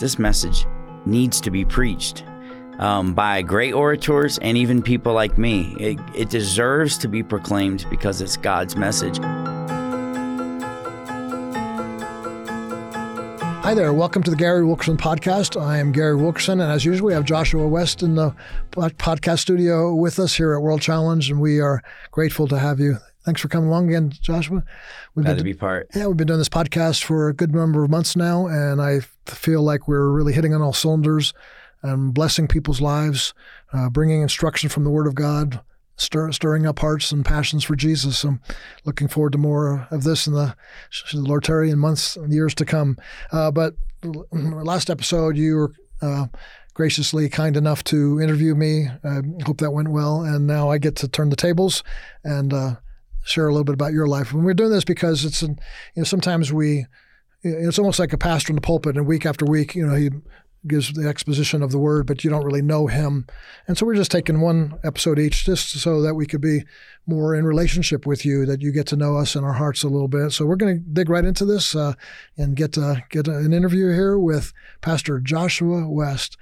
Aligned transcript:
this 0.00 0.18
message 0.18 0.66
needs 1.06 1.40
to 1.42 1.50
be 1.50 1.64
preached 1.64 2.24
um, 2.78 3.14
by 3.14 3.42
great 3.42 3.72
orators 3.72 4.38
and 4.38 4.56
even 4.56 4.82
people 4.82 5.12
like 5.12 5.38
me. 5.38 5.76
It, 5.78 5.98
it 6.14 6.30
deserves 6.30 6.98
to 6.98 7.08
be 7.08 7.22
proclaimed 7.22 7.86
because 7.90 8.20
it's 8.20 8.36
God's 8.36 8.74
message. 8.74 9.18
Hi 13.62 13.74
there. 13.74 13.92
Welcome 13.92 14.22
to 14.24 14.30
the 14.30 14.36
Gary 14.36 14.64
Wilkerson 14.64 14.96
podcast. 14.96 15.60
I 15.60 15.78
am 15.78 15.92
Gary 15.92 16.16
Wilkerson, 16.16 16.60
and 16.60 16.72
as 16.72 16.84
usual, 16.84 17.08
we 17.08 17.12
have 17.12 17.24
Joshua 17.24 17.68
West 17.68 18.02
in 18.02 18.14
the 18.14 18.34
podcast 18.72 19.40
studio 19.40 19.94
with 19.94 20.18
us 20.18 20.34
here 20.34 20.54
at 20.54 20.62
World 20.62 20.80
Challenge, 20.80 21.30
and 21.30 21.40
we 21.40 21.60
are 21.60 21.82
grateful 22.10 22.48
to 22.48 22.58
have 22.58 22.80
you. 22.80 22.96
Thanks 23.24 23.40
for 23.40 23.48
coming 23.48 23.68
along 23.68 23.88
again, 23.88 24.10
Joshua. 24.10 24.64
We've 25.14 25.24
Glad 25.24 25.32
been, 25.32 25.38
to 25.38 25.44
be 25.44 25.54
part. 25.54 25.88
Yeah, 25.94 26.06
we've 26.06 26.16
been 26.16 26.26
doing 26.26 26.38
this 26.38 26.48
podcast 26.48 27.04
for 27.04 27.28
a 27.28 27.34
good 27.34 27.54
number 27.54 27.84
of 27.84 27.90
months 27.90 28.16
now, 28.16 28.46
and 28.46 28.80
I 28.80 29.00
feel 29.26 29.62
like 29.62 29.86
we're 29.86 30.10
really 30.10 30.32
hitting 30.32 30.54
on 30.54 30.62
all 30.62 30.72
cylinders 30.72 31.34
and 31.82 32.14
blessing 32.14 32.48
people's 32.48 32.80
lives, 32.80 33.34
uh, 33.72 33.90
bringing 33.90 34.22
instruction 34.22 34.68
from 34.68 34.84
the 34.84 34.90
Word 34.90 35.06
of 35.06 35.14
God, 35.14 35.60
stir, 35.96 36.32
stirring 36.32 36.66
up 36.66 36.78
hearts 36.78 37.12
and 37.12 37.24
passions 37.24 37.62
for 37.62 37.76
Jesus. 37.76 38.24
I'm 38.24 38.40
looking 38.84 39.06
forward 39.08 39.32
to 39.32 39.38
more 39.38 39.86
of 39.90 40.02
this 40.02 40.26
in 40.26 40.32
the, 40.32 40.56
the 41.12 41.20
Lord 41.20 41.44
Terry 41.44 41.70
in 41.70 41.78
months 41.78 42.16
and 42.16 42.32
years 42.32 42.54
to 42.56 42.64
come. 42.64 42.96
Uh, 43.32 43.50
but 43.50 43.74
last 44.32 44.88
episode, 44.88 45.36
you 45.36 45.56
were 45.56 45.72
uh, 46.00 46.26
graciously 46.72 47.28
kind 47.28 47.56
enough 47.56 47.84
to 47.84 48.18
interview 48.20 48.54
me. 48.54 48.88
I 49.04 49.20
hope 49.44 49.58
that 49.58 49.72
went 49.72 49.88
well. 49.88 50.22
And 50.22 50.46
now 50.46 50.70
I 50.70 50.78
get 50.78 50.96
to 50.96 51.08
turn 51.08 51.28
the 51.28 51.36
tables 51.36 51.84
and 52.24 52.54
uh, 52.54 52.76
share 53.24 53.48
a 53.48 53.52
little 53.52 53.64
bit 53.64 53.74
about 53.74 53.92
your 53.92 54.06
life. 54.06 54.32
And 54.32 54.44
we're 54.44 54.54
doing 54.54 54.70
this 54.70 54.84
because 54.84 55.24
it's, 55.24 55.42
an, 55.42 55.58
you 55.94 56.00
know, 56.00 56.04
sometimes 56.04 56.52
we, 56.52 56.86
it's 57.42 57.78
almost 57.78 57.98
like 57.98 58.12
a 58.12 58.18
pastor 58.18 58.50
in 58.50 58.56
the 58.56 58.60
pulpit, 58.60 58.96
and 58.96 59.06
week 59.06 59.24
after 59.24 59.44
week, 59.44 59.74
you 59.74 59.86
know, 59.86 59.94
he 59.94 60.10
gives 60.66 60.92
the 60.92 61.08
exposition 61.08 61.62
of 61.62 61.70
the 61.70 61.78
word, 61.78 62.06
but 62.06 62.22
you 62.22 62.28
don't 62.28 62.44
really 62.44 62.60
know 62.60 62.86
him. 62.86 63.26
And 63.66 63.78
so 63.78 63.86
we're 63.86 63.94
just 63.94 64.10
taking 64.10 64.40
one 64.40 64.78
episode 64.84 65.18
each 65.18 65.46
just 65.46 65.70
so 65.70 66.02
that 66.02 66.14
we 66.14 66.26
could 66.26 66.42
be 66.42 66.64
more 67.10 67.34
in 67.34 67.44
relationship 67.44 68.06
with 68.06 68.24
you, 68.24 68.46
that 68.46 68.62
you 68.62 68.72
get 68.72 68.86
to 68.86 68.96
know 68.96 69.16
us 69.16 69.34
and 69.34 69.44
our 69.44 69.52
hearts 69.52 69.82
a 69.82 69.88
little 69.88 70.08
bit. 70.08 70.30
So 70.30 70.46
we're 70.46 70.56
going 70.56 70.78
to 70.78 70.80
dig 70.80 71.10
right 71.10 71.24
into 71.24 71.44
this 71.44 71.74
uh, 71.74 71.92
and 72.38 72.56
get 72.56 72.78
uh, 72.78 72.96
get 73.10 73.28
an 73.28 73.52
interview 73.52 73.92
here 73.92 74.18
with 74.18 74.52
Pastor 74.80 75.18
Joshua 75.18 75.88
West. 75.88 76.38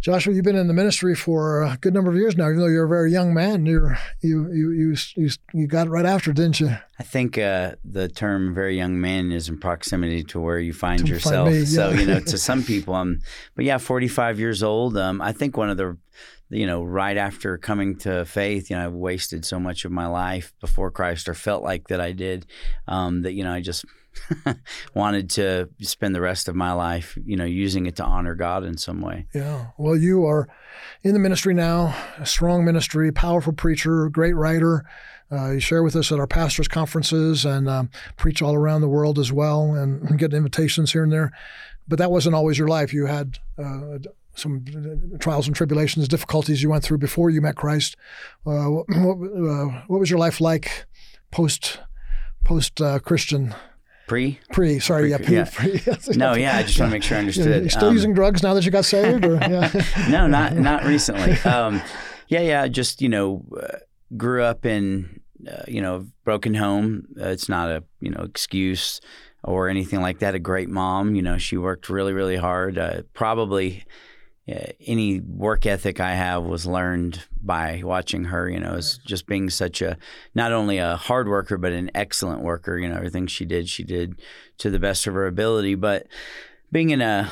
Joshua, 0.00 0.34
you've 0.34 0.44
been 0.44 0.56
in 0.56 0.68
the 0.68 0.74
ministry 0.74 1.14
for 1.14 1.62
a 1.62 1.78
good 1.80 1.94
number 1.94 2.10
of 2.10 2.16
years 2.16 2.36
now, 2.36 2.48
even 2.48 2.58
though 2.58 2.66
you're 2.66 2.84
a 2.84 2.88
very 2.88 3.10
young 3.10 3.34
man. 3.34 3.66
You're 3.66 3.98
you 4.20 4.52
you 4.52 4.70
you 4.70 4.96
you, 5.16 5.30
you 5.52 5.66
got 5.66 5.86
it 5.86 5.90
right 5.90 6.06
after, 6.06 6.32
didn't 6.32 6.60
you? 6.60 6.76
I 6.98 7.02
think 7.02 7.38
uh, 7.38 7.72
the 7.84 8.08
term 8.08 8.54
"very 8.54 8.76
young 8.76 9.00
man" 9.00 9.32
is 9.32 9.48
in 9.48 9.58
proximity 9.58 10.22
to 10.24 10.40
where 10.40 10.58
you 10.58 10.72
find 10.72 11.00
to 11.00 11.06
yourself. 11.06 11.48
Find 11.48 11.54
me, 11.54 11.60
yeah. 11.60 11.64
So 11.64 11.90
you 11.90 12.06
know, 12.06 12.20
to 12.20 12.38
some 12.38 12.62
people, 12.62 12.94
um, 12.94 13.20
but 13.56 13.64
yeah, 13.64 13.78
45 13.78 14.38
years 14.38 14.62
old. 14.62 14.96
Um, 14.96 15.20
I 15.20 15.32
think 15.32 15.56
one 15.56 15.70
of 15.70 15.76
the 15.76 15.96
you 16.52 16.66
know, 16.66 16.82
right 16.82 17.16
after 17.16 17.56
coming 17.58 17.96
to 17.98 18.24
faith, 18.24 18.70
you 18.70 18.76
know, 18.76 18.84
I 18.84 18.88
wasted 18.88 19.44
so 19.44 19.58
much 19.58 19.84
of 19.84 19.92
my 19.92 20.06
life 20.06 20.52
before 20.60 20.90
Christ, 20.90 21.28
or 21.28 21.34
felt 21.34 21.62
like 21.62 21.88
that 21.88 22.00
I 22.00 22.12
did, 22.12 22.46
um, 22.86 23.22
that 23.22 23.32
you 23.32 23.44
know, 23.44 23.52
I 23.52 23.60
just 23.60 23.84
wanted 24.94 25.30
to 25.30 25.68
spend 25.80 26.14
the 26.14 26.20
rest 26.20 26.48
of 26.48 26.54
my 26.54 26.72
life, 26.72 27.16
you 27.24 27.36
know, 27.36 27.44
using 27.44 27.86
it 27.86 27.96
to 27.96 28.04
honor 28.04 28.34
God 28.34 28.64
in 28.64 28.76
some 28.76 29.00
way. 29.00 29.26
Yeah. 29.34 29.68
Well, 29.78 29.96
you 29.96 30.26
are 30.26 30.48
in 31.02 31.14
the 31.14 31.18
ministry 31.18 31.54
now, 31.54 31.94
a 32.18 32.26
strong 32.26 32.64
ministry, 32.64 33.10
powerful 33.12 33.52
preacher, 33.52 34.08
great 34.08 34.34
writer. 34.34 34.84
Uh, 35.30 35.52
you 35.52 35.60
share 35.60 35.82
with 35.82 35.96
us 35.96 36.12
at 36.12 36.18
our 36.18 36.26
pastors' 36.26 36.68
conferences 36.68 37.46
and 37.46 37.68
um, 37.68 37.90
preach 38.16 38.42
all 38.42 38.54
around 38.54 38.82
the 38.82 38.88
world 38.88 39.18
as 39.18 39.32
well, 39.32 39.74
and 39.74 40.18
get 40.18 40.34
invitations 40.34 40.92
here 40.92 41.02
and 41.02 41.12
there. 41.12 41.32
But 41.88 41.98
that 41.98 42.10
wasn't 42.10 42.34
always 42.34 42.58
your 42.58 42.68
life. 42.68 42.92
You 42.92 43.06
had 43.06 43.38
uh, 43.58 43.98
some 44.34 44.64
trials 45.20 45.46
and 45.46 45.54
tribulations, 45.54 46.08
difficulties 46.08 46.62
you 46.62 46.70
went 46.70 46.82
through 46.82 46.98
before 46.98 47.30
you 47.30 47.40
met 47.40 47.56
Christ. 47.56 47.96
Uh, 48.46 48.50
what, 48.68 48.88
uh, 48.88 49.82
what, 49.86 50.00
was 50.00 50.10
your 50.10 50.18
life 50.18 50.40
like 50.40 50.86
post 51.30 51.80
post 52.44 52.80
uh, 52.80 52.98
Christian? 52.98 53.54
Pre? 54.08 54.40
Pre, 54.52 54.78
sorry, 54.78 55.14
pre, 55.16 55.36
yeah, 55.36 55.44
pre, 55.52 55.80
yeah. 55.86 55.96
pre. 55.96 56.16
no, 56.16 56.34
yeah, 56.34 56.58
I 56.58 56.62
just 56.62 56.78
want 56.78 56.90
to 56.90 56.96
make 56.96 57.02
sure 57.02 57.16
I 57.16 57.20
understood. 57.20 57.64
You 57.64 57.70
still 57.70 57.88
um, 57.88 57.94
using 57.94 58.14
drugs 58.14 58.42
now 58.42 58.54
that 58.54 58.64
you 58.64 58.70
got 58.70 58.84
saved? 58.84 59.24
Or, 59.24 59.34
yeah. 59.36 59.70
no, 60.10 60.26
not 60.26 60.56
not 60.56 60.84
recently. 60.84 61.32
Um, 61.50 61.80
yeah, 62.28 62.40
yeah, 62.40 62.68
just 62.68 63.00
you 63.02 63.08
know, 63.08 63.44
uh, 63.60 63.78
grew 64.16 64.42
up 64.42 64.66
in 64.66 65.20
uh, 65.50 65.62
you 65.68 65.80
know 65.80 66.06
broken 66.24 66.54
home. 66.54 67.06
Uh, 67.20 67.28
it's 67.28 67.48
not 67.48 67.70
a 67.70 67.84
you 68.00 68.10
know 68.10 68.22
excuse 68.22 69.00
or 69.44 69.68
anything 69.68 70.00
like 70.00 70.20
that. 70.20 70.34
A 70.34 70.38
great 70.38 70.68
mom, 70.68 71.16
you 71.16 71.22
know, 71.22 71.36
she 71.36 71.56
worked 71.56 71.88
really, 71.88 72.12
really 72.12 72.36
hard. 72.36 72.78
probably 73.12 73.84
any 74.48 75.20
work 75.20 75.66
ethic 75.66 76.00
I 76.00 76.14
have 76.14 76.42
was 76.42 76.66
learned 76.66 77.22
by 77.40 77.82
watching 77.84 78.24
her. 78.24 78.48
You 78.48 78.60
know, 78.60 78.74
as 78.74 78.98
just 78.98 79.26
being 79.26 79.50
such 79.50 79.82
a 79.82 79.96
not 80.34 80.52
only 80.52 80.78
a 80.78 80.96
hard 80.96 81.28
worker 81.28 81.56
but 81.58 81.72
an 81.72 81.90
excellent 81.94 82.42
worker. 82.42 82.78
You 82.78 82.88
know, 82.88 82.96
everything 82.96 83.26
she 83.26 83.44
did, 83.44 83.68
she 83.68 83.84
did 83.84 84.20
to 84.58 84.70
the 84.70 84.80
best 84.80 85.06
of 85.06 85.14
her 85.14 85.26
ability. 85.26 85.76
But 85.76 86.06
being 86.70 86.90
in 86.90 87.00
a 87.00 87.30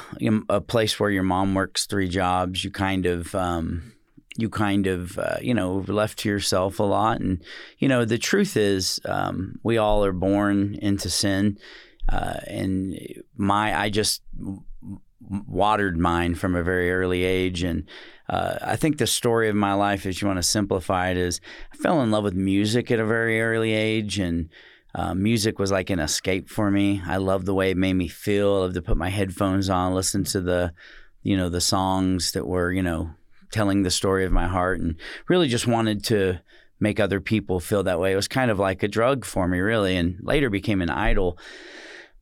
a 0.49 0.61
place 0.61 1.01
where 1.01 1.11
your 1.11 1.23
mom 1.23 1.55
works 1.55 1.87
three 1.87 2.09
jobs, 2.09 2.65
you 2.65 2.71
kind 2.71 3.07
of 3.07 3.35
um, 3.35 3.93
you 4.37 4.49
kind 4.49 4.87
of 4.87 5.19
uh, 5.19 5.39
you 5.41 5.55
know 5.55 5.85
left 5.89 6.19
to 6.21 6.29
yourself 6.29 6.79
a 6.79 6.85
lot. 6.85 7.21
And 7.21 7.43
you 7.79 7.89
know, 7.89 8.05
the 8.05 8.19
truth 8.19 8.57
is, 8.57 9.01
um, 9.05 9.59
we 9.63 9.79
all 9.79 10.05
are 10.05 10.13
born 10.13 10.77
into 10.81 11.11
sin. 11.11 11.59
Uh, 12.09 12.41
and 12.49 12.99
my, 13.37 13.79
I 13.79 13.89
just 13.89 14.23
watered 15.29 15.99
mine 15.99 16.35
from 16.35 16.55
a 16.55 16.63
very 16.63 16.91
early 16.91 17.25
age. 17.25 17.63
And 17.63 17.85
uh, 18.29 18.59
I 18.63 18.77
think 18.77 18.99
the 18.99 19.07
story 19.07 19.49
of 19.49 19.57
my 19.57 19.75
life, 19.75 20.07
if 20.07 20.23
you 20.23 20.29
want 20.29 20.39
to 20.39 20.43
simplify 20.43 21.11
it, 21.11 21.17
is 21.17 21.41
I 21.73 21.77
fell 21.77 22.01
in 22.03 22.11
love 22.11 22.25
with 22.25 22.35
music 22.35 22.91
at 22.91 23.01
a 23.01 23.05
very 23.05 23.41
early 23.41 23.73
age. 23.73 24.19
And 24.19 24.49
uh, 24.95 25.15
music 25.15 25.59
was 25.59 25.71
like 25.71 25.91
an 25.91 26.01
escape 26.01 26.49
for 26.49 26.71
me. 26.71 27.03
I 27.07 27.19
loved 27.19 27.47
the 27.47 27.55
way 27.55 27.71
it 27.71 27.77
made 27.77 27.95
me 27.95 28.09
feel. 28.09 28.55
I 28.55 28.59
loved 28.61 28.75
to 28.75 28.83
put 28.83 28.97
my 28.97 29.11
headphones 29.11 29.71
on, 29.71 29.95
listen 29.95 30.25
to 30.25 30.41
the, 30.41 30.73
you 31.23 31.37
know, 31.37 31.49
the 31.49 31.61
songs 31.61 32.33
that 32.33 32.47
were, 32.47 32.73
you 32.73 32.83
know, 32.83 33.11
telling 33.53 33.83
the 33.83 33.91
story 33.91 34.25
of 34.25 34.33
my 34.33 34.47
heart, 34.47 34.81
and 34.81 34.95
really 35.29 35.49
just 35.49 35.67
wanted 35.67 36.05
to 36.05 36.41
make 36.79 36.99
other 36.99 37.21
people 37.21 37.61
feel 37.61 37.83
that 37.83 38.01
way. 38.01 38.13
It 38.13 38.17
was 38.17 38.29
kind 38.29 38.51
of 38.51 38.59
like 38.59 38.83
a 38.83 38.89
drug 38.89 39.25
for 39.25 39.47
me, 39.47 39.59
really, 39.59 39.97
and 39.97 40.19
later 40.23 40.51
became 40.51 40.81
an 40.81 40.91
idol. 40.91 41.39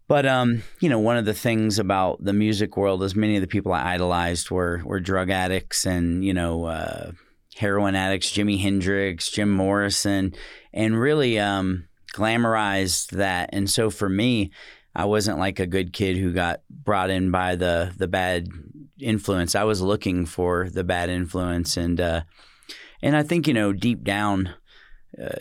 But 0.08 0.24
um, 0.24 0.62
you 0.80 0.88
know, 0.88 0.98
one 0.98 1.18
of 1.18 1.26
the 1.26 1.34
things 1.34 1.78
about 1.78 2.24
the 2.24 2.32
music 2.32 2.76
world 2.76 3.02
is 3.02 3.14
many 3.14 3.36
of 3.36 3.42
the 3.42 3.46
people 3.46 3.72
I 3.72 3.94
idolized 3.94 4.50
were 4.50 4.80
were 4.84 5.00
drug 5.00 5.30
addicts 5.30 5.84
and 5.84 6.24
you 6.24 6.32
know 6.32 6.64
uh, 6.64 7.12
heroin 7.54 7.94
addicts, 7.94 8.32
Jimi 8.32 8.58
Hendrix, 8.58 9.30
Jim 9.30 9.50
Morrison, 9.50 10.34
and 10.72 10.98
really 10.98 11.38
um, 11.38 11.88
glamorized 12.14 13.10
that. 13.10 13.50
And 13.52 13.68
so 13.68 13.90
for 13.90 14.08
me, 14.08 14.50
I 14.94 15.04
wasn't 15.04 15.38
like 15.38 15.60
a 15.60 15.66
good 15.66 15.92
kid 15.92 16.16
who 16.16 16.32
got 16.32 16.62
brought 16.70 17.10
in 17.10 17.30
by 17.30 17.56
the 17.56 17.92
the 17.96 18.08
bad 18.08 18.48
influence. 18.98 19.54
I 19.54 19.64
was 19.64 19.82
looking 19.82 20.24
for 20.24 20.70
the 20.70 20.84
bad 20.84 21.10
influence, 21.10 21.76
and 21.76 22.00
uh, 22.00 22.22
and 23.02 23.14
I 23.14 23.22
think 23.22 23.46
you 23.46 23.54
know 23.54 23.74
deep 23.74 24.04
down. 24.04 24.54
Uh, 25.22 25.36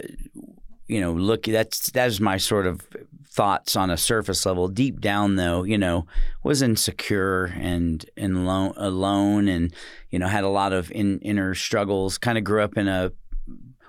you 0.88 1.02
know, 1.02 1.12
look, 1.12 1.44
that's 1.44 1.92
that's 1.92 2.20
my 2.20 2.38
sort 2.38 2.66
of 2.66 2.88
thoughts 3.26 3.76
on 3.76 3.90
a 3.90 3.98
surface 3.98 4.46
level. 4.46 4.68
Deep 4.68 5.02
down, 5.02 5.36
though, 5.36 5.64
you 5.64 5.78
know, 5.78 6.06
was 6.44 6.62
insecure 6.62 7.46
and 7.60 8.06
and 8.16 8.38
alone, 8.38 8.74
alone, 8.78 9.48
and 9.48 9.74
you 10.10 10.20
know, 10.20 10.28
had 10.28 10.44
a 10.44 10.50
lot 10.50 10.74
of 10.74 10.92
in, 10.92 11.20
inner 11.20 11.54
struggles. 11.54 12.18
Kind 12.18 12.38
of 12.38 12.44
grew 12.44 12.62
up 12.62 12.78
in 12.78 12.88
a 12.88 13.12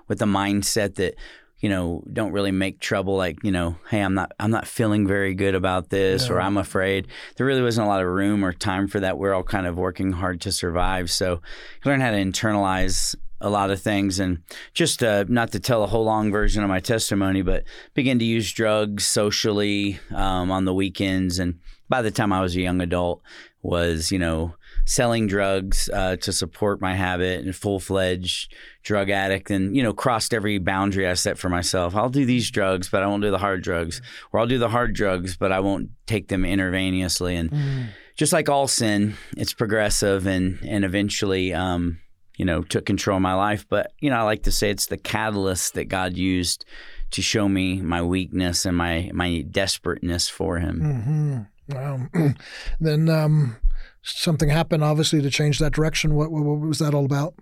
with 0.07 0.21
a 0.21 0.25
mindset 0.25 0.95
that 0.95 1.15
you 1.59 1.69
know 1.69 2.03
don't 2.11 2.31
really 2.31 2.51
make 2.51 2.79
trouble 2.79 3.15
like 3.17 3.37
you 3.43 3.51
know 3.51 3.75
hey 3.89 4.01
i'm 4.01 4.13
not 4.13 4.31
i'm 4.39 4.49
not 4.49 4.65
feeling 4.65 5.05
very 5.05 5.33
good 5.35 5.55
about 5.55 5.89
this 5.89 6.29
or 6.29 6.39
i'm 6.39 6.57
afraid 6.57 7.05
there 7.35 7.45
really 7.45 7.61
wasn't 7.61 7.85
a 7.85 7.89
lot 7.89 8.01
of 8.01 8.07
room 8.07 8.45
or 8.45 8.53
time 8.53 8.87
for 8.87 9.01
that 9.01 9.17
we're 9.17 9.33
all 9.33 9.43
kind 9.43 9.67
of 9.67 9.77
working 9.77 10.13
hard 10.13 10.39
to 10.39 10.53
survive 10.53 11.11
so 11.11 11.41
learn 11.83 11.99
how 11.99 12.11
to 12.11 12.17
internalize 12.17 13.13
a 13.41 13.49
lot 13.49 13.71
of 13.71 13.81
things. 13.81 14.19
And 14.19 14.43
just 14.73 15.03
uh, 15.03 15.25
not 15.27 15.51
to 15.51 15.59
tell 15.59 15.83
a 15.83 15.87
whole 15.87 16.05
long 16.05 16.31
version 16.31 16.63
of 16.63 16.69
my 16.69 16.79
testimony 16.79 17.41
but 17.41 17.63
begin 17.93 18.19
to 18.19 18.25
use 18.25 18.51
drugs 18.51 19.05
socially 19.05 19.99
um, 20.13 20.51
on 20.51 20.65
the 20.65 20.73
weekends. 20.73 21.39
And 21.39 21.59
by 21.89 22.01
the 22.03 22.11
time 22.11 22.31
i 22.31 22.39
was 22.39 22.55
a 22.55 22.61
young 22.61 22.79
adult 22.79 23.21
was 23.61 24.11
you 24.11 24.19
know 24.19 24.55
selling 24.85 25.27
drugs 25.27 25.89
uh, 25.93 26.15
to 26.15 26.31
support 26.31 26.79
my 26.79 26.95
habit 26.95 27.43
and 27.43 27.55
full-fledged 27.55 28.53
drug 28.83 29.09
addict 29.09 29.51
and 29.51 29.75
you 29.75 29.83
know 29.83 29.91
crossed 29.91 30.33
every 30.33 30.57
boundary 30.57 31.07
i 31.07 31.13
set 31.13 31.37
for 31.37 31.49
myself. 31.49 31.95
I'll 31.95 32.09
do 32.09 32.25
these 32.25 32.49
drugs 32.49 32.87
but 32.89 33.03
i 33.03 33.07
won't 33.07 33.23
do 33.23 33.31
the 33.31 33.37
hard 33.37 33.63
drugs. 33.63 34.01
Or 34.31 34.39
i'll 34.39 34.47
do 34.47 34.59
the 34.59 34.69
hard 34.69 34.93
drugs 34.93 35.35
but 35.35 35.51
i 35.51 35.59
won't 35.59 35.89
take 36.05 36.29
them 36.29 36.43
intravenously. 36.43 37.37
And 37.37 37.51
mm. 37.51 37.87
just 38.15 38.31
like 38.31 38.47
all 38.47 38.67
sin 38.67 39.15
it's 39.35 39.53
progressive 39.53 40.25
and 40.25 40.59
and 40.63 40.85
eventually 40.85 41.53
um, 41.53 41.99
you 42.39 42.45
know, 42.45 42.63
took 42.63 42.85
control 42.85 43.17
of 43.17 43.21
my 43.21 43.35
life. 43.35 43.67
But, 43.69 43.91
you 43.99 44.09
know, 44.09 44.15
I 44.15 44.21
like 44.23 44.43
to 44.43 44.51
say 44.51 44.71
it's 44.71 44.87
the 44.87 44.97
catalyst 44.97 45.73
that 45.75 45.85
God 45.85 46.15
used 46.15 46.65
to 47.11 47.21
show 47.21 47.49
me 47.49 47.81
my 47.81 48.01
weakness 48.01 48.65
and 48.65 48.77
my, 48.77 49.11
my 49.13 49.45
desperateness 49.51 50.29
for 50.29 50.57
Him. 50.57 51.45
Mm-hmm. 51.69 51.75
Wow. 51.75 52.33
then, 52.79 53.09
um, 53.09 53.57
something 54.01 54.47
happened, 54.49 54.83
obviously, 54.85 55.21
to 55.21 55.29
change 55.29 55.59
that 55.59 55.73
direction. 55.73 56.15
What, 56.15 56.31
what, 56.31 56.43
what 56.43 56.59
was 56.61 56.79
that 56.79 56.93
all 56.93 57.05
about? 57.05 57.35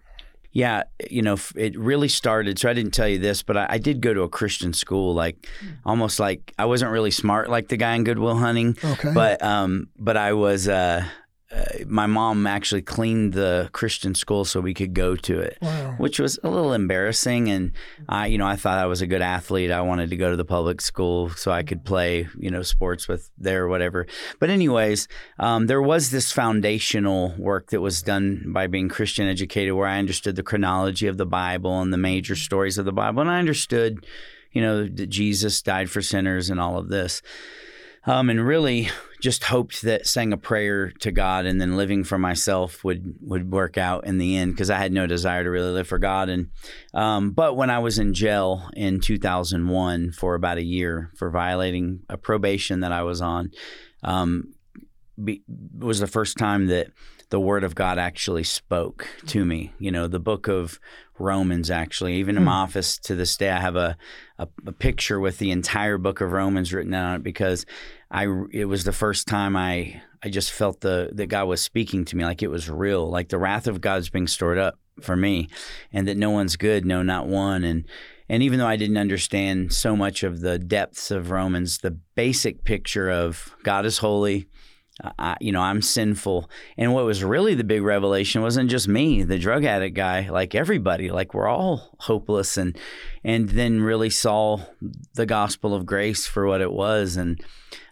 Yeah, 0.52 0.84
you 1.12 1.22
know, 1.22 1.38
it 1.56 1.78
really 1.78 2.08
started. 2.08 2.58
So 2.58 2.68
I 2.68 2.74
didn't 2.74 2.94
tell 2.94 3.08
you 3.08 3.20
this, 3.20 3.44
but 3.44 3.56
I, 3.56 3.68
I 3.70 3.78
did 3.78 4.02
go 4.02 4.16
to 4.16 4.24
a 4.24 4.30
Christian 4.30 4.74
school, 4.74 5.14
like 5.14 5.46
almost 5.86 6.20
like 6.20 6.56
I 6.58 6.66
wasn't 6.66 6.92
really 6.92 7.12
smart 7.12 7.52
like 7.52 7.68
the 7.68 7.78
guy 7.78 7.94
in 7.94 8.04
Good 8.04 8.18
Will 8.18 8.38
Hunting, 8.38 8.76
Okay. 8.84 9.12
but 9.14 9.44
um, 9.44 9.90
but 10.00 10.18
I 10.18 10.34
was. 10.34 10.68
Uh, 10.68 11.06
uh, 11.50 11.64
my 11.86 12.06
mom 12.06 12.46
actually 12.46 12.82
cleaned 12.82 13.32
the 13.32 13.70
Christian 13.72 14.14
school 14.14 14.44
so 14.44 14.60
we 14.60 14.74
could 14.74 14.94
go 14.94 15.16
to 15.16 15.40
it, 15.40 15.58
wow. 15.62 15.96
which 15.98 16.20
was 16.20 16.38
a 16.44 16.50
little 16.50 16.74
embarrassing. 16.74 17.50
And 17.50 17.72
I, 18.10 18.28
you 18.28 18.38
know, 18.38 18.46
I 18.46 18.58
thought 18.58 18.78
I 18.78 18.86
was 18.86 19.02
a 19.02 19.08
good 19.08 19.22
athlete. 19.22 19.72
I 19.72 19.80
wanted 19.80 20.10
to 20.10 20.18
go 20.18 20.30
to 20.30 20.36
the 20.36 20.44
public 20.44 20.82
school 20.82 21.30
so 21.30 21.52
I 21.52 21.64
could 21.64 21.86
play, 21.86 22.28
you 22.38 22.52
know, 22.52 22.64
sports 22.64 23.08
with 23.08 23.30
there 23.38 23.64
or 23.64 23.70
whatever. 23.70 24.08
But 24.40 24.50
anyways, 24.50 25.08
um, 25.40 25.68
there 25.68 25.82
was 25.82 26.12
this 26.12 26.34
foundational 26.34 27.34
work 27.38 27.70
that 27.70 27.80
was 27.80 28.02
done 28.02 28.52
by 28.52 28.68
being 28.68 28.90
Christian 28.90 29.28
educated, 29.28 29.74
where 29.74 29.88
I 29.88 30.00
understood 30.00 30.36
the 30.36 30.44
chronology 30.44 31.08
of 31.08 31.18
the 31.18 31.26
Bible 31.26 31.80
and 31.80 31.94
the 31.94 31.98
major 31.98 32.36
stories 32.36 32.78
of 32.78 32.84
the 32.84 32.92
Bible, 32.92 33.22
and 33.22 33.32
I 33.32 33.40
understood, 33.40 34.06
you 34.52 34.62
know, 34.62 34.86
that 34.86 35.08
Jesus 35.08 35.62
died 35.62 35.90
for 35.90 36.02
sinners 36.02 36.50
and 36.50 36.60
all 36.60 36.78
of 36.78 36.90
this. 36.90 37.22
Um, 38.08 38.30
and 38.30 38.46
really 38.46 38.90
just 39.20 39.44
hoped 39.44 39.82
that 39.82 40.08
saying 40.08 40.32
a 40.32 40.38
prayer 40.38 40.92
to 41.00 41.12
God 41.12 41.46
and 41.46 41.60
then 41.60 41.76
living 41.76 42.04
for 42.04 42.18
myself 42.18 42.84
would 42.84 43.16
would 43.22 43.52
work 43.52 43.78
out 43.78 44.06
in 44.06 44.18
the 44.18 44.38
end 44.38 44.54
because 44.54 44.70
I 44.70 44.78
had 44.78 44.92
no 44.92 45.08
desire 45.08 45.44
to 45.44 45.50
really 45.50 45.72
live 45.72 45.88
for 45.88 45.98
God. 46.00 46.30
And 46.30 46.50
um, 46.94 47.32
but 47.32 47.56
when 47.56 47.70
I 47.70 47.80
was 47.80 48.00
in 48.00 48.14
jail 48.14 48.70
in 48.74 49.00
2001 49.02 50.12
for 50.14 50.36
about 50.36 50.58
a 50.58 50.64
year 50.64 51.12
for 51.18 51.30
violating 51.30 52.02
a 52.10 52.18
probation 52.18 52.80
that 52.82 52.92
I 52.92 53.04
was 53.04 53.22
on, 53.22 53.52
um, 54.04 54.54
be, 55.22 55.44
was 55.78 56.00
the 56.00 56.08
first 56.08 56.38
time 56.38 56.68
that 56.68 56.88
the 57.30 57.40
Word 57.40 57.64
of 57.64 57.76
God 57.76 57.98
actually 57.98 58.44
spoke 58.44 59.08
to 59.28 59.44
me. 59.44 59.74
You 59.80 59.92
know, 59.92 60.08
the 60.08 60.20
book 60.20 60.48
of 60.48 60.80
Romans 61.20 61.72
actually. 61.72 62.16
Even 62.16 62.38
in 62.38 62.44
my 62.44 62.52
hmm. 62.52 62.64
office 62.64 62.98
to 63.00 63.16
this 63.16 63.36
day, 63.38 63.50
I 63.50 63.60
have 63.60 63.76
a, 63.76 63.98
a, 64.38 64.48
a 64.66 64.72
picture 64.72 65.20
with 65.20 65.38
the 65.38 65.52
entire 65.52 65.98
book 65.98 66.22
of 66.22 66.32
Romans 66.32 66.74
written 66.74 66.94
on 66.94 67.16
it 67.16 67.24
because 67.24 67.66
I 68.12 68.28
it 68.52 68.66
was 68.66 68.84
the 68.84 68.92
first 68.92 69.28
time 69.28 69.56
I 69.56 70.02
I 70.24 70.30
just 70.30 70.52
felt 70.52 70.82
the 70.82 71.10
that 71.14 71.28
God 71.28 71.48
was 71.48 71.62
speaking 71.62 72.06
to 72.06 72.16
me 72.16 72.26
like 72.26 72.44
it 72.44 72.50
was 72.50 72.70
real, 72.70 73.10
like 73.10 73.30
the 73.30 73.38
wrath 73.38 73.68
of 73.68 73.82
God's 73.82 74.10
being 74.10 74.28
stored 74.28 74.58
up 74.58 74.80
for 75.02 75.16
me, 75.16 75.50
and 75.92 76.08
that 76.08 76.18
no 76.18 76.32
one's 76.32 76.56
good, 76.56 76.86
no, 76.86 77.02
not 77.02 77.28
one, 77.28 77.64
and. 77.64 77.86
And 78.30 78.44
even 78.44 78.60
though 78.60 78.68
I 78.68 78.76
didn't 78.76 78.98
understand 78.98 79.72
so 79.72 79.96
much 79.96 80.22
of 80.22 80.42
the 80.42 80.60
depths 80.60 81.12
of 81.12 81.32
Romans, 81.32 81.78
the 81.78 81.92
basic 81.92 82.66
picture 82.66 83.10
of 83.10 83.56
God 83.64 83.86
is 83.86 84.00
holy, 84.00 84.50
I, 85.04 85.38
you 85.40 85.52
know, 85.52 85.62
I'm 85.62 85.82
sinful. 85.82 86.50
And 86.76 86.94
what 86.94 87.06
was 87.06 87.24
really 87.24 87.54
the 87.54 87.64
big 87.64 87.84
revelation 87.84 88.42
wasn't 88.42 88.70
just 88.70 88.88
me, 88.88 89.24
the 89.24 89.38
drug 89.38 89.64
addict 89.64 89.96
guy, 89.96 90.30
like 90.30 90.56
everybody, 90.56 91.12
like 91.12 91.34
we're 91.34 91.48
all 91.48 91.96
hopeless 92.00 92.58
and 92.58 92.78
and 93.24 93.50
then 93.50 93.82
really 93.82 94.10
saw 94.10 94.60
the 95.14 95.26
gospel 95.26 95.76
of 95.76 95.86
grace 95.86 96.26
for 96.26 96.48
what 96.48 96.62
it 96.62 96.72
was 96.72 97.16
and 97.16 97.44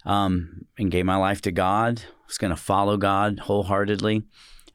um 0.05 0.65
and 0.77 0.91
gave 0.91 1.05
my 1.05 1.17
life 1.17 1.41
to 1.41 1.51
God. 1.51 2.03
Was 2.27 2.39
going 2.39 2.49
to 2.49 2.61
follow 2.61 2.97
God 2.97 3.39
wholeheartedly. 3.39 4.23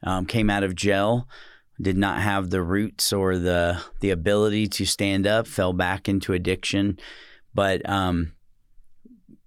Um, 0.03 0.25
came 0.25 0.49
out 0.49 0.63
of 0.63 0.73
jail, 0.73 1.27
did 1.79 1.97
not 1.97 2.21
have 2.21 2.49
the 2.49 2.63
roots 2.63 3.11
or 3.11 3.37
the 3.37 3.83
the 3.99 4.09
ability 4.09 4.67
to 4.67 4.85
stand 4.85 5.27
up, 5.27 5.47
fell 5.47 5.73
back 5.73 6.07
into 6.07 6.31
addiction, 6.31 6.97
but 7.53 7.87
um 7.89 8.31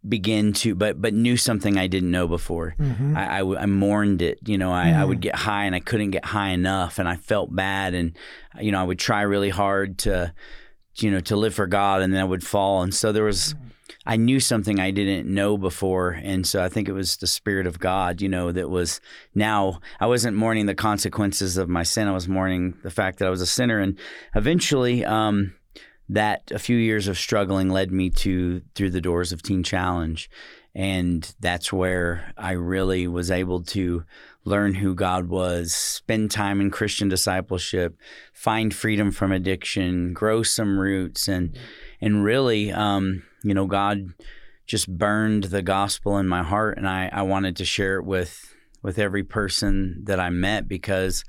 begin 0.08 0.52
to 0.52 0.74
but 0.74 1.00
but 1.00 1.14
knew 1.14 1.36
something 1.36 1.78
I 1.78 1.86
didn't 1.86 2.10
know 2.10 2.28
before. 2.28 2.74
Mhm. 2.78 3.16
I, 3.16 3.40
I, 3.40 3.62
I 3.62 3.66
mourned 3.66 4.20
it. 4.22 4.38
You 4.46 4.58
know, 4.58 4.70
I, 4.72 4.90
I 4.90 5.04
would 5.04 5.20
get 5.20 5.34
high 5.34 5.64
and 5.64 5.74
I 5.74 5.80
couldn't 5.80 6.10
get 6.10 6.24
high 6.24 6.50
enough, 6.50 6.98
and 6.98 7.08
I 7.08 7.16
felt 7.16 7.54
bad, 7.54 7.94
and 7.94 8.16
you 8.60 8.70
know, 8.72 8.80
I 8.80 8.84
would 8.84 8.98
try 8.98 9.22
really 9.22 9.50
hard 9.50 9.98
to, 9.98 10.32
you 10.96 11.10
know, 11.10 11.20
to 11.20 11.36
live 11.36 11.54
for 11.54 11.66
God, 11.66 12.02
and 12.02 12.12
then 12.12 12.20
I 12.20 12.24
would 12.24 12.44
fall, 12.44 12.82
and 12.82 12.94
so 12.94 13.12
there 13.12 13.24
was. 13.24 13.54
I 14.06 14.16
knew 14.16 14.38
something 14.38 14.78
I 14.80 14.90
didn't 14.90 15.32
know 15.32 15.56
before, 15.56 16.10
and 16.10 16.46
so 16.46 16.62
I 16.62 16.68
think 16.68 16.88
it 16.90 16.92
was 16.92 17.16
the 17.16 17.26
Spirit 17.26 17.66
of 17.66 17.78
God, 17.78 18.20
you 18.20 18.28
know, 18.28 18.52
that 18.52 18.68
was 18.68 19.00
now 19.34 19.80
I 19.98 20.06
wasn't 20.06 20.36
mourning 20.36 20.66
the 20.66 20.74
consequences 20.74 21.56
of 21.56 21.70
my 21.70 21.84
sin. 21.84 22.06
I 22.06 22.12
was 22.12 22.28
mourning 22.28 22.74
the 22.82 22.90
fact 22.90 23.18
that 23.18 23.26
I 23.26 23.30
was 23.30 23.40
a 23.40 23.46
sinner, 23.46 23.78
and 23.78 23.98
eventually, 24.34 25.06
um, 25.06 25.54
that 26.08 26.50
a 26.50 26.58
few 26.58 26.76
years 26.76 27.08
of 27.08 27.18
struggling 27.18 27.70
led 27.70 27.90
me 27.90 28.10
to 28.10 28.62
through 28.74 28.90
the 28.90 29.00
doors 29.00 29.32
of 29.32 29.42
Teen 29.42 29.62
Challenge. 29.62 30.28
And 30.74 31.32
that's 31.38 31.72
where 31.72 32.32
I 32.36 32.52
really 32.52 33.06
was 33.06 33.30
able 33.30 33.62
to 33.62 34.04
learn 34.44 34.74
who 34.74 34.94
God 34.94 35.28
was, 35.28 35.72
spend 35.72 36.30
time 36.30 36.60
in 36.60 36.70
Christian 36.70 37.08
discipleship, 37.08 37.96
find 38.32 38.74
freedom 38.74 39.10
from 39.10 39.32
addiction, 39.32 40.12
grow 40.12 40.42
some 40.42 40.78
roots, 40.78 41.28
and 41.28 41.56
and 42.00 42.24
really, 42.24 42.72
um, 42.72 43.22
you 43.42 43.54
know, 43.54 43.66
God 43.66 44.08
just 44.66 44.88
burned 44.88 45.44
the 45.44 45.62
gospel 45.62 46.18
in 46.18 46.26
my 46.26 46.42
heart, 46.42 46.76
and 46.76 46.88
I, 46.88 47.08
I 47.12 47.22
wanted 47.22 47.56
to 47.56 47.64
share 47.64 47.96
it 47.96 48.04
with 48.04 48.54
with 48.82 48.98
every 48.98 49.24
person 49.24 50.02
that 50.04 50.20
I 50.20 50.28
met 50.28 50.68
because 50.68 51.24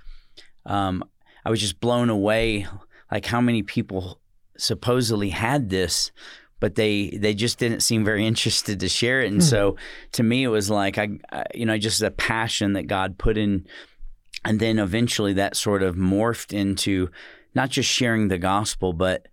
um, 0.66 1.04
I 1.46 1.50
was 1.50 1.62
just 1.62 1.80
blown 1.80 2.10
away, 2.10 2.68
like 3.12 3.26
how 3.26 3.40
many 3.40 3.64
people 3.64 4.20
supposedly 4.58 5.30
had 5.30 5.70
this 5.70 6.12
but 6.60 6.76
they 6.76 7.10
they 7.10 7.34
just 7.34 7.60
didn't 7.60 7.82
seem 7.82 8.04
very 8.04 8.26
interested 8.32 8.80
to 8.80 8.90
share 8.90 9.22
it. 9.22 9.32
And 9.32 9.44
so 9.44 9.76
to 10.14 10.24
me 10.24 10.44
it 10.44 10.48
was 10.48 10.70
like 10.70 10.98
I, 10.98 11.10
I 11.32 11.44
you 11.54 11.66
know 11.66 11.78
just 11.78 12.02
a 12.02 12.12
passion 12.12 12.74
that 12.74 12.88
God 12.88 13.18
put 13.18 13.38
in 13.38 13.68
and 14.44 14.60
then 14.60 14.80
eventually 14.80 15.34
that 15.34 15.56
sort 15.56 15.84
of 15.84 15.96
morphed 15.96 16.54
into 16.54 17.10
not 17.54 17.70
just 17.70 17.90
sharing 17.90 18.28
the 18.28 18.38
gospel 18.38 18.94
but 18.94 19.28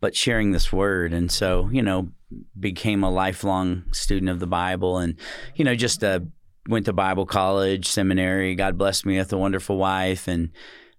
but 0.00 0.16
sharing 0.16 0.52
this 0.52 0.72
word. 0.72 1.12
And 1.12 1.30
so 1.30 1.68
you 1.72 1.82
know 1.82 2.10
became 2.58 3.02
a 3.02 3.10
lifelong 3.10 3.84
student 3.92 4.30
of 4.30 4.38
the 4.38 4.46
bible 4.46 4.98
and 4.98 5.16
you 5.56 5.64
know 5.64 5.74
just 5.74 6.04
uh, 6.04 6.20
went 6.68 6.86
to 6.86 6.92
bible 6.92 7.26
college 7.26 7.88
seminary 7.88 8.54
god 8.54 8.78
blessed 8.78 9.04
me 9.04 9.18
with 9.18 9.32
a 9.32 9.38
wonderful 9.38 9.76
wife. 9.76 10.28
And 10.28 10.50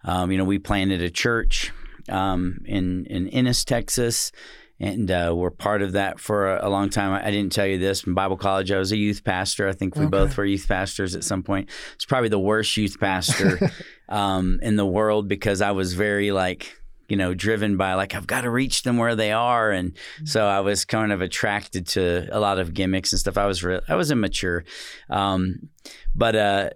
um, 0.03 0.31
you 0.31 0.37
know 0.37 0.43
we 0.43 0.59
planted 0.59 1.01
a 1.01 1.09
church 1.09 1.71
um, 2.09 2.59
in 2.65 3.05
in 3.05 3.27
Ennis, 3.29 3.63
Texas, 3.65 4.31
and 4.79 5.11
uh, 5.11 5.33
we're 5.35 5.51
part 5.51 5.81
of 5.81 5.91
that 5.91 6.19
for 6.19 6.55
a, 6.57 6.67
a, 6.67 6.69
long 6.69 6.89
time. 6.89 7.11
I, 7.11 7.27
I 7.27 7.31
didn't 7.31 7.51
tell 7.51 7.67
you 7.67 7.77
this 7.77 8.03
in 8.03 8.13
Bible 8.15 8.37
college. 8.37 8.71
I 8.71 8.79
was 8.79 8.91
a 8.91 8.97
youth 8.97 9.23
pastor. 9.23 9.67
I 9.67 9.73
think 9.73 9.95
we 9.95 10.05
Okay. 10.05 10.09
both 10.09 10.35
were 10.35 10.45
youth 10.45 10.67
pastors 10.67 11.15
at 11.15 11.23
some 11.23 11.43
point. 11.43 11.69
It's 11.93 12.05
probably 12.05 12.29
the 12.29 12.39
worst 12.39 12.75
youth 12.77 12.99
pastor 12.99 13.71
um, 14.09 14.59
in 14.63 14.75
the 14.77 14.85
world 14.85 15.27
because 15.27 15.61
I 15.61 15.71
was 15.71 15.93
very 15.93 16.31
like 16.31 16.77
you 17.09 17.17
know 17.17 17.33
driven 17.33 17.77
by 17.77 17.93
like 17.93 18.15
I've 18.15 18.25
got 18.25 18.41
to 18.41 18.49
reach 18.49 18.83
them 18.83 18.97
where 18.97 19.15
they 19.15 19.31
are, 19.31 19.69
and 19.69 19.95
so 20.23 20.47
I 20.47 20.61
was 20.61 20.85
kind 20.85 21.11
of 21.11 21.21
attracted 21.21 21.85
to 21.89 22.27
a 22.31 22.39
lot 22.39 22.57
of 22.57 22.73
gimmicks 22.73 23.11
and 23.11 23.19
stuff. 23.19 23.37
I 23.37 23.45
was 23.45 23.63
re- 23.63 23.81
I 23.87 23.95
was 23.95 24.11
immature, 24.11 24.63
um, 25.09 25.69
but. 26.15 26.35
Uh, 26.35 26.69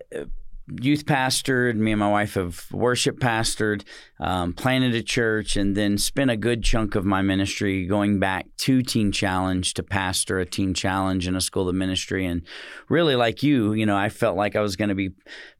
youth 0.82 1.06
pastored. 1.06 1.76
Me 1.76 1.92
and 1.92 2.00
my 2.00 2.10
wife 2.10 2.34
have 2.34 2.66
worship 2.72 3.20
pastored, 3.20 3.84
um, 4.20 4.54
planted 4.54 4.96
a 4.96 5.04
church, 5.04 5.56
and 5.56 5.76
then 5.76 5.98
spent 5.98 6.32
a 6.32 6.38
good 6.38 6.64
chunk 6.64 6.96
of 6.96 7.06
my 7.06 7.22
ministry 7.22 7.86
going 7.86 8.20
back 8.20 8.48
to 8.58 8.82
Teen 8.82 9.12
Challenge 9.12 9.74
to 9.76 9.84
pastor 9.84 10.40
a 10.40 10.46
Teen 10.46 10.74
Challenge 10.74 11.28
in 11.28 11.36
a 11.36 11.42
school 11.42 11.70
of 11.70 11.76
ministry. 11.76 12.26
And 12.26 12.42
really, 12.90 13.16
like 13.16 13.44
you, 13.44 13.74
you 13.74 13.86
know, 13.86 13.98
I 13.98 14.10
felt 14.10 14.38
like 14.38 14.56
I 14.56 14.62
was 14.62 14.76
going 14.76 14.90
to 14.90 14.96
be 14.96 15.12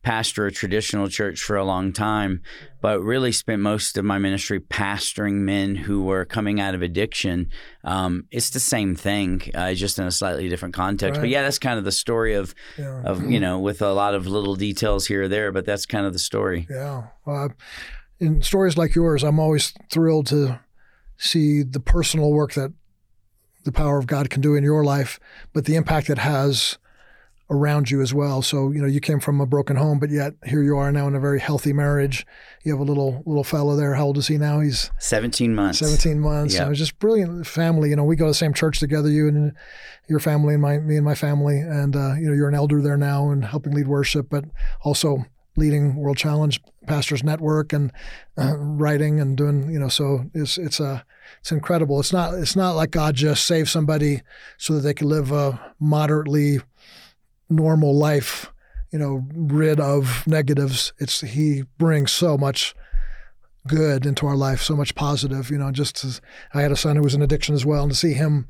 pastor 0.06 0.46
a 0.46 0.52
traditional 0.52 1.10
church 1.10 1.42
for 1.42 1.58
a 1.58 1.66
long 1.66 1.92
time, 1.92 2.42
but 2.80 3.02
really 3.02 3.32
spent 3.32 3.60
most 3.62 3.98
of 3.98 4.06
my 4.06 4.18
ministry 4.20 4.60
pastoring 4.60 5.34
men 5.42 5.74
who 5.76 6.04
were 6.04 6.24
coming 6.26 6.60
out 6.62 6.76
of 6.76 6.82
addiction. 6.84 7.50
Um, 7.84 8.26
it's 8.32 8.52
the 8.52 8.60
same 8.60 8.96
thing, 8.96 9.42
uh, 9.56 9.74
just 9.74 9.98
in 10.00 10.06
a 10.06 10.12
slightly 10.12 10.48
different 10.48 10.76
context. 10.76 11.20
But 11.20 11.30
yeah, 11.30 11.42
that's 11.42 11.58
kind 11.60 11.80
of 11.80 11.84
the 11.86 11.92
story 11.92 12.36
of 12.36 12.54
Yeah. 12.78 13.02
of 13.04 13.30
you 13.30 13.40
know 13.40 13.60
with 13.60 13.82
a 13.82 13.94
lot 13.94 14.14
of 14.14 14.28
little 14.28 14.56
details 14.56 15.08
here 15.08 15.24
or 15.24 15.28
there 15.28 15.52
but 15.52 15.66
that's 15.66 15.86
kind 15.86 16.06
of 16.06 16.14
the 16.14 16.20
story 16.20 16.68
Yeah. 16.70 17.08
Uh, 17.28 17.50
in 18.20 18.42
stories 18.42 18.78
like 18.78 18.96
yours, 18.96 19.24
I'm 19.24 19.40
always 19.40 19.74
thrilled 19.92 20.28
to 20.28 20.60
see 21.18 21.64
the 21.64 21.80
personal 21.80 22.32
work 22.32 22.54
that 22.54 22.72
the 23.64 23.72
power 23.72 23.98
of 23.98 24.06
God 24.06 24.30
can 24.30 24.42
do 24.42 24.54
in 24.56 24.64
your 24.64 24.84
life, 24.84 25.20
but 25.52 25.66
the 25.66 25.76
impact 25.76 26.10
it 26.10 26.20
has 26.20 26.78
around 27.50 27.92
you 27.92 28.02
as 28.02 28.14
well. 28.14 28.42
So, 28.42 28.72
you 28.72 28.82
know, 28.82 28.88
you 28.88 29.00
came 29.00 29.20
from 29.20 29.40
a 29.40 29.46
broken 29.46 29.76
home, 29.76 30.00
but 30.00 30.10
yet 30.10 30.34
here 30.46 30.64
you 30.64 30.78
are 30.78 30.92
now 30.92 31.08
in 31.08 31.16
a 31.16 31.20
very 31.20 31.40
healthy 31.40 31.74
marriage. 31.74 32.26
You 32.64 32.72
have 32.72 32.80
a 32.80 32.84
little 32.84 33.22
little 33.26 33.44
fellow 33.44 33.76
there. 33.76 33.94
How 33.94 34.06
old 34.06 34.18
is 34.18 34.28
he 34.28 34.38
now? 34.38 34.60
He's 34.60 34.90
17 35.00 35.54
months 35.54 35.80
17 35.80 36.20
months. 36.20 36.54
Yeah. 36.54 36.62
And 36.62 36.68
it 36.68 36.70
was 36.70 36.80
just 36.80 36.98
brilliant 36.98 37.46
family. 37.46 37.90
You 37.90 37.96
know, 37.96 38.04
we 38.04 38.16
go 38.16 38.26
to 38.26 38.32
the 38.32 38.36
same 38.36 38.54
church 38.54 38.80
together, 38.80 39.10
you 39.10 39.28
and 39.28 39.54
your 40.08 40.20
family 40.20 40.54
and 40.54 40.62
my 40.62 40.80
me 40.80 40.96
and 40.96 41.06
my 41.06 41.16
family. 41.16 41.60
And 41.60 41.96
uh, 41.96 42.16
you 42.16 42.28
know, 42.28 42.34
you're 42.34 42.50
an 42.50 42.56
elder 42.56 42.82
there 42.82 42.98
now 42.98 43.30
and 43.30 43.46
helping 43.46 43.74
lead 43.74 43.88
worship, 43.88 44.28
but 44.30 44.46
also 44.82 45.26
leading 45.58 45.96
World 45.96 46.18
Challenge 46.18 46.62
Pastors 46.86 47.24
Network 47.24 47.74
and 47.74 47.92
uh, 48.38 48.56
writing 48.58 49.20
and 49.20 49.38
doing, 49.38 49.72
you 49.72 49.80
know, 49.80 49.88
so 49.88 50.30
it's 50.34 50.58
it's 50.58 50.80
a 50.80 51.06
it's 51.40 51.52
incredible. 51.52 52.00
It's 52.00 52.14
not 52.14 52.34
it's 52.34 52.56
not 52.56 52.72
like 52.72 52.92
God 52.92 53.16
just 53.16 53.46
saved 53.46 53.70
somebody 53.70 54.22
so 54.58 54.74
that 54.76 54.82
they 54.82 54.94
could 54.94 55.08
live 55.08 55.32
a 55.32 55.74
moderately 55.80 56.60
normal 57.50 57.96
life. 57.96 58.52
you 58.92 59.00
know, 59.00 59.26
rid 59.34 59.80
of 59.80 60.26
negatives. 60.26 60.94
It's 61.00 61.20
he 61.22 61.64
brings 61.78 62.12
so 62.12 62.38
much 62.38 62.74
good 63.68 64.06
into 64.06 64.26
our 64.28 64.36
life, 64.38 64.62
so 64.62 64.76
much 64.76 64.96
positive. 64.96 65.50
You 65.50 65.58
know, 65.58 65.72
just 65.72 66.06
as 66.06 66.22
I 66.54 66.62
had 66.62 66.72
a 66.72 66.78
son 66.78 66.96
who 66.96 67.02
was 67.02 67.14
in 67.16 67.22
addiction 67.22 67.56
as 67.56 67.66
well, 67.66 67.84
and 67.84 67.92
to 67.92 67.98
see 67.98 68.14
him, 68.14 68.48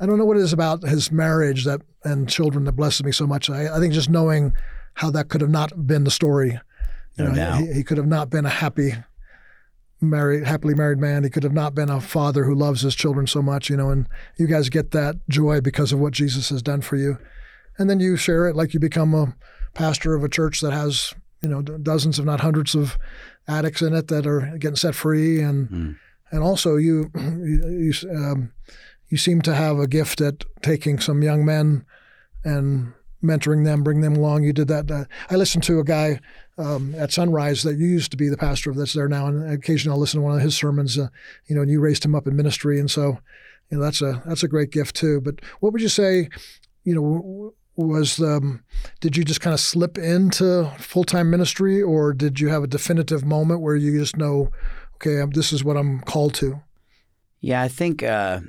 I 0.00 0.06
don't 0.06 0.16
know 0.18 0.24
what 0.24 0.36
it 0.38 0.42
is 0.42 0.52
about 0.54 0.82
his 0.82 1.10
marriage 1.12 1.64
that 1.64 1.82
and 2.04 2.28
children 2.28 2.64
that 2.64 2.72
blesses 2.72 3.04
me 3.04 3.12
so 3.12 3.26
much. 3.26 3.50
I, 3.50 3.74
I 3.76 3.78
think 3.80 3.92
just 3.92 4.08
knowing 4.08 4.54
how 4.94 5.10
that 5.10 5.28
could 5.28 5.40
have 5.42 5.50
not 5.50 5.86
been 5.86 6.04
the 6.04 6.10
story. 6.10 6.58
You 7.18 7.24
No 7.24 7.30
know, 7.30 7.34
doubt. 7.36 7.60
he, 7.60 7.72
he 7.74 7.82
could 7.84 7.98
have 7.98 8.06
not 8.06 8.30
been 8.30 8.46
a 8.46 8.50
happy 8.50 8.92
married 10.00 10.44
happily 10.44 10.74
married 10.74 10.98
man 10.98 11.24
he 11.24 11.30
could 11.30 11.42
have 11.42 11.54
not 11.54 11.74
been 11.74 11.88
a 11.88 12.00
father 12.02 12.44
who 12.44 12.54
loves 12.54 12.82
his 12.82 12.94
children 12.94 13.26
so 13.26 13.40
much 13.40 13.70
you 13.70 13.76
know 13.78 13.88
and 13.88 14.06
you 14.36 14.46
guys 14.46 14.68
get 14.68 14.90
that 14.90 15.16
joy 15.30 15.58
because 15.58 15.90
of 15.90 15.98
what 15.98 16.12
jesus 16.12 16.50
has 16.50 16.60
done 16.62 16.82
for 16.82 16.96
you 16.96 17.16
and 17.78 17.88
then 17.90 18.00
you 18.00 18.16
share 18.16 18.48
it 18.48 18.56
like 18.56 18.72
you 18.74 18.80
become 18.80 19.14
a 19.14 19.34
pastor 19.74 20.14
of 20.14 20.24
a 20.24 20.28
church 20.28 20.60
that 20.60 20.72
has 20.72 21.14
you 21.42 21.48
know 21.48 21.60
dozens 21.62 22.18
if 22.18 22.24
not 22.24 22.40
hundreds 22.40 22.74
of 22.74 22.96
addicts 23.46 23.82
in 23.82 23.94
it 23.94 24.08
that 24.08 24.26
are 24.26 24.56
getting 24.58 24.76
set 24.76 24.94
free 24.94 25.40
and 25.40 25.68
Mm. 25.68 25.96
and 26.30 26.42
also 26.42 26.76
you 26.76 27.10
you 27.14 27.92
you, 27.92 28.10
um, 28.10 28.52
you 29.08 29.16
seem 29.18 29.40
to 29.42 29.54
have 29.54 29.78
a 29.78 29.86
gift 29.86 30.20
at 30.20 30.44
taking 30.62 30.98
some 30.98 31.22
young 31.22 31.44
men 31.44 31.84
and 32.44 32.92
mentoring 33.22 33.64
them, 33.64 33.82
bring 33.82 34.00
them 34.02 34.14
along. 34.16 34.44
You 34.44 34.52
did 34.52 34.68
that. 34.68 34.90
Uh, 34.90 35.04
I 35.30 35.34
listened 35.36 35.64
to 35.64 35.78
a 35.80 35.84
guy 35.84 36.20
um, 36.58 36.94
at 36.96 37.12
Sunrise 37.12 37.62
that 37.64 37.76
you 37.76 37.86
used 37.86 38.10
to 38.12 38.16
be 38.16 38.28
the 38.28 38.36
pastor 38.36 38.70
of 38.70 38.76
that's 38.76 38.92
there 38.92 39.08
now, 39.08 39.26
and 39.26 39.50
occasionally 39.50 39.94
I'll 39.94 40.00
listen 40.00 40.20
to 40.20 40.24
one 40.24 40.36
of 40.36 40.42
his 40.42 40.56
sermons. 40.56 40.98
Uh, 40.98 41.08
you 41.46 41.54
know, 41.56 41.62
and 41.62 41.70
you 41.70 41.80
raised 41.80 42.04
him 42.04 42.14
up 42.14 42.26
in 42.26 42.36
ministry, 42.36 42.78
and 42.80 42.90
so 42.90 43.18
you 43.70 43.78
know 43.78 43.82
that's 43.84 44.02
a 44.02 44.22
that's 44.26 44.42
a 44.42 44.48
great 44.48 44.70
gift 44.70 44.94
too. 44.96 45.20
But 45.20 45.40
what 45.60 45.72
would 45.72 45.82
you 45.82 45.88
say? 45.88 46.28
You 46.84 46.94
know, 46.94 47.54
was 47.76 48.20
um, 48.20 48.64
did 49.00 49.16
you 49.16 49.24
just 49.24 49.40
kind 49.40 49.54
of 49.54 49.60
slip 49.60 49.98
into 49.98 50.70
full 50.78 51.04
time 51.04 51.30
ministry, 51.30 51.82
or 51.82 52.12
did 52.12 52.40
you 52.40 52.48
have 52.48 52.62
a 52.62 52.66
definitive 52.66 53.24
moment 53.24 53.60
where 53.60 53.76
you 53.76 53.98
just 53.98 54.16
know, 54.16 54.50
okay, 54.96 55.20
um, 55.20 55.30
this 55.30 55.52
is 55.52 55.62
what 55.62 55.76
I'm 55.76 56.00
called 56.00 56.34
to? 56.34 56.62
Yeah, 57.40 57.62
I 57.62 57.68
think 57.68 58.02
uh, 58.02 58.40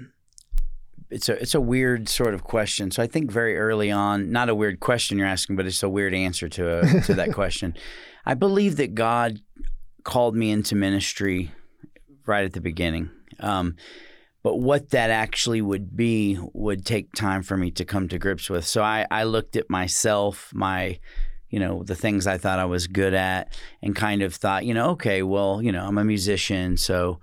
it's 1.10 1.30
a 1.30 1.42
it's 1.42 1.56
a 1.56 1.62
weird 1.62 2.10
sort 2.10 2.34
of 2.34 2.44
question. 2.44 2.92
So 2.92 3.04
I 3.04 3.08
think 3.08 3.32
very 3.32 3.58
early 3.58 3.92
on, 3.92 4.32
not 4.32 4.50
a 4.50 4.56
weird 4.56 4.80
question 4.80 5.18
you're 5.18 5.28
asking, 5.28 5.56
but 5.56 5.66
it's 5.66 5.84
a 5.84 5.90
weird 5.90 6.14
answer 6.14 6.50
to 6.50 6.80
a, 6.80 7.02
to 7.02 7.14
that 7.14 7.34
question. 7.34 7.76
I 8.26 8.34
believe 8.34 8.78
that 8.78 8.96
God 8.96 9.40
called 10.04 10.36
me 10.36 10.52
into 10.52 10.76
ministry 10.76 11.52
right 12.26 12.46
at 12.46 12.54
the 12.54 12.62
beginning. 12.62 13.10
Um, 13.40 13.76
but 14.48 14.60
what 14.62 14.92
that 14.92 15.10
actually 15.10 15.62
would 15.62 15.98
be 15.98 16.40
would 16.54 16.86
take 16.86 17.12
time 17.12 17.44
for 17.44 17.58
me 17.58 17.70
to 17.70 17.84
come 17.84 18.08
to 18.08 18.18
grips 18.18 18.50
with. 18.50 18.66
So 18.66 18.82
I, 18.82 19.06
I 19.12 19.26
looked 19.26 19.58
at 19.58 19.70
myself, 19.70 20.54
my 20.54 21.00
you 21.50 21.60
know 21.60 21.84
the 21.84 21.96
things 21.96 22.26
I 22.26 22.38
thought 22.38 22.58
I 22.58 22.64
was 22.64 22.88
good 22.88 23.14
at, 23.14 23.60
and 23.82 23.94
kind 23.94 24.22
of 24.22 24.34
thought, 24.34 24.64
you 24.64 24.74
know, 24.74 24.92
okay, 24.92 25.22
well, 25.22 25.62
you 25.62 25.74
know, 25.74 25.86
I'm 25.86 25.98
a 25.98 26.06
musician, 26.06 26.78
so 26.78 27.20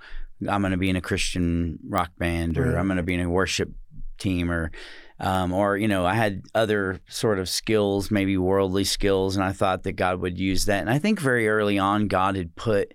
I'm 0.47 0.61
going 0.61 0.73
to 0.73 0.77
be 0.77 0.91
in 0.91 0.97
a 0.97 1.01
Christian 1.01 1.79
rock 1.89 2.11
band, 2.19 2.59
or 2.59 2.65
Right. 2.65 2.77
I'm 2.77 2.89
going 2.89 2.99
to 2.99 3.03
be 3.03 3.15
in 3.15 3.21
a 3.21 3.31
worship 3.31 3.71
team, 4.19 4.51
or 4.51 4.71
um, 5.19 5.55
or 5.55 5.79
you 5.79 5.89
know, 5.89 6.05
I 6.05 6.13
had 6.13 6.43
other 6.55 7.01
sort 7.09 7.39
of 7.39 7.49
skills, 7.49 8.11
maybe 8.11 8.37
worldly 8.37 8.85
skills, 8.85 9.35
and 9.35 9.43
I 9.43 9.53
thought 9.53 9.85
that 9.85 9.93
God 9.93 10.21
would 10.21 10.39
use 10.39 10.67
that. 10.67 10.83
And 10.83 10.91
I 10.91 10.99
think 10.99 11.21
very 11.21 11.49
early 11.49 11.79
on, 11.79 12.07
God 12.07 12.37
had 12.37 12.55
put 12.55 12.93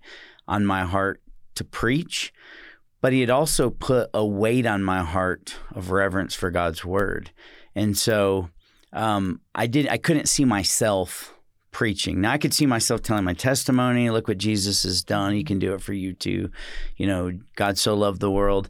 on 0.47 0.67
my 0.67 0.83
heart 0.83 1.19
to 1.55 1.63
preach, 1.63 2.31
but 3.01 3.13
He 3.13 3.21
had 3.21 3.29
also 3.29 3.69
put 3.69 4.09
a 4.13 4.25
weight 4.25 4.65
on 4.65 4.83
my 4.83 5.03
heart 5.03 5.55
of 5.73 5.91
reverence 5.91 6.33
for 6.35 6.51
God's 6.51 6.83
word, 6.83 7.31
and 7.75 7.97
so 7.97 8.49
um, 8.93 9.41
I 9.53 9.67
did. 9.67 9.87
I 9.87 9.97
couldn't 9.97 10.27
see 10.27 10.45
myself 10.45 11.33
preaching. 11.71 12.21
Now 12.21 12.31
I 12.31 12.37
could 12.37 12.53
see 12.53 12.65
myself 12.65 13.01
telling 13.01 13.23
my 13.23 13.33
testimony. 13.33 14.09
Look 14.09 14.27
what 14.27 14.37
Jesus 14.37 14.83
has 14.83 15.03
done. 15.03 15.33
He 15.33 15.43
can 15.43 15.59
do 15.59 15.73
it 15.73 15.81
for 15.81 15.93
you 15.93 16.13
too. 16.13 16.51
You 16.97 17.07
know, 17.07 17.31
God 17.55 17.77
so 17.77 17.95
loved 17.95 18.19
the 18.19 18.31
world. 18.31 18.69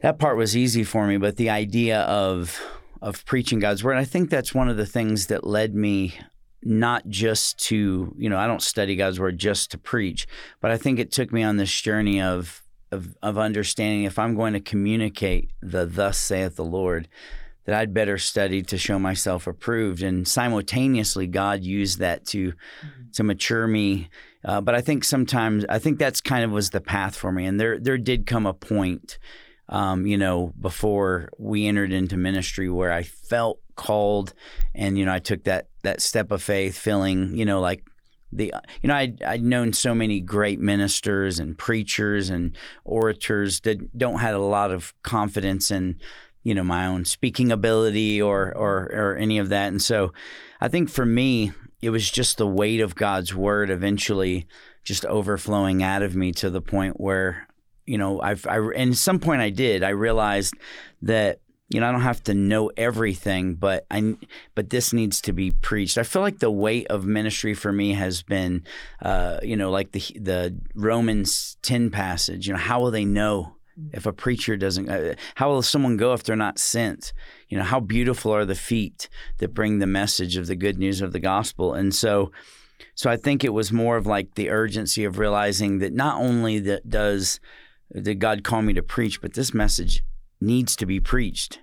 That 0.00 0.18
part 0.18 0.36
was 0.36 0.56
easy 0.56 0.84
for 0.84 1.06
me, 1.06 1.16
but 1.16 1.36
the 1.36 1.50
idea 1.50 2.00
of 2.02 2.60
of 3.00 3.24
preaching 3.24 3.58
God's 3.58 3.82
word, 3.82 3.96
I 3.96 4.04
think 4.04 4.30
that's 4.30 4.54
one 4.54 4.68
of 4.68 4.76
the 4.76 4.86
things 4.86 5.26
that 5.26 5.44
led 5.44 5.74
me 5.74 6.14
not 6.62 7.08
just 7.08 7.58
to, 7.58 8.14
you 8.16 8.30
know, 8.30 8.38
I 8.38 8.46
don't 8.46 8.62
study 8.62 8.94
God's 8.94 9.18
word 9.18 9.36
just 9.38 9.72
to 9.72 9.78
preach, 9.78 10.28
but 10.60 10.70
I 10.70 10.76
think 10.76 11.00
it 11.00 11.10
took 11.10 11.32
me 11.32 11.42
on 11.42 11.56
this 11.56 11.80
journey 11.80 12.22
of 12.22 12.61
of, 12.92 13.16
of 13.22 13.38
understanding 13.38 14.04
if 14.04 14.18
I'm 14.18 14.36
going 14.36 14.52
to 14.52 14.60
communicate 14.60 15.50
the 15.60 15.86
thus 15.86 16.18
saith 16.18 16.56
the 16.56 16.64
Lord, 16.64 17.08
that 17.64 17.74
I'd 17.74 17.94
better 17.94 18.18
study 18.18 18.62
to 18.62 18.78
show 18.78 18.98
myself 18.98 19.46
approved. 19.46 20.02
And 20.02 20.26
simultaneously, 20.26 21.26
God 21.26 21.62
used 21.62 21.98
that 21.98 22.26
to 22.26 22.52
to 23.14 23.22
mature 23.22 23.66
me. 23.66 24.08
Uh, 24.44 24.60
but 24.60 24.74
I 24.74 24.80
think 24.80 25.04
sometimes 25.04 25.64
I 25.68 25.78
think 25.78 25.98
that's 25.98 26.20
kind 26.20 26.44
of 26.44 26.50
was 26.50 26.70
the 26.70 26.80
path 26.80 27.16
for 27.16 27.32
me. 27.32 27.46
And 27.46 27.58
there 27.58 27.78
there 27.78 27.98
did 27.98 28.26
come 28.26 28.46
a 28.46 28.54
point, 28.54 29.18
um, 29.68 30.06
you 30.06 30.18
know, 30.18 30.52
before 30.60 31.30
we 31.38 31.66
entered 31.66 31.92
into 31.92 32.16
ministry 32.16 32.68
where 32.68 32.92
I 32.92 33.04
felt 33.04 33.60
called, 33.76 34.34
and 34.74 34.98
you 34.98 35.04
know, 35.04 35.12
I 35.12 35.20
took 35.20 35.44
that 35.44 35.68
that 35.82 36.00
step 36.00 36.32
of 36.32 36.42
faith, 36.42 36.76
feeling 36.76 37.36
you 37.36 37.44
know 37.44 37.60
like 37.60 37.84
the 38.32 38.52
uh, 38.52 38.60
you 38.82 38.88
know 38.88 38.94
I'd, 38.94 39.22
I'd 39.22 39.42
known 39.42 39.72
so 39.72 39.94
many 39.94 40.20
great 40.20 40.58
ministers 40.58 41.38
and 41.38 41.56
preachers 41.56 42.30
and 42.30 42.56
orators 42.84 43.60
that 43.60 43.96
don't 43.96 44.20
had 44.20 44.34
a 44.34 44.38
lot 44.38 44.70
of 44.70 44.94
confidence 45.02 45.70
in 45.70 46.00
you 46.42 46.54
know 46.54 46.64
my 46.64 46.86
own 46.86 47.04
speaking 47.04 47.52
ability 47.52 48.20
or 48.20 48.52
or 48.56 48.90
or 48.92 49.16
any 49.16 49.38
of 49.38 49.50
that. 49.50 49.68
And 49.68 49.82
so 49.82 50.12
I 50.60 50.68
think 50.68 50.88
for 50.88 51.04
me 51.04 51.52
it 51.82 51.90
was 51.90 52.10
just 52.10 52.38
the 52.38 52.46
weight 52.46 52.80
of 52.80 52.94
God's 52.94 53.34
word 53.34 53.68
eventually 53.68 54.46
just 54.84 55.04
overflowing 55.06 55.82
out 55.82 56.02
of 56.02 56.16
me 56.16 56.32
to 56.32 56.50
the 56.50 56.62
point 56.62 57.00
where 57.00 57.46
you 57.86 57.98
know 57.98 58.20
I've 58.20 58.46
I 58.46 58.58
and 58.58 58.92
at 58.92 58.96
some 58.96 59.18
point 59.18 59.42
I 59.42 59.50
did. 59.50 59.82
I 59.82 59.90
realized 59.90 60.54
that 61.02 61.40
you 61.72 61.80
know 61.80 61.88
I 61.88 61.92
don't 61.92 62.02
have 62.02 62.22
to 62.24 62.34
know 62.34 62.70
everything 62.76 63.54
but 63.54 63.86
I 63.90 64.16
but 64.54 64.70
this 64.70 64.92
needs 64.92 65.20
to 65.22 65.32
be 65.32 65.50
preached. 65.50 65.98
I 65.98 66.02
feel 66.02 66.22
like 66.22 66.38
the 66.38 66.50
weight 66.50 66.86
of 66.88 67.04
ministry 67.04 67.54
for 67.54 67.72
me 67.72 67.94
has 67.94 68.22
been 68.22 68.64
uh, 69.00 69.38
you 69.42 69.56
know 69.56 69.70
like 69.70 69.92
the 69.92 70.00
the 70.18 70.58
Romans 70.74 71.56
10 71.62 71.90
passage 71.90 72.46
you 72.46 72.52
know 72.52 72.58
how 72.58 72.80
will 72.80 72.90
they 72.90 73.04
know 73.04 73.56
if 73.92 74.04
a 74.04 74.12
preacher 74.12 74.56
doesn't 74.56 74.88
uh, 74.88 75.14
how 75.36 75.48
will 75.48 75.62
someone 75.62 75.96
go 75.96 76.12
if 76.12 76.22
they're 76.22 76.36
not 76.36 76.58
sent? 76.58 77.12
You 77.48 77.58
know 77.58 77.64
how 77.64 77.80
beautiful 77.80 78.32
are 78.32 78.44
the 78.44 78.54
feet 78.54 79.08
that 79.38 79.54
bring 79.54 79.78
the 79.78 79.86
message 79.86 80.36
of 80.36 80.46
the 80.46 80.56
good 80.56 80.78
news 80.78 81.00
of 81.00 81.12
the 81.12 81.20
gospel? 81.20 81.74
And 81.74 81.94
so 81.94 82.30
so 82.94 83.10
i 83.10 83.16
think 83.16 83.44
it 83.44 83.52
was 83.52 83.72
more 83.72 83.96
of 83.96 84.06
like 84.06 84.34
the 84.34 84.50
urgency 84.50 85.04
of 85.04 85.18
realizing 85.18 85.78
that 85.78 85.92
not 85.92 86.20
only 86.20 86.58
that 86.58 86.88
does 86.88 87.40
did 88.02 88.18
god 88.18 88.42
call 88.42 88.62
me 88.62 88.72
to 88.72 88.82
preach 88.82 89.20
but 89.20 89.34
this 89.34 89.54
message 89.54 90.02
needs 90.40 90.74
to 90.76 90.86
be 90.86 91.00
preached 91.00 91.60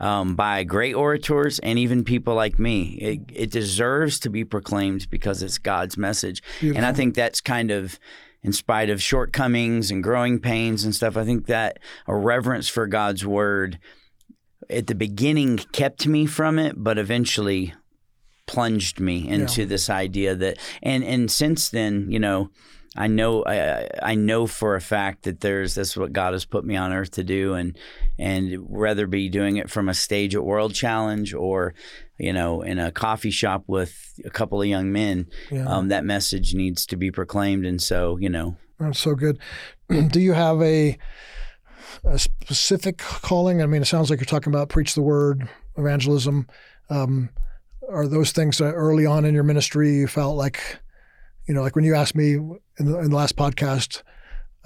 um, 0.00 0.34
by 0.34 0.64
great 0.64 0.94
orators 0.94 1.58
and 1.60 1.78
even 1.78 2.04
people 2.04 2.34
like 2.34 2.58
me. 2.58 2.98
It, 3.00 3.20
it 3.32 3.50
deserves 3.50 4.20
to 4.20 4.30
be 4.30 4.44
proclaimed 4.44 5.08
because 5.10 5.42
it's 5.42 5.58
god's 5.58 5.96
message. 5.96 6.42
And 6.76 6.86
i 6.86 6.92
think 6.92 7.14
that's 7.14 7.40
kind 7.40 7.70
of 7.70 7.98
in 8.42 8.52
spite 8.52 8.90
of 8.90 9.02
shortcomings 9.02 9.90
and 9.90 10.02
growing 10.02 10.38
pains 10.38 10.84
and 10.84 10.94
stuff, 10.94 11.16
I 11.16 11.24
think 11.24 11.46
that 11.46 11.78
a 12.06 12.14
reverence 12.14 12.68
for 12.68 12.86
God's 12.86 13.26
word 13.26 13.78
at 14.70 14.86
the 14.86 14.94
beginning 14.94 15.58
kept 15.72 16.06
me 16.06 16.26
from 16.26 16.58
it, 16.58 16.74
but 16.76 16.98
eventually 16.98 17.74
plunged 18.46 19.00
me 19.00 19.28
into 19.28 19.66
this 19.66 19.90
idea 19.90 20.34
that 20.34 20.56
and 20.82 21.04
and 21.04 21.30
since 21.30 21.68
then, 21.68 22.10
you 22.10 22.18
know, 22.18 22.50
I 22.96 23.06
know 23.06 23.44
I, 23.44 23.88
I 24.02 24.14
know 24.14 24.46
for 24.46 24.74
a 24.74 24.80
fact 24.80 25.24
that 25.24 25.40
there's 25.40 25.74
that's 25.74 25.96
what 25.96 26.12
God 26.12 26.32
has 26.32 26.44
put 26.44 26.64
me 26.64 26.74
on 26.76 26.92
earth 26.92 27.10
to 27.12 27.24
do 27.24 27.54
and 27.54 27.76
and 28.18 28.68
whether 28.68 29.06
be 29.06 29.28
doing 29.28 29.56
it 29.58 29.70
from 29.70 29.88
a 29.88 29.94
stage 29.94 30.34
at 30.34 30.44
World 30.44 30.74
Challenge 30.74 31.34
or 31.34 31.74
you 32.18 32.32
know 32.32 32.62
in 32.62 32.78
a 32.78 32.90
coffee 32.90 33.30
shop 33.30 33.64
with 33.66 34.18
a 34.24 34.30
couple 34.30 34.60
of 34.60 34.66
young 34.68 34.90
men 34.90 35.26
Yeah. 35.50 35.66
um, 35.66 35.88
that 35.88 36.04
message 36.04 36.54
needs 36.54 36.86
to 36.86 36.96
be 36.96 37.10
proclaimed 37.10 37.66
and 37.66 37.80
so 37.80 38.16
you 38.18 38.28
know 38.30 38.56
That's 38.80 38.98
so 38.98 39.14
good. 39.14 39.38
Do 40.10 40.20
you 40.20 40.32
have 40.32 40.60
a 40.62 40.96
a 42.04 42.18
specific 42.18 42.98
calling? 42.98 43.62
I 43.62 43.66
mean, 43.66 43.82
it 43.82 43.86
sounds 43.86 44.08
like 44.10 44.18
you're 44.20 44.24
talking 44.26 44.52
about 44.52 44.68
preach 44.68 44.94
the 44.94 45.02
word, 45.02 45.48
evangelism. 45.76 46.46
Um, 46.90 47.30
are 47.90 48.06
those 48.06 48.32
things 48.32 48.58
that 48.58 48.72
early 48.72 49.04
on 49.06 49.24
in 49.24 49.34
your 49.34 49.42
ministry 49.42 49.94
you 49.96 50.06
felt 50.06 50.36
like, 50.36 50.78
you 51.48 51.54
know, 51.54 51.62
like 51.62 51.74
when 51.74 51.84
you 51.84 51.94
asked 51.94 52.14
me 52.14 52.34
in 52.34 52.60
the, 52.78 52.98
in 52.98 53.10
the 53.10 53.16
last 53.16 53.36
podcast, 53.36 54.02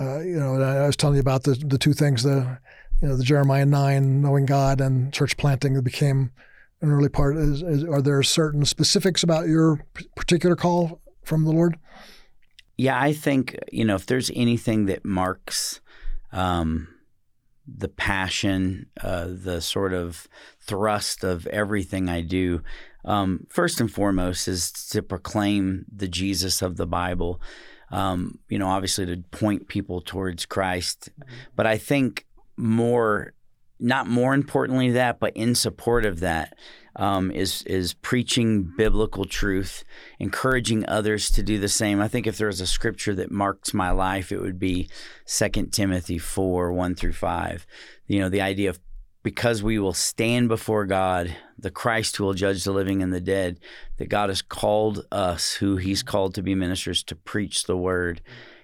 uh, 0.00 0.18
you 0.20 0.38
know, 0.38 0.60
I 0.60 0.86
was 0.86 0.96
telling 0.96 1.14
you 1.14 1.20
about 1.20 1.44
the 1.44 1.54
the 1.54 1.78
two 1.78 1.92
things, 1.92 2.24
the 2.24 2.58
you 3.00 3.08
know, 3.08 3.16
the 3.16 3.24
Jeremiah 3.24 3.64
nine, 3.64 4.20
knowing 4.20 4.46
God, 4.46 4.80
and 4.80 5.12
church 5.12 5.36
planting 5.36 5.74
that 5.74 5.82
became 5.82 6.32
an 6.80 6.90
early 6.90 7.08
part. 7.08 7.36
Is, 7.36 7.62
is 7.62 7.84
are 7.84 8.02
there 8.02 8.22
certain 8.24 8.64
specifics 8.64 9.22
about 9.22 9.46
your 9.46 9.86
particular 10.16 10.56
call 10.56 11.00
from 11.22 11.44
the 11.44 11.52
Lord? 11.52 11.78
Yeah, 12.76 13.00
I 13.00 13.12
think 13.12 13.56
you 13.70 13.84
know 13.84 13.94
if 13.94 14.06
there's 14.06 14.30
anything 14.34 14.86
that 14.86 15.04
marks 15.04 15.80
um, 16.32 16.88
the 17.66 17.88
passion, 17.88 18.86
uh, 19.00 19.28
the 19.28 19.60
sort 19.60 19.92
of 19.92 20.26
thrust 20.60 21.22
of 21.22 21.46
everything 21.46 22.08
I 22.08 22.22
do. 22.22 22.62
Um, 23.04 23.46
first 23.48 23.80
and 23.80 23.92
foremost 23.92 24.48
is 24.48 24.70
to 24.90 25.02
proclaim 25.02 25.84
the 25.94 26.08
Jesus 26.08 26.62
of 26.62 26.76
the 26.76 26.86
Bible. 26.86 27.40
Um, 27.90 28.38
you 28.48 28.58
know, 28.58 28.68
obviously 28.68 29.04
to 29.06 29.18
point 29.30 29.68
people 29.68 30.00
towards 30.00 30.46
Christ, 30.46 31.10
but 31.54 31.66
I 31.66 31.76
think 31.76 32.26
more, 32.56 33.34
not 33.78 34.06
more 34.06 34.34
importantly 34.34 34.92
that, 34.92 35.20
but 35.20 35.36
in 35.36 35.54
support 35.54 36.06
of 36.06 36.20
that, 36.20 36.56
um, 36.96 37.30
is 37.30 37.62
is 37.62 37.94
preaching 37.94 38.72
biblical 38.76 39.24
truth, 39.24 39.84
encouraging 40.18 40.86
others 40.88 41.30
to 41.30 41.42
do 41.42 41.58
the 41.58 41.68
same. 41.68 42.00
I 42.00 42.08
think 42.08 42.26
if 42.26 42.38
there 42.38 42.46
was 42.46 42.60
a 42.60 42.66
scripture 42.66 43.14
that 43.14 43.30
marks 43.30 43.74
my 43.74 43.90
life, 43.90 44.30
it 44.30 44.40
would 44.40 44.58
be 44.58 44.88
Second 45.24 45.72
Timothy 45.72 46.18
four 46.18 46.72
one 46.72 46.94
through 46.94 47.14
five. 47.14 47.66
You 48.06 48.20
know, 48.20 48.28
the 48.28 48.42
idea 48.42 48.70
of 48.70 48.78
because 49.22 49.62
we 49.62 49.78
will 49.78 49.92
stand 49.92 50.48
before 50.48 50.84
God, 50.84 51.36
the 51.58 51.70
Christ 51.70 52.16
who 52.16 52.24
will 52.24 52.34
judge 52.34 52.64
the 52.64 52.72
living 52.72 53.02
and 53.02 53.12
the 53.12 53.20
dead, 53.20 53.60
that 53.98 54.08
God 54.08 54.30
has 54.30 54.42
called 54.42 55.06
us, 55.12 55.54
who 55.54 55.76
He's 55.76 56.02
called 56.02 56.34
to 56.34 56.42
be 56.42 56.54
ministers, 56.54 57.02
to 57.04 57.14
preach 57.14 57.64
the 57.64 57.76
word 57.76 58.20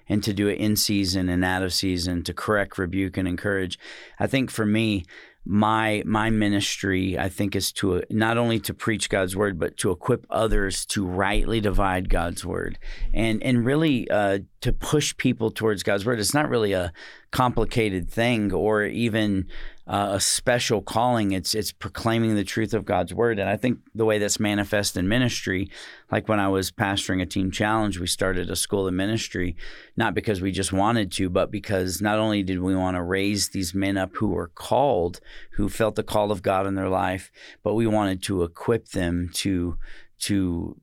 and 0.09 0.25
to 0.25 0.33
do 0.33 0.49
it 0.49 0.59
in 0.59 0.75
season 0.75 1.29
and 1.29 1.45
out 1.45 1.63
of 1.63 1.73
season, 1.73 2.25
to 2.25 2.33
correct, 2.33 2.79
rebuke, 2.79 3.17
and 3.17 3.29
encourage. 3.29 3.79
I 4.19 4.27
think 4.27 4.51
for 4.51 4.65
me, 4.65 5.05
my 5.51 6.03
my 6.05 6.29
ministry 6.29 7.19
i 7.19 7.27
think 7.27 7.57
is 7.57 7.73
to 7.73 8.03
not 8.11 8.37
only 8.37 8.61
to 8.61 8.75
preach 8.75 9.09
god's 9.09 9.35
word 9.35 9.59
but 9.59 9.79
to 9.79 9.91
equip 9.91 10.27
others 10.29 10.85
to 10.85 11.07
rightly 11.07 11.59
divide 11.59 12.11
god's 12.11 12.45
word 12.45 12.79
and 13.15 13.43
and 13.43 13.65
really 13.65 14.11
uh, 14.11 14.39
to 14.61 14.75
push 14.75 15.17
people 15.17 15.51
towards 15.51 15.83
god's 15.83 16.05
word 16.05 16.21
it's 16.21 16.35
not 16.35 16.51
really 16.51 16.75
a 16.75 16.93
complicated 17.31 18.11
thing 18.11 18.53
or 18.53 18.85
even 18.85 19.47
uh, 19.89 20.11
a 20.13 20.21
special 20.21 20.83
calling. 20.83 21.33
It's 21.33 21.55
it's 21.55 21.73
proclaiming 21.73 22.35
the 22.35 22.45
truth 22.45 22.75
of 22.75 22.85
God's 22.85 23.15
word, 23.15 23.39
and 23.39 23.49
I 23.49 23.57
think 23.57 23.79
the 23.95 24.05
way 24.05 24.19
that's 24.19 24.39
manifest 24.39 24.97
in 24.97 25.09
ministry, 25.09 25.71
like 26.13 26.29
when 26.29 26.39
I 26.39 26.49
was 26.49 26.71
pastoring 26.71 27.23
a 27.23 27.27
Teen 27.27 27.51
Challenge, 27.51 27.99
we 27.99 28.07
started 28.07 28.51
a 28.51 28.57
school 28.57 28.87
of 28.87 28.93
ministry, 28.93 29.57
not 29.97 30.15
because 30.15 30.43
we 30.43 30.53
just 30.53 30.73
wanted 30.73 31.11
to, 31.13 31.31
but 31.31 31.51
because 31.51 32.03
not 32.03 32.19
only 32.19 32.43
did 32.43 32.61
we 32.61 32.77
want 32.77 32.97
to 32.97 33.03
raise 33.03 33.49
these 33.49 33.75
men 33.75 33.97
up 33.97 34.15
who 34.17 34.29
were 34.29 34.49
called, 34.49 35.21
who 35.53 35.71
felt 35.71 35.95
the 35.95 36.03
call 36.03 36.31
of 36.31 36.43
God 36.43 36.67
in 36.67 36.75
their 36.75 36.91
life, 36.91 37.31
but 37.63 37.75
we 37.75 37.87
wanted 37.87 38.23
to 38.25 38.43
equip 38.43 38.89
them 38.89 39.31
to 39.35 39.79
to 40.21 40.77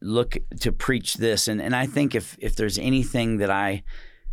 look 0.00 0.36
to 0.58 0.72
preach 0.72 1.14
this 1.14 1.46
and 1.46 1.62
and 1.62 1.74
I 1.74 1.86
think 1.86 2.16
if 2.16 2.36
if 2.40 2.56
there's 2.56 2.78
anything 2.78 3.36
that 3.36 3.48
I 3.48 3.84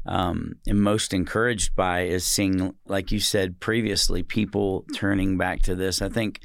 um, 0.06 0.54
am 0.68 0.80
most 0.82 1.14
encouraged 1.14 1.76
by 1.76 2.02
is 2.02 2.26
seeing, 2.26 2.74
like 2.88 3.12
you 3.12 3.20
said 3.20 3.60
previously, 3.60 4.24
people 4.24 4.86
turning 4.96 5.38
back 5.38 5.62
to 5.64 5.76
this. 5.76 6.02
I 6.02 6.10
think, 6.10 6.40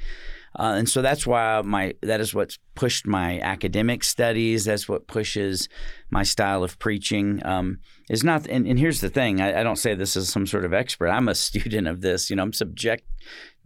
uh, 0.57 0.75
and 0.77 0.87
so 0.87 1.01
that's 1.01 1.25
why 1.25 1.61
my 1.63 1.93
that 2.01 2.21
is 2.21 2.33
what's 2.33 2.57
pushed 2.75 3.07
my 3.07 3.39
academic 3.39 4.03
studies. 4.03 4.65
That's 4.65 4.87
what 4.87 5.07
pushes 5.07 5.67
my 6.09 6.23
style 6.23 6.63
of 6.63 6.77
preaching. 6.79 7.45
Um, 7.45 7.79
is 8.09 8.23
not, 8.23 8.47
and, 8.47 8.67
and, 8.67 8.77
here's 8.77 9.01
the 9.01 9.09
thing: 9.09 9.41
I, 9.41 9.61
I, 9.61 9.63
don't 9.63 9.77
say 9.77 9.95
this 9.95 10.15
as 10.15 10.29
some 10.29 10.45
sort 10.45 10.65
of 10.65 10.73
expert. 10.73 11.09
I'm 11.09 11.27
a 11.27 11.35
student 11.47 11.87
of 11.87 12.01
this. 12.01 12.29
You 12.29 12.35
know, 12.35 12.43
I'm 12.43 12.53
subject 12.53 13.05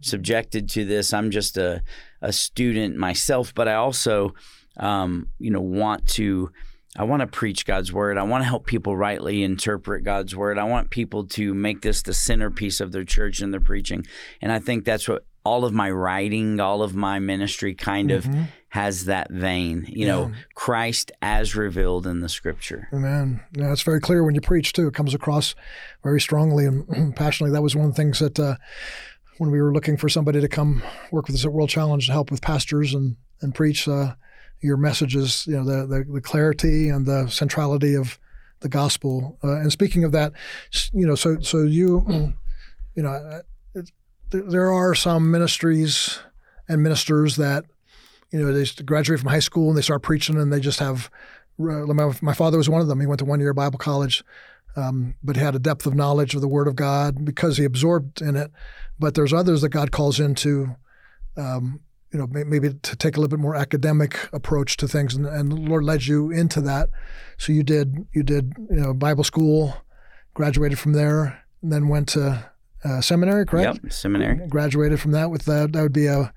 subjected 0.00 0.68
to 0.70 0.84
this. 0.84 1.12
I'm 1.12 1.30
just 1.30 1.56
a 1.56 1.82
a 2.22 2.32
student 2.32 2.96
myself, 2.96 3.54
but 3.54 3.68
I 3.68 3.74
also, 3.74 4.34
um, 4.76 5.28
you 5.38 5.50
know, 5.50 5.60
want 5.60 6.06
to 6.10 6.50
I 6.96 7.04
want 7.04 7.20
to 7.20 7.26
preach 7.26 7.66
God's 7.66 7.92
word. 7.92 8.18
I 8.18 8.24
want 8.24 8.42
to 8.42 8.48
help 8.48 8.66
people 8.66 8.96
rightly 8.96 9.44
interpret 9.44 10.02
God's 10.02 10.34
word. 10.34 10.58
I 10.58 10.64
want 10.64 10.90
people 10.90 11.24
to 11.28 11.54
make 11.54 11.82
this 11.82 12.02
the 12.02 12.14
centerpiece 12.14 12.80
of 12.80 12.90
their 12.90 13.04
church 13.04 13.40
and 13.40 13.52
their 13.52 13.60
preaching. 13.60 14.04
And 14.42 14.50
I 14.50 14.58
think 14.58 14.84
that's 14.84 15.08
what 15.08 15.24
all 15.44 15.64
of 15.64 15.72
my 15.72 15.90
writing, 15.90 16.60
all 16.60 16.82
of 16.82 16.94
my 16.94 17.18
ministry 17.18 17.74
kind 17.74 18.10
of 18.10 18.24
mm-hmm. 18.24 18.42
has 18.70 19.06
that 19.06 19.30
vein, 19.30 19.86
you 19.88 20.06
yeah. 20.06 20.12
know, 20.12 20.32
Christ 20.54 21.12
as 21.22 21.54
revealed 21.54 22.06
in 22.06 22.20
the 22.20 22.28
scripture. 22.28 22.88
Amen. 22.92 23.40
Yeah, 23.52 23.72
it's 23.72 23.82
very 23.82 24.00
clear 24.00 24.24
when 24.24 24.34
you 24.34 24.40
preach 24.40 24.72
too. 24.72 24.88
It 24.88 24.94
comes 24.94 25.14
across 25.14 25.54
very 26.02 26.20
strongly 26.20 26.66
and 26.66 27.14
passionately. 27.16 27.54
That 27.54 27.62
was 27.62 27.76
one 27.76 27.86
of 27.86 27.92
the 27.92 28.02
things 28.02 28.18
that 28.18 28.38
uh, 28.38 28.56
when 29.38 29.50
we 29.50 29.62
were 29.62 29.72
looking 29.72 29.96
for 29.96 30.08
somebody 30.08 30.40
to 30.40 30.48
come 30.48 30.82
work 31.10 31.26
with 31.26 31.36
us 31.36 31.44
at 31.44 31.52
World 31.52 31.70
Challenge 31.70 32.06
to 32.06 32.12
help 32.12 32.30
with 32.30 32.42
pastors 32.42 32.92
and, 32.92 33.16
and 33.40 33.54
preach, 33.54 33.88
uh, 33.88 34.14
your 34.60 34.76
messages, 34.76 35.46
you 35.46 35.56
know, 35.56 35.64
the, 35.64 35.86
the, 35.86 36.04
the 36.04 36.20
clarity 36.20 36.88
and 36.88 37.06
the 37.06 37.28
centrality 37.28 37.94
of 37.94 38.18
the 38.60 38.68
gospel. 38.68 39.38
Uh, 39.42 39.56
and 39.56 39.72
speaking 39.72 40.04
of 40.04 40.12
that, 40.12 40.32
you 40.92 41.06
know, 41.06 41.14
so 41.14 41.40
so 41.40 41.62
you, 41.62 42.34
you 42.94 43.02
know, 43.02 43.42
it, 43.74 43.90
there 44.30 44.70
are 44.70 44.94
some 44.94 45.30
ministries 45.30 46.18
and 46.68 46.82
ministers 46.82 47.36
that, 47.36 47.64
you 48.30 48.38
know, 48.38 48.52
they 48.52 48.64
graduate 48.84 49.20
from 49.20 49.30
high 49.30 49.38
school 49.38 49.68
and 49.68 49.78
they 49.78 49.82
start 49.82 50.02
preaching 50.02 50.36
and 50.36 50.52
they 50.52 50.60
just 50.60 50.78
have. 50.78 51.10
My, 51.58 52.14
my 52.22 52.32
father 52.32 52.56
was 52.56 52.70
one 52.70 52.80
of 52.80 52.88
them. 52.88 53.00
He 53.00 53.06
went 53.06 53.18
to 53.18 53.26
one 53.26 53.38
year 53.38 53.52
Bible 53.52 53.78
college, 53.78 54.24
um, 54.76 55.14
but 55.22 55.36
had 55.36 55.54
a 55.54 55.58
depth 55.58 55.84
of 55.84 55.94
knowledge 55.94 56.34
of 56.34 56.40
the 56.40 56.48
Word 56.48 56.68
of 56.68 56.74
God 56.74 57.22
because 57.22 57.58
he 57.58 57.64
absorbed 57.64 58.22
in 58.22 58.34
it. 58.34 58.50
But 58.98 59.14
there's 59.14 59.34
others 59.34 59.60
that 59.60 59.68
God 59.68 59.90
calls 59.90 60.20
into 60.20 60.74
um, 61.36 61.80
you 62.12 62.18
know, 62.18 62.26
maybe 62.28 62.70
to 62.70 62.96
take 62.96 63.16
a 63.16 63.20
little 63.20 63.36
bit 63.36 63.40
more 63.40 63.54
academic 63.54 64.28
approach 64.32 64.76
to 64.78 64.88
things, 64.88 65.14
and, 65.14 65.26
and, 65.26 65.52
the 65.52 65.56
Lord 65.56 65.84
led 65.84 66.06
you 66.06 66.30
into 66.30 66.60
that. 66.62 66.88
So 67.38 67.52
you 67.52 67.62
did 67.62 68.06
you 68.12 68.22
did 68.22 68.52
you 68.70 68.76
know 68.76 68.94
Bible 68.94 69.24
school, 69.24 69.76
graduated 70.34 70.78
from 70.78 70.92
there, 70.92 71.44
and 71.62 71.72
then 71.72 71.88
went 71.88 72.08
to 72.10 72.50
uh, 72.84 73.00
seminary, 73.00 73.46
correct? 73.46 73.80
Yep, 73.82 73.92
seminary. 73.92 74.48
Graduated 74.48 75.00
from 75.00 75.12
that 75.12 75.30
with 75.30 75.44
that. 75.44 75.72
That 75.72 75.82
would 75.82 75.92
be 75.92 76.06
a 76.06 76.32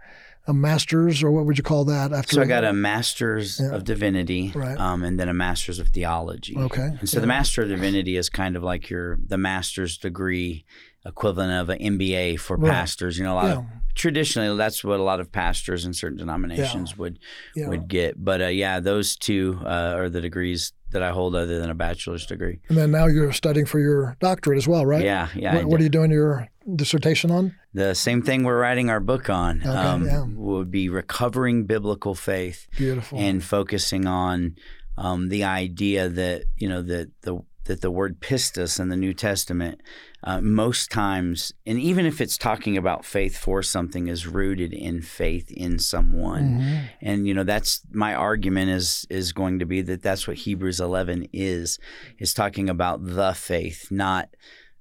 a 0.46 0.54
master's, 0.54 1.24
or 1.24 1.32
what 1.32 1.46
would 1.46 1.58
you 1.58 1.64
call 1.64 1.86
that? 1.86 2.12
After 2.12 2.36
so 2.36 2.42
I 2.42 2.46
got 2.46 2.66
a 2.66 2.74
master's 2.74 3.60
yeah. 3.60 3.74
of 3.74 3.86
divinity, 3.86 4.52
right. 4.54 4.78
um, 4.78 5.04
and 5.04 5.20
then 5.20 5.30
a 5.30 5.34
master's 5.34 5.80
of 5.80 5.88
theology. 5.90 6.56
Okay. 6.58 6.90
And 7.00 7.08
so 7.08 7.18
yeah. 7.18 7.22
the 7.22 7.28
master 7.28 7.64
of 7.64 7.70
divinity 7.70 8.18
is 8.18 8.30
kind 8.30 8.56
of 8.56 8.64
like 8.64 8.90
your 8.90 9.18
the 9.26 9.38
master's 9.38 9.98
degree 9.98 10.66
equivalent 11.06 11.52
of 11.52 11.70
an 11.70 11.80
MBA 11.80 12.40
for 12.40 12.58
right. 12.58 12.72
pastors. 12.72 13.18
You 13.18 13.26
know, 13.26 13.34
a 13.34 13.36
lot 13.36 13.46
yeah. 13.46 13.58
of 13.58 13.66
traditionally 13.96 14.56
that's 14.58 14.84
what 14.84 15.00
a 15.00 15.04
lot 15.04 15.20
of 15.20 15.32
pastors 15.32 15.86
in 15.86 15.94
certain 15.94 16.18
denominations 16.18 16.92
yeah. 16.92 16.98
would 16.98 17.20
yeah. 17.56 17.68
would 17.68 17.88
get. 17.88 18.24
But 18.24 18.42
uh, 18.42 18.48
yeah, 18.48 18.80
those 18.80 19.16
two 19.16 19.60
uh, 19.64 19.96
are 19.96 20.10
the 20.10 20.22
degrees 20.22 20.74
that 20.92 21.04
I 21.04 21.12
hold 21.12 21.36
other 21.36 21.60
than 21.60 21.70
a 21.70 21.76
bachelor's 21.76 22.26
degree. 22.26 22.60
And 22.70 22.78
then 22.78 22.92
now 22.92 23.08
you're 23.08 23.34
studying 23.34 23.66
for 23.66 23.80
your 23.80 24.16
doctorate 24.20 24.58
as 24.58 24.68
well, 24.68 24.86
right? 24.86 25.04
Yeah, 25.04 25.28
yeah. 25.36 25.56
What, 25.56 25.66
what 25.66 25.80
are 25.80 25.84
you 25.84 25.90
doing 25.90 26.12
your 26.12 26.48
dissertation 26.76 27.32
on? 27.32 27.56
The 27.74 27.96
same 27.96 28.22
thing 28.22 28.44
we're 28.44 28.60
writing 28.60 28.90
our 28.90 29.00
book 29.00 29.30
on 29.30 29.62
okay, 29.62 29.70
um, 29.70 30.06
yeah. 30.06 30.24
would 30.24 30.70
be 30.70 30.90
recovering 30.90 31.66
biblical 31.66 32.14
faith. 32.14 32.68
Beautiful. 32.78 33.18
And 33.18 33.44
focusing 33.44 34.06
on 34.06 34.56
um, 34.98 35.30
the 35.30 35.44
idea 35.44 36.10
that 36.10 36.46
you 36.58 36.70
know 36.70 36.82
that 36.84 37.10
the 37.22 37.42
that 37.66 37.82
the 37.82 37.92
word 37.92 38.20
pistis 38.20 38.80
in 38.80 38.90
the 38.90 38.98
New 38.98 39.14
Testament 39.14 39.82
uh, 40.26 40.40
most 40.40 40.90
times, 40.90 41.54
and 41.66 41.80
even 41.80 42.06
if 42.06 42.22
it's 42.22 42.38
talking 42.38 42.78
about 42.78 43.04
faith 43.04 43.38
for 43.38 43.62
something, 43.62 44.08
is 44.08 44.26
rooted 44.26 44.74
in 44.74 45.02
faith 45.02 45.52
in 45.52 45.80
someone. 45.80 46.60
Mm-hmm. 46.60 46.86
And 47.02 47.28
you 47.28 47.34
know 47.34 47.44
that's 47.44 47.82
my 47.92 48.14
argument 48.14 48.72
is 48.72 49.06
is 49.10 49.34
going 49.34 49.60
to 49.60 49.66
be 49.66 49.82
that 49.82 50.02
that's 50.02 50.28
what 50.28 50.38
Hebrews 50.38 50.80
11 50.80 51.30
is 51.34 51.78
is 52.20 52.34
talking 52.34 52.70
about 52.70 53.06
the 53.06 53.34
faith, 53.34 53.92
not 53.92 54.30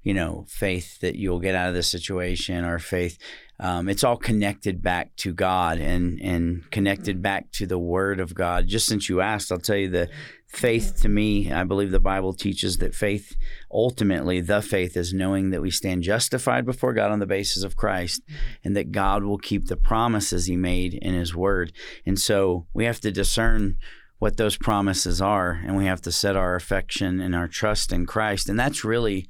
you 0.03 0.15
know 0.15 0.45
faith 0.49 1.01
that 1.01 1.17
you'll 1.17 1.41
get 1.41 1.55
out 1.55 1.69
of 1.69 1.75
the 1.75 1.83
situation 1.83 2.65
or 2.65 2.79
faith 2.79 3.19
um, 3.63 3.89
it's 3.89 4.03
all 4.03 4.17
connected 4.17 4.83
back 4.83 5.15
to 5.19 5.33
God 5.33 5.79
and 5.79 6.21
and 6.21 6.69
connected 6.73 7.23
back 7.23 7.53
to 7.53 7.67
the 7.67 7.79
Word 7.79 8.19
of 8.19 8.35
God. 8.35 8.67
Just 8.67 8.87
since 8.87 9.09
you 9.09 9.21
asked, 9.21 9.53
I'll 9.53 9.59
tell 9.59 9.77
you 9.77 9.89
the 9.89 10.09
faith 10.49 11.01
to 11.03 11.09
me. 11.09 11.53
I 11.53 11.63
believe 11.63 11.93
the 11.93 12.01
Bible 12.01 12.33
teaches 12.33 12.79
that 12.79 12.93
faith, 12.93 13.37
ultimately, 13.71 14.41
the 14.41 14.63
faith 14.63 14.97
is 14.97 15.15
knowing 15.15 15.51
that 15.51 15.63
we 15.63 15.71
stand 15.71 16.03
justified 16.03 16.67
before 16.67 16.93
God 16.93 17.13
on 17.13 17.21
the 17.21 17.27
basis 17.27 17.63
of 17.63 17.77
Christ, 17.77 18.23
and 18.65 18.77
that 18.77 18.91
God 18.91 19.23
will 19.23 19.39
keep 19.39 19.67
the 19.67 19.77
promises 19.77 20.47
He 20.47 20.57
made 20.57 20.95
in 20.95 21.15
His 21.15 21.33
Word. 21.33 21.73
And 22.05 22.19
so 22.19 22.67
we 22.75 22.85
have 22.85 22.99
to 23.03 23.13
discern 23.13 23.77
what 24.19 24.39
those 24.39 24.57
promises 24.57 25.23
are, 25.23 25.63
and 25.65 25.77
we 25.77 25.87
have 25.87 26.01
to 26.03 26.11
set 26.11 26.35
our 26.35 26.57
affection 26.57 27.21
and 27.21 27.33
our 27.33 27.47
trust 27.47 27.93
in 27.93 28.07
Christ, 28.07 28.49
and 28.49 28.59
that's 28.59 28.85
really 28.85 29.29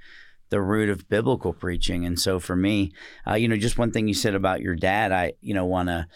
the 0.52 0.60
root 0.60 0.90
of 0.90 1.08
biblical 1.08 1.54
preaching. 1.54 2.04
And 2.04 2.20
so 2.20 2.38
for 2.38 2.54
me, 2.54 2.92
uh, 3.26 3.36
you 3.36 3.48
know, 3.48 3.56
just 3.56 3.78
one 3.78 3.90
thing 3.90 4.06
you 4.06 4.12
said 4.12 4.34
about 4.34 4.60
your 4.60 4.74
dad, 4.74 5.10
I, 5.10 5.32
you 5.40 5.54
know, 5.54 5.64
want 5.64 5.88
to 5.88 6.06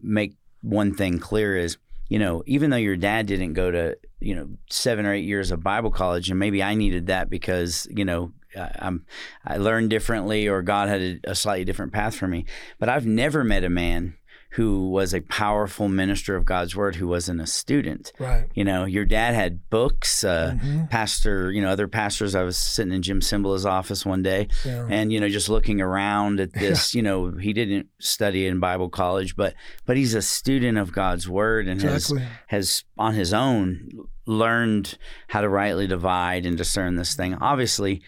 make 0.00 0.36
one 0.62 0.94
thing 0.94 1.18
clear 1.18 1.56
is, 1.56 1.76
you 2.08 2.20
know, 2.20 2.44
even 2.46 2.70
though 2.70 2.76
your 2.76 2.94
dad 2.94 3.26
didn't 3.26 3.54
go 3.54 3.72
to, 3.72 3.98
you 4.20 4.36
know, 4.36 4.48
seven 4.70 5.06
or 5.06 5.12
eight 5.12 5.24
years 5.24 5.50
of 5.50 5.64
Bible 5.64 5.90
college, 5.90 6.30
and 6.30 6.38
maybe 6.38 6.62
I 6.62 6.76
needed 6.76 7.08
that 7.08 7.28
because, 7.28 7.88
you 7.90 8.04
know, 8.04 8.32
I'm 8.56 9.06
I 9.44 9.56
learned 9.56 9.90
differently 9.90 10.46
or 10.46 10.62
God 10.62 10.88
had 10.88 11.00
a, 11.02 11.30
a, 11.30 11.34
slightly 11.34 11.64
different 11.64 11.92
path 11.92 12.14
for 12.14 12.28
me. 12.28 12.44
But 12.78 12.88
I've 12.88 13.06
never 13.06 13.42
met 13.42 13.64
a 13.64 13.68
man 13.68 14.14
who 14.54 14.90
was 14.90 15.14
a 15.14 15.20
powerful 15.20 15.88
minister 15.88 16.34
of 16.34 16.44
God's 16.44 16.74
word 16.74 16.96
who 16.96 17.06
wasn't 17.06 17.40
a 17.40 17.46
student. 17.46 18.12
Right. 18.18 18.48
You 18.54 18.64
know, 18.64 18.84
your 18.84 19.04
dad 19.04 19.34
had 19.34 19.70
books, 19.70 20.24
uh, 20.24 20.56
Mm-hmm. 20.56 20.86
pastor, 20.86 21.52
you 21.52 21.62
know, 21.62 21.68
other 21.68 21.86
pastors. 21.86 22.34
I 22.34 22.42
was 22.42 22.56
sitting 22.56 22.92
in 22.92 23.02
Jim 23.02 23.20
Cymbala's 23.20 23.64
office 23.64 24.04
one 24.04 24.22
day 24.22 24.48
Yeah. 24.66 24.86
and, 24.90 25.12
you 25.12 25.20
know, 25.20 25.28
just 25.28 25.48
looking 25.48 25.80
around 25.80 26.40
at 26.40 26.52
this, 26.52 26.94
you 26.96 27.02
know, 27.02 27.30
he 27.30 27.52
didn't 27.52 27.86
study 28.00 28.46
in 28.48 28.58
Bible 28.58 28.88
college, 28.88 29.36
but, 29.36 29.54
but 29.86 29.96
he's 29.96 30.14
a 30.14 30.22
student 30.22 30.78
of 30.78 30.92
God's 30.92 31.28
word 31.28 31.68
and 31.68 31.80
has, 31.82 32.12
has 32.48 32.84
on 32.98 33.14
his 33.14 33.32
own 33.32 33.88
learned 34.26 34.98
how 35.28 35.40
to 35.42 35.48
rightly 35.48 35.86
divide 35.86 36.44
and 36.44 36.56
discern 36.58 36.96
this 36.96 37.14
thing. 37.14 37.34
Obviously, 37.34 38.02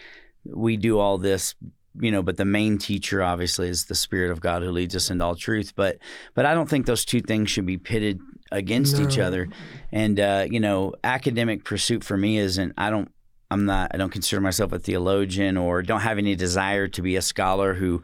we 0.45 0.75
do 0.77 0.99
all 0.99 1.17
this 1.17 1.55
you 1.99 2.11
know 2.11 2.23
but 2.23 2.37
the 2.37 2.45
main 2.45 2.77
teacher 2.77 3.21
obviously 3.21 3.69
is 3.69 3.85
the 3.85 3.95
spirit 3.95 4.31
of 4.31 4.41
god 4.41 4.61
who 4.61 4.71
leads 4.71 4.95
us 4.95 5.09
into 5.09 5.23
all 5.23 5.35
truth. 5.35 5.73
But 5.75 5.97
but 6.33 6.45
i 6.45 6.53
don't 6.53 6.69
think 6.69 6.85
those 6.85 7.05
two 7.05 7.21
things 7.21 7.49
should 7.49 7.65
be 7.65 7.77
pitted 7.77 8.19
against 8.51 8.99
each 8.99 9.17
other. 9.17 9.49
And 9.91 10.19
uh 10.19 10.45
you 10.49 10.59
know 10.59 10.93
academic 11.03 11.65
pursuit 11.65 12.03
for 12.03 12.17
me 12.17 12.37
isn't 12.37 12.73
i 12.77 12.89
don't 12.89 13.11
i'm 13.51 13.65
not 13.65 13.91
i 13.93 13.97
don't 13.97 14.11
consider 14.11 14.41
myself 14.41 14.71
a 14.71 14.79
theologian 14.79 15.57
or 15.57 15.81
don't 15.81 16.01
have 16.01 16.17
any 16.17 16.35
desire 16.35 16.87
to 16.89 17.01
be 17.01 17.15
a 17.15 17.21
scholar 17.21 17.73
who 17.73 18.01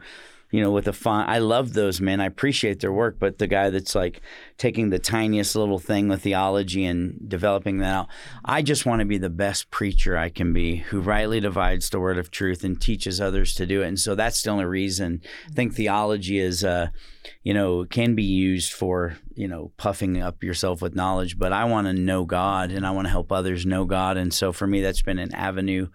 you 0.50 0.62
know 0.62 0.70
with 0.70 0.88
a 0.88 0.92
font 0.92 1.28
i 1.28 1.38
love 1.38 1.72
those 1.72 2.00
men 2.00 2.20
i 2.20 2.26
appreciate 2.26 2.80
their 2.80 2.92
work 2.92 3.16
but 3.18 3.38
the 3.38 3.46
guy 3.46 3.70
that's 3.70 3.94
like 3.94 4.20
taking 4.58 4.90
the 4.90 4.98
tiniest 4.98 5.54
little 5.54 5.78
thing 5.78 6.08
with 6.08 6.22
theology 6.22 6.84
and 6.84 7.28
developing 7.28 7.78
that 7.78 7.94
out 7.94 8.08
i 8.44 8.62
just 8.62 8.86
want 8.86 9.00
to 9.00 9.06
be 9.06 9.18
the 9.18 9.30
best 9.30 9.70
preacher 9.70 10.16
i 10.16 10.28
can 10.28 10.52
be 10.52 10.76
who 10.76 11.00
rightly 11.00 11.40
divides 11.40 11.90
the 11.90 12.00
word 12.00 12.18
of 12.18 12.30
truth 12.30 12.64
and 12.64 12.80
teaches 12.80 13.20
others 13.20 13.54
to 13.54 13.66
do 13.66 13.82
it 13.82 13.88
and 13.88 14.00
so 14.00 14.14
that's 14.14 14.42
the 14.42 14.50
only 14.50 14.64
reason. 14.64 15.20
I 15.48 15.52
think 15.52 15.74
theology 15.74 16.38
is 16.38 16.64
uh 16.64 16.88
you 17.42 17.54
know 17.54 17.84
can 17.84 18.14
be 18.14 18.22
used 18.22 18.72
for 18.72 19.16
you 19.34 19.48
know 19.48 19.72
puffing 19.76 20.20
up 20.20 20.42
yourself 20.42 20.80
with 20.80 20.94
knowledge 20.94 21.38
but 21.38 21.52
i 21.52 21.64
want 21.64 21.86
to 21.86 21.92
know 21.92 22.24
god 22.24 22.70
and 22.70 22.86
i 22.86 22.90
want 22.90 23.06
to 23.06 23.10
help 23.10 23.30
others 23.30 23.66
know 23.66 23.84
god 23.84 24.16
and 24.16 24.32
so 24.32 24.52
for 24.52 24.66
me 24.66 24.80
that's 24.80 25.02
been 25.02 25.18
an 25.18 25.34
avenue 25.34 25.88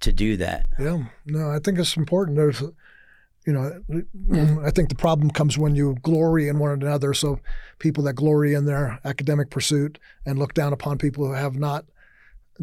to 0.00 0.12
do 0.12 0.36
that. 0.38 0.66
Yeah, 0.78 1.04
no, 1.26 1.50
I 1.50 1.58
think 1.58 1.78
it's 1.78 1.96
important. 1.96 2.36
There's, 2.36 2.62
you 3.50 3.82
know, 4.32 4.62
I 4.64 4.70
think 4.70 4.88
the 4.88 4.94
problem 4.94 5.30
comes 5.30 5.58
when 5.58 5.74
you 5.74 5.96
glory 6.02 6.48
in 6.48 6.58
one 6.58 6.70
another. 6.70 7.12
So 7.14 7.40
people 7.78 8.04
that 8.04 8.14
glory 8.14 8.54
in 8.54 8.64
their 8.66 9.00
academic 9.04 9.50
pursuit 9.50 9.98
and 10.24 10.38
look 10.38 10.54
down 10.54 10.72
upon 10.72 10.98
people 10.98 11.26
who 11.26 11.32
have 11.32 11.56
not, 11.56 11.84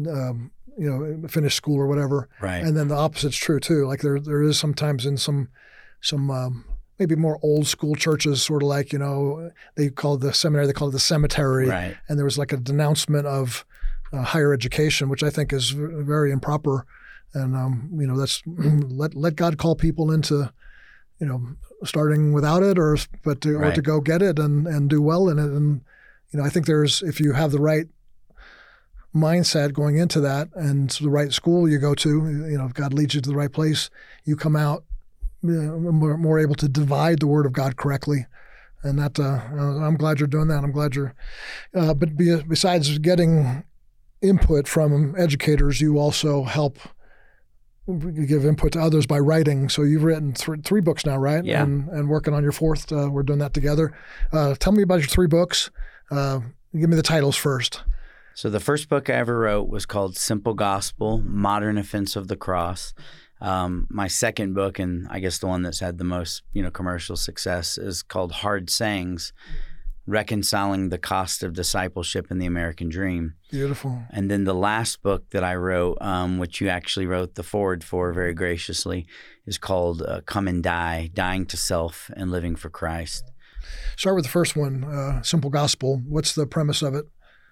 um, 0.06 0.50
you 0.78 0.88
know, 0.90 1.28
finished 1.28 1.56
school 1.56 1.76
or 1.76 1.86
whatever. 1.86 2.28
right 2.40 2.62
And 2.64 2.76
then 2.76 2.88
the 2.88 2.96
opposite's 2.96 3.36
true 3.36 3.60
too. 3.60 3.86
Like 3.86 4.00
there, 4.00 4.20
there 4.20 4.42
is 4.42 4.58
sometimes 4.58 5.04
in 5.06 5.16
some, 5.16 5.48
some 6.00 6.30
um, 6.30 6.64
maybe 6.98 7.16
more 7.16 7.38
old 7.42 7.66
school 7.66 7.94
churches, 7.94 8.42
sort 8.42 8.62
of 8.62 8.68
like 8.68 8.92
you 8.92 8.98
know, 8.98 9.50
they 9.76 9.88
call 9.90 10.16
the 10.16 10.32
seminary, 10.32 10.66
they 10.66 10.72
call 10.72 10.88
it 10.88 10.92
the 10.92 11.00
cemetery 11.00 11.68
right 11.68 11.96
and 12.08 12.18
there 12.18 12.24
was 12.24 12.38
like 12.38 12.52
a 12.52 12.56
denouncement 12.56 13.26
of 13.26 13.64
uh, 14.12 14.22
higher 14.22 14.52
education, 14.54 15.08
which 15.08 15.22
I 15.22 15.30
think 15.30 15.52
is 15.52 15.70
v- 15.70 15.86
very 16.02 16.30
improper. 16.32 16.86
And 17.34 17.54
um, 17.54 17.90
you 17.92 18.06
know, 18.06 18.16
that's 18.16 18.42
let 18.46 19.14
let 19.14 19.36
God 19.36 19.58
call 19.58 19.74
people 19.74 20.10
into, 20.12 20.50
you 21.20 21.26
know, 21.26 21.42
starting 21.84 22.32
without 22.32 22.62
it, 22.62 22.78
or 22.78 22.96
but 23.24 23.40
to, 23.42 23.56
or 23.56 23.72
to 23.72 23.82
go 23.82 24.00
get 24.00 24.22
it 24.22 24.38
and 24.38 24.66
and 24.66 24.88
do 24.88 25.02
well 25.02 25.28
in 25.28 25.38
it. 25.38 25.50
And 25.50 25.82
you 26.30 26.38
know, 26.38 26.44
I 26.44 26.48
think 26.48 26.66
there's 26.66 27.02
if 27.02 27.20
you 27.20 27.32
have 27.32 27.50
the 27.50 27.60
right 27.60 27.86
mindset 29.14 29.72
going 29.72 29.96
into 29.96 30.20
that, 30.20 30.48
and 30.54 30.90
the 30.90 31.10
right 31.10 31.32
school 31.32 31.68
you 31.68 31.78
go 31.78 31.94
to, 31.94 32.08
you 32.08 32.58
know, 32.58 32.66
if 32.66 32.74
God 32.74 32.92
leads 32.92 33.14
you 33.14 33.20
to 33.20 33.30
the 33.30 33.36
right 33.36 33.52
place, 33.52 33.90
you 34.24 34.36
come 34.36 34.56
out 34.56 34.84
you 35.42 35.50
know, 35.50 35.92
more, 35.92 36.16
more 36.16 36.38
able 36.38 36.54
to 36.56 36.68
divide 36.68 37.20
the 37.20 37.26
Word 37.26 37.46
of 37.46 37.52
God 37.52 37.76
correctly. 37.76 38.26
And 38.82 38.98
that 38.98 39.18
uh, 39.18 39.40
I'm 39.56 39.96
glad 39.96 40.20
you're 40.20 40.28
doing 40.28 40.48
that. 40.48 40.62
I'm 40.62 40.72
glad 40.72 40.94
you're 40.94 41.14
uh, 41.74 41.94
but 41.94 42.16
be, 42.16 42.40
besides 42.42 42.96
getting 42.98 43.64
input 44.22 44.68
from 44.68 45.14
educators, 45.18 45.80
you 45.80 45.98
also 45.98 46.44
help 46.44 46.78
give 47.96 48.44
input 48.44 48.72
to 48.72 48.80
others 48.80 49.06
by 49.06 49.18
writing. 49.18 49.68
So 49.68 49.82
you've 49.82 50.04
written 50.04 50.32
th- 50.32 50.60
three 50.62 50.80
books 50.80 51.06
now, 51.06 51.16
right? 51.16 51.44
Yeah. 51.44 51.62
And, 51.62 51.88
and 51.88 52.08
working 52.08 52.34
on 52.34 52.42
your 52.42 52.52
fourth. 52.52 52.92
Uh, 52.92 53.08
we're 53.10 53.22
doing 53.22 53.38
that 53.38 53.54
together. 53.54 53.96
Uh, 54.32 54.54
tell 54.58 54.72
me 54.72 54.82
about 54.82 55.00
your 55.00 55.08
three 55.08 55.26
books. 55.26 55.70
Uh, 56.10 56.40
give 56.78 56.88
me 56.90 56.96
the 56.96 57.02
titles 57.02 57.36
first. 57.36 57.82
So 58.34 58.48
the 58.50 58.60
first 58.60 58.88
book 58.88 59.10
I 59.10 59.14
ever 59.14 59.38
wrote 59.38 59.68
was 59.68 59.84
called 59.84 60.16
Simple 60.16 60.54
Gospel: 60.54 61.20
Modern 61.24 61.76
Offense 61.76 62.14
of 62.14 62.28
the 62.28 62.36
Cross. 62.36 62.94
Um, 63.40 63.86
my 63.90 64.08
second 64.08 64.54
book, 64.54 64.78
and 64.78 65.06
I 65.10 65.20
guess 65.20 65.38
the 65.38 65.46
one 65.46 65.62
that's 65.62 65.80
had 65.80 65.98
the 65.98 66.04
most 66.04 66.42
you 66.52 66.62
know 66.62 66.70
commercial 66.70 67.16
success, 67.16 67.78
is 67.78 68.02
called 68.02 68.30
Hard 68.30 68.70
Sayings: 68.70 69.32
Reconciling 70.08 70.88
the 70.88 70.96
Cost 70.96 71.42
of 71.42 71.52
Discipleship 71.52 72.30
in 72.30 72.38
the 72.38 72.46
American 72.46 72.88
Dream. 72.88 73.34
Beautiful. 73.50 74.02
And 74.10 74.30
then 74.30 74.44
the 74.44 74.54
last 74.54 75.02
book 75.02 75.28
that 75.30 75.44
I 75.44 75.54
wrote, 75.54 75.98
um, 76.00 76.38
which 76.38 76.62
you 76.62 76.68
actually 76.70 77.04
wrote 77.04 77.34
the 77.34 77.42
foreword 77.42 77.84
for 77.84 78.12
very 78.14 78.32
graciously, 78.32 79.06
is 79.46 79.58
called 79.58 80.00
uh, 80.00 80.22
Come 80.24 80.48
and 80.48 80.62
Die: 80.62 81.10
Dying 81.12 81.44
to 81.46 81.58
Self 81.58 82.10
and 82.16 82.30
Living 82.30 82.56
for 82.56 82.70
Christ. 82.70 83.30
Start 83.96 84.16
with 84.16 84.24
the 84.24 84.30
first 84.30 84.56
one, 84.56 84.84
uh, 84.84 85.22
Simple 85.22 85.50
Gospel. 85.50 86.00
What's 86.08 86.34
the 86.34 86.46
premise 86.46 86.80
of 86.80 86.94
it? 86.94 87.04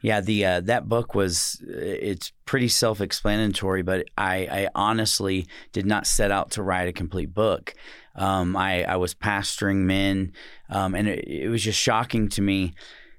Yeah, 0.02 0.20
the 0.20 0.44
uh, 0.44 0.60
that 0.62 0.88
book 0.88 1.14
was 1.14 1.60
it's 1.66 2.30
pretty 2.44 2.68
self-explanatory, 2.68 3.82
but 3.82 4.06
I, 4.16 4.36
I 4.50 4.68
honestly 4.74 5.46
did 5.72 5.86
not 5.86 6.06
set 6.06 6.30
out 6.30 6.52
to 6.52 6.62
write 6.62 6.88
a 6.88 6.92
complete 6.92 7.34
book. 7.34 7.74
Um, 8.16 8.56
I, 8.56 8.84
I 8.84 8.96
was 8.96 9.14
pastoring 9.14 9.84
men, 9.84 10.32
um, 10.70 10.94
and 10.94 11.06
it, 11.06 11.26
it 11.28 11.48
was 11.48 11.62
just 11.62 11.78
shocking 11.78 12.28
to 12.30 12.42
me. 12.42 12.74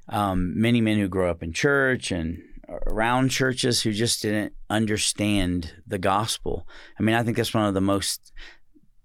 Um, 0.10 0.60
many 0.60 0.82
men 0.82 0.98
who 0.98 1.08
grow 1.08 1.30
up 1.30 1.44
in 1.44 1.54
church 1.54 2.12
and 2.12 2.42
around 2.88 3.30
churches 3.30 3.82
who 3.82 3.92
just 3.92 4.22
didn't 4.22 4.54
understand 4.70 5.74
the 5.86 5.98
gospel. 5.98 6.68
I 7.00 7.04
mean, 7.04 7.16
I 7.16 7.24
think 7.24 7.38
that's 7.38 7.54
one 7.54 7.66
of 7.66 7.74
the 7.74 7.82
most 7.82 8.34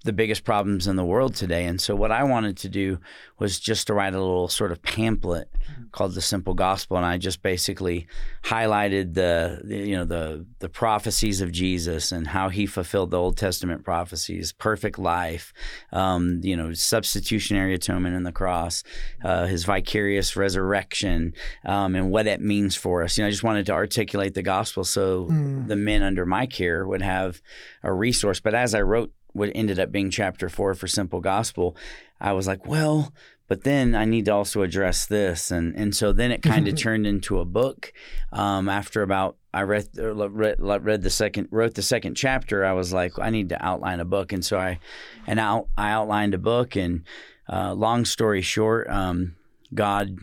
the 0.05 0.13
biggest 0.13 0.45
problems 0.45 0.87
in 0.89 0.97
the 0.97 1.05
world 1.05 1.35
today. 1.35 1.65
And 1.67 1.81
so 1.81 1.95
what 1.95 2.11
I 2.11 2.25
wanted 2.25 2.57
to 2.59 2.69
do 2.69 2.99
was 3.39 3.61
just 3.61 3.87
to 3.87 3.95
write 3.95 4.15
a 4.15 4.21
little 4.21 4.49
sort 4.49 4.73
of 4.73 4.83
pamphlet 4.83 5.49
called 5.93 6.15
the 6.15 6.21
Simple 6.21 6.55
Gospel, 6.55 6.97
and 6.97 7.07
I 7.07 7.19
just 7.19 7.43
basically 7.43 8.07
highlighted 8.45 9.15
the, 9.15 9.61
the 9.65 9.77
you 9.77 9.97
know 9.97 10.05
the 10.05 10.47
the 10.59 10.69
prophecies 10.69 11.41
of 11.41 11.53
Jesus 11.53 12.13
and 12.13 12.27
how 12.29 12.49
he 12.49 12.67
fulfilled 12.67 13.11
the 13.11 13.19
Old 13.19 13.37
Testament 13.37 13.85
prophecies, 13.85 14.53
perfect 14.53 14.99
life, 14.99 15.53
um, 15.93 16.41
you 16.43 16.57
know, 16.57 16.73
substitutionary 16.73 17.75
atonement 17.75 18.15
in 18.17 18.23
the 18.25 18.33
cross, 18.33 18.83
uh, 19.25 19.47
his 19.47 19.65
vicarious 19.65 20.37
resurrection, 20.37 21.35
um, 21.65 21.95
and 21.95 22.11
what 22.11 22.25
that 22.27 22.41
means 22.41 22.75
for 22.77 23.03
us. 23.03 23.17
You 23.19 23.25
know, 23.25 23.29
I 23.29 23.31
just 23.31 23.43
wanted 23.45 23.67
to 23.67 23.73
articulate 23.73 24.35
the 24.35 24.43
gospel 24.43 24.85
so 24.85 25.27
Mm. 25.31 25.69
the 25.69 25.77
men 25.77 26.03
under 26.03 26.27
my 26.27 26.47
care 26.47 26.87
would 26.87 27.03
have 27.03 27.41
a 27.83 27.93
resource. 27.93 28.41
But 28.41 28.55
as 28.55 28.75
I 28.75 28.83
wrote 28.83 29.13
what 29.33 29.51
ended 29.55 29.79
up 29.79 29.93
being 29.93 30.11
chapter 30.11 30.49
four 30.49 30.75
for 30.75 30.87
Simple 30.87 31.21
Gospel, 31.21 31.77
I 32.21 32.33
was 32.33 32.47
like, 32.47 32.67
well, 32.67 33.13
but 33.49 33.65
then 33.65 33.95
I 33.95 34.05
need 34.05 34.25
to 34.27 34.31
also 34.31 34.63
address 34.63 35.05
this, 35.05 35.51
and 35.51 35.75
and 35.77 35.95
so 35.95 36.13
then 36.13 36.31
it 36.33 36.43
kind 36.43 36.69
of 36.69 36.77
turned 36.79 37.07
into 37.07 37.39
a 37.39 37.45
book. 37.45 37.93
Um, 38.33 38.69
after 38.69 39.03
about 39.03 39.37
I 39.53 39.63
read, 39.63 39.89
read 39.95 40.57
read 40.59 41.03
the 41.03 41.11
second 41.11 41.49
wrote 41.51 41.75
the 41.75 41.83
second 41.83 42.15
chapter, 42.15 42.65
I 42.65 42.73
was 42.73 42.93
like, 42.95 43.19
I 43.19 43.29
need 43.29 43.51
to 43.51 43.63
outline 43.63 44.01
a 44.01 44.07
book, 44.07 44.33
and 44.33 44.43
so 44.43 44.59
I 44.59 44.79
and 45.27 45.39
out 45.39 45.69
I 45.77 45.91
outlined 45.91 46.33
a 46.33 46.39
book, 46.39 46.77
and 46.77 47.05
uh, 47.47 47.75
long 47.75 48.07
story 48.07 48.41
short, 48.41 48.89
um, 48.89 49.37
God, 49.75 50.17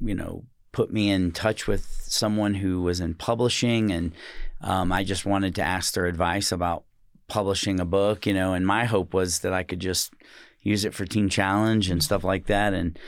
you 0.00 0.14
know, 0.14 0.44
put 0.70 0.92
me 0.92 1.10
in 1.10 1.32
touch 1.32 1.66
with 1.66 1.86
someone 2.02 2.54
who 2.54 2.82
was 2.82 3.00
in 3.00 3.14
publishing, 3.14 3.90
and 3.90 4.12
um, 4.60 4.92
I 4.92 5.02
just 5.02 5.26
wanted 5.26 5.54
to 5.56 5.62
ask 5.62 5.94
their 5.94 6.06
advice 6.06 6.52
about 6.52 6.84
publishing 7.28 7.80
a 7.80 7.84
book, 7.84 8.26
you 8.26 8.34
know, 8.34 8.54
and 8.54 8.66
my 8.66 8.84
hope 8.84 9.14
was 9.14 9.40
that 9.40 9.52
I 9.52 9.62
could 9.62 9.80
just 9.80 10.12
use 10.60 10.84
it 10.84 10.94
for 10.94 11.06
Teen 11.06 11.28
Challenge 11.28 11.90
and 11.90 12.02
stuff 12.02 12.24
like 12.24 12.46
that. 12.46 12.74
And 12.74 12.98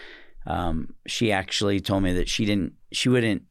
um, 0.47 0.95
she 1.07 1.33
actually 1.33 1.81
told 1.81 2.03
me 2.03 2.13
that 2.15 2.29
she 2.29 2.45
didn't, 2.45 2.75
she 2.93 3.09
wouldn't. 3.09 3.43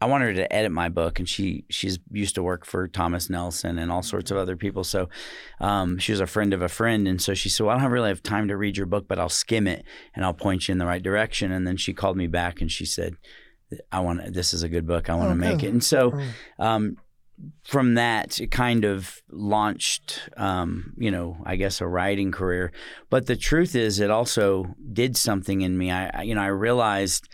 I 0.00 0.06
wanted 0.06 0.26
her 0.26 0.42
to 0.42 0.52
edit 0.52 0.72
my 0.72 0.88
book, 0.88 1.20
and 1.20 1.28
she 1.28 1.64
she's 1.70 2.00
used 2.10 2.34
to 2.34 2.42
work 2.42 2.66
for 2.66 2.88
Thomas 2.88 3.30
Nelson 3.30 3.78
and 3.78 3.92
all 3.92 4.02
sorts 4.02 4.32
of 4.32 4.36
other 4.36 4.56
people. 4.56 4.82
So 4.82 5.08
um, 5.60 5.96
she 5.98 6.10
was 6.10 6.20
a 6.20 6.26
friend 6.26 6.52
of 6.52 6.60
a 6.60 6.68
friend, 6.68 7.06
and 7.06 7.22
so 7.22 7.34
she 7.34 7.48
said, 7.48 7.64
"Well, 7.66 7.76
I 7.76 7.80
don't 7.80 7.92
really 7.92 8.08
have 8.08 8.20
time 8.20 8.48
to 8.48 8.56
read 8.56 8.76
your 8.76 8.86
book, 8.86 9.06
but 9.06 9.20
I'll 9.20 9.28
skim 9.28 9.68
it 9.68 9.84
and 10.16 10.24
I'll 10.24 10.34
point 10.34 10.66
you 10.66 10.72
in 10.72 10.78
the 10.78 10.86
right 10.86 11.02
direction." 11.02 11.52
And 11.52 11.64
then 11.68 11.76
she 11.76 11.92
called 11.92 12.16
me 12.16 12.26
back 12.26 12.60
and 12.60 12.68
she 12.68 12.84
said, 12.84 13.14
"I 13.92 14.00
want 14.00 14.34
this 14.34 14.52
is 14.52 14.64
a 14.64 14.68
good 14.68 14.88
book. 14.88 15.08
I 15.08 15.14
want 15.14 15.30
to 15.30 15.36
Okay. 15.36 15.52
make 15.52 15.62
it." 15.62 15.68
And 15.68 15.84
so 15.84 16.18
um, 16.58 16.96
from 17.64 17.94
that, 17.94 18.40
it 18.40 18.50
kind 18.50 18.84
of 18.84 19.22
launched, 19.30 20.28
um, 20.36 20.94
you 20.96 21.10
know, 21.10 21.38
I 21.44 21.56
guess 21.56 21.80
a 21.80 21.86
writing 21.86 22.32
career. 22.32 22.72
But 23.10 23.26
the 23.26 23.36
truth 23.36 23.74
is, 23.74 24.00
it 24.00 24.10
also 24.10 24.74
did 24.92 25.16
something 25.16 25.62
in 25.62 25.76
me. 25.76 25.90
I, 25.90 26.22
you 26.22 26.34
know, 26.34 26.42
I 26.42 26.46
realized 26.46 27.28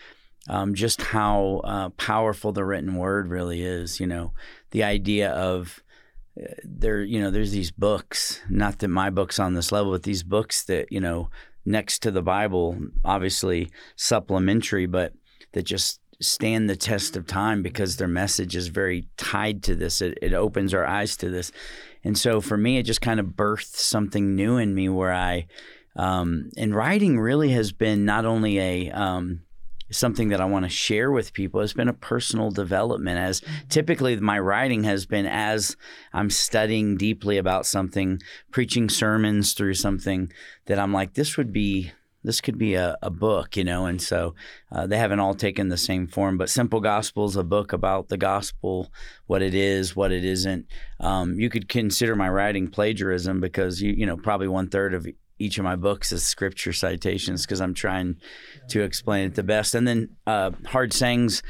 um, 0.49 0.75
just 0.75 1.03
how 1.03 1.61
uh, 1.65 1.91
powerful 1.91 2.53
the 2.53 2.65
written 2.65 2.97
word 2.97 3.29
really 3.29 3.63
is. 3.63 4.01
You 4.01 4.07
know, 4.07 4.33
the 4.71 4.83
idea 4.83 5.31
of 5.31 5.81
uh, 6.41 6.55
there, 6.65 7.03
you 7.03 7.21
know, 7.21 7.31
there's 7.31 7.53
these 7.53 7.71
books. 7.71 8.41
Not 8.49 8.79
that 8.79 8.89
my 8.89 9.11
book's 9.11 9.39
on 9.39 9.55
this 9.55 9.73
level, 9.73 9.93
but 9.93 10.05
these 10.05 10.23
books 10.23 10.65
that 10.65 10.91
you 10.91 11.01
know 11.01 11.31
next 11.65 12.01
to 12.01 12.11
the 12.11 12.23
Bible, 12.23 12.79
obviously 13.05 13.71
supplementary, 13.97 14.87
but 14.87 15.13
that 15.53 15.63
just 15.63 16.01
stand 16.21 16.69
the 16.69 16.77
test 16.77 17.17
of 17.17 17.27
time 17.27 17.63
because 17.63 17.97
their 17.97 18.09
message 18.09 18.57
is 18.57 18.69
very 18.69 19.09
tied 19.17 19.63
to 19.65 19.75
this. 19.75 20.01
It, 20.01 20.19
it 20.21 20.33
opens 20.33 20.75
our 20.75 20.87
eyes 20.87 21.17
to 21.19 21.31
this. 21.31 21.53
And 22.05 22.19
so 22.19 22.41
for 22.41 22.57
me, 22.57 22.79
it 22.79 22.85
just 22.85 23.01
kind 23.01 23.21
of 23.21 23.27
birthed 23.27 23.77
something 23.77 24.35
new 24.35 24.57
in 24.57 24.75
me 24.75 24.89
where 24.89 25.13
I, 25.13 25.47
um, 25.97 26.51
and 26.57 26.75
writing 26.75 27.19
really 27.19 27.51
has 27.51 27.73
been 27.73 28.05
not 28.05 28.25
only 28.25 28.59
a, 28.59 28.91
um, 28.91 29.43
something 29.91 30.29
that 30.29 30.41
I 30.41 30.45
want 30.45 30.65
to 30.65 30.71
share 30.71 31.11
with 31.11 31.33
people. 31.33 31.61
It's 31.61 31.73
been 31.73 31.89
a 31.89 31.95
personal 31.95 32.51
development 32.51 33.19
as 33.19 33.41
mm-hmm. 33.41 33.69
typically 33.69 34.17
my 34.17 34.39
writing 34.39 34.85
has 34.85 35.07
been 35.07 35.27
as 35.27 35.77
I'm 36.13 36.31
studying 36.31 36.97
deeply 36.97 37.39
about 37.39 37.67
something, 37.67 38.21
preaching 38.51 38.89
sermons 38.89 39.55
through 39.55 39.75
something 39.75 40.31
that 40.67 40.79
I'm 40.79 40.93
like, 40.93 41.15
this 41.15 41.37
would 41.37 41.53
be 41.53 41.93
this 42.25 42.41
could 42.41 42.59
be 42.59 42.75
a, 42.75 42.97
a 43.01 43.11
book, 43.11 43.57
you 43.57 43.65
know, 43.65 43.87
and 43.87 44.03
so 44.03 44.35
uh, 44.73 44.87
they 44.87 44.99
haven't 44.99 45.21
all 45.21 45.35
taken 45.35 45.69
the 45.69 45.77
same 45.77 46.07
form. 46.07 46.37
But 46.37 46.51
Simple 46.51 46.81
Gospel 46.81 47.27
is 47.27 47.37
a 47.37 47.45
book 47.45 47.73
about 47.73 48.09
the 48.09 48.17
gospel, 48.17 48.93
what 49.27 49.43
it 49.43 49.55
is, 49.55 49.95
what 49.95 50.13
it 50.13 50.25
isn't. 50.25 50.67
Um, 51.01 51.39
you 51.39 51.49
could 51.49 51.69
consider 51.69 52.17
my 52.17 52.29
writing 52.29 52.69
plagiarism 52.69 53.41
because 53.41 53.81
you, 53.81 53.93
you 53.93 54.07
know, 54.07 54.17
probably 54.17 54.49
one 54.49 54.69
third 54.69 54.95
of 54.95 55.07
each 55.39 55.59
of 55.59 55.65
my 55.65 55.77
books 55.77 56.11
is 56.11 56.25
scripture 56.25 56.73
citations 56.73 57.47
because 57.47 57.61
I'm 57.61 57.75
trying 57.75 58.17
to 58.69 58.83
explain 58.83 59.27
it 59.27 59.35
the 59.35 59.45
best. 59.45 59.75
And 59.75 59.87
then 59.87 60.17
uh, 60.27 60.51
Hard 60.67 60.93
Sayings 60.93 61.43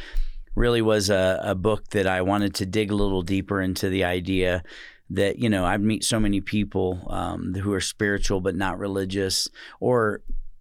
really 0.54 0.83
was 0.83 1.09
a, 1.09 1.40
a 1.42 1.54
book 1.54 1.88
that 1.90 2.07
I 2.07 2.20
wanted 2.22 2.54
to 2.57 2.66
dig 2.66 2.90
a 2.90 2.96
little 2.96 3.22
deeper 3.22 3.62
into 3.62 3.88
the 3.88 4.04
idea 4.04 4.62
that 5.11 5.38
you 5.38 5.48
know 5.48 5.64
I 5.64 5.78
meet 5.78 6.04
so 6.04 6.20
many 6.20 6.40
people 6.40 7.07
um, 7.09 7.54
who 7.54 7.72
are 7.72 7.81
spiritual 7.81 8.40
but 8.40 8.54
not 8.54 8.78
religious, 8.78 9.48
or 9.81 10.20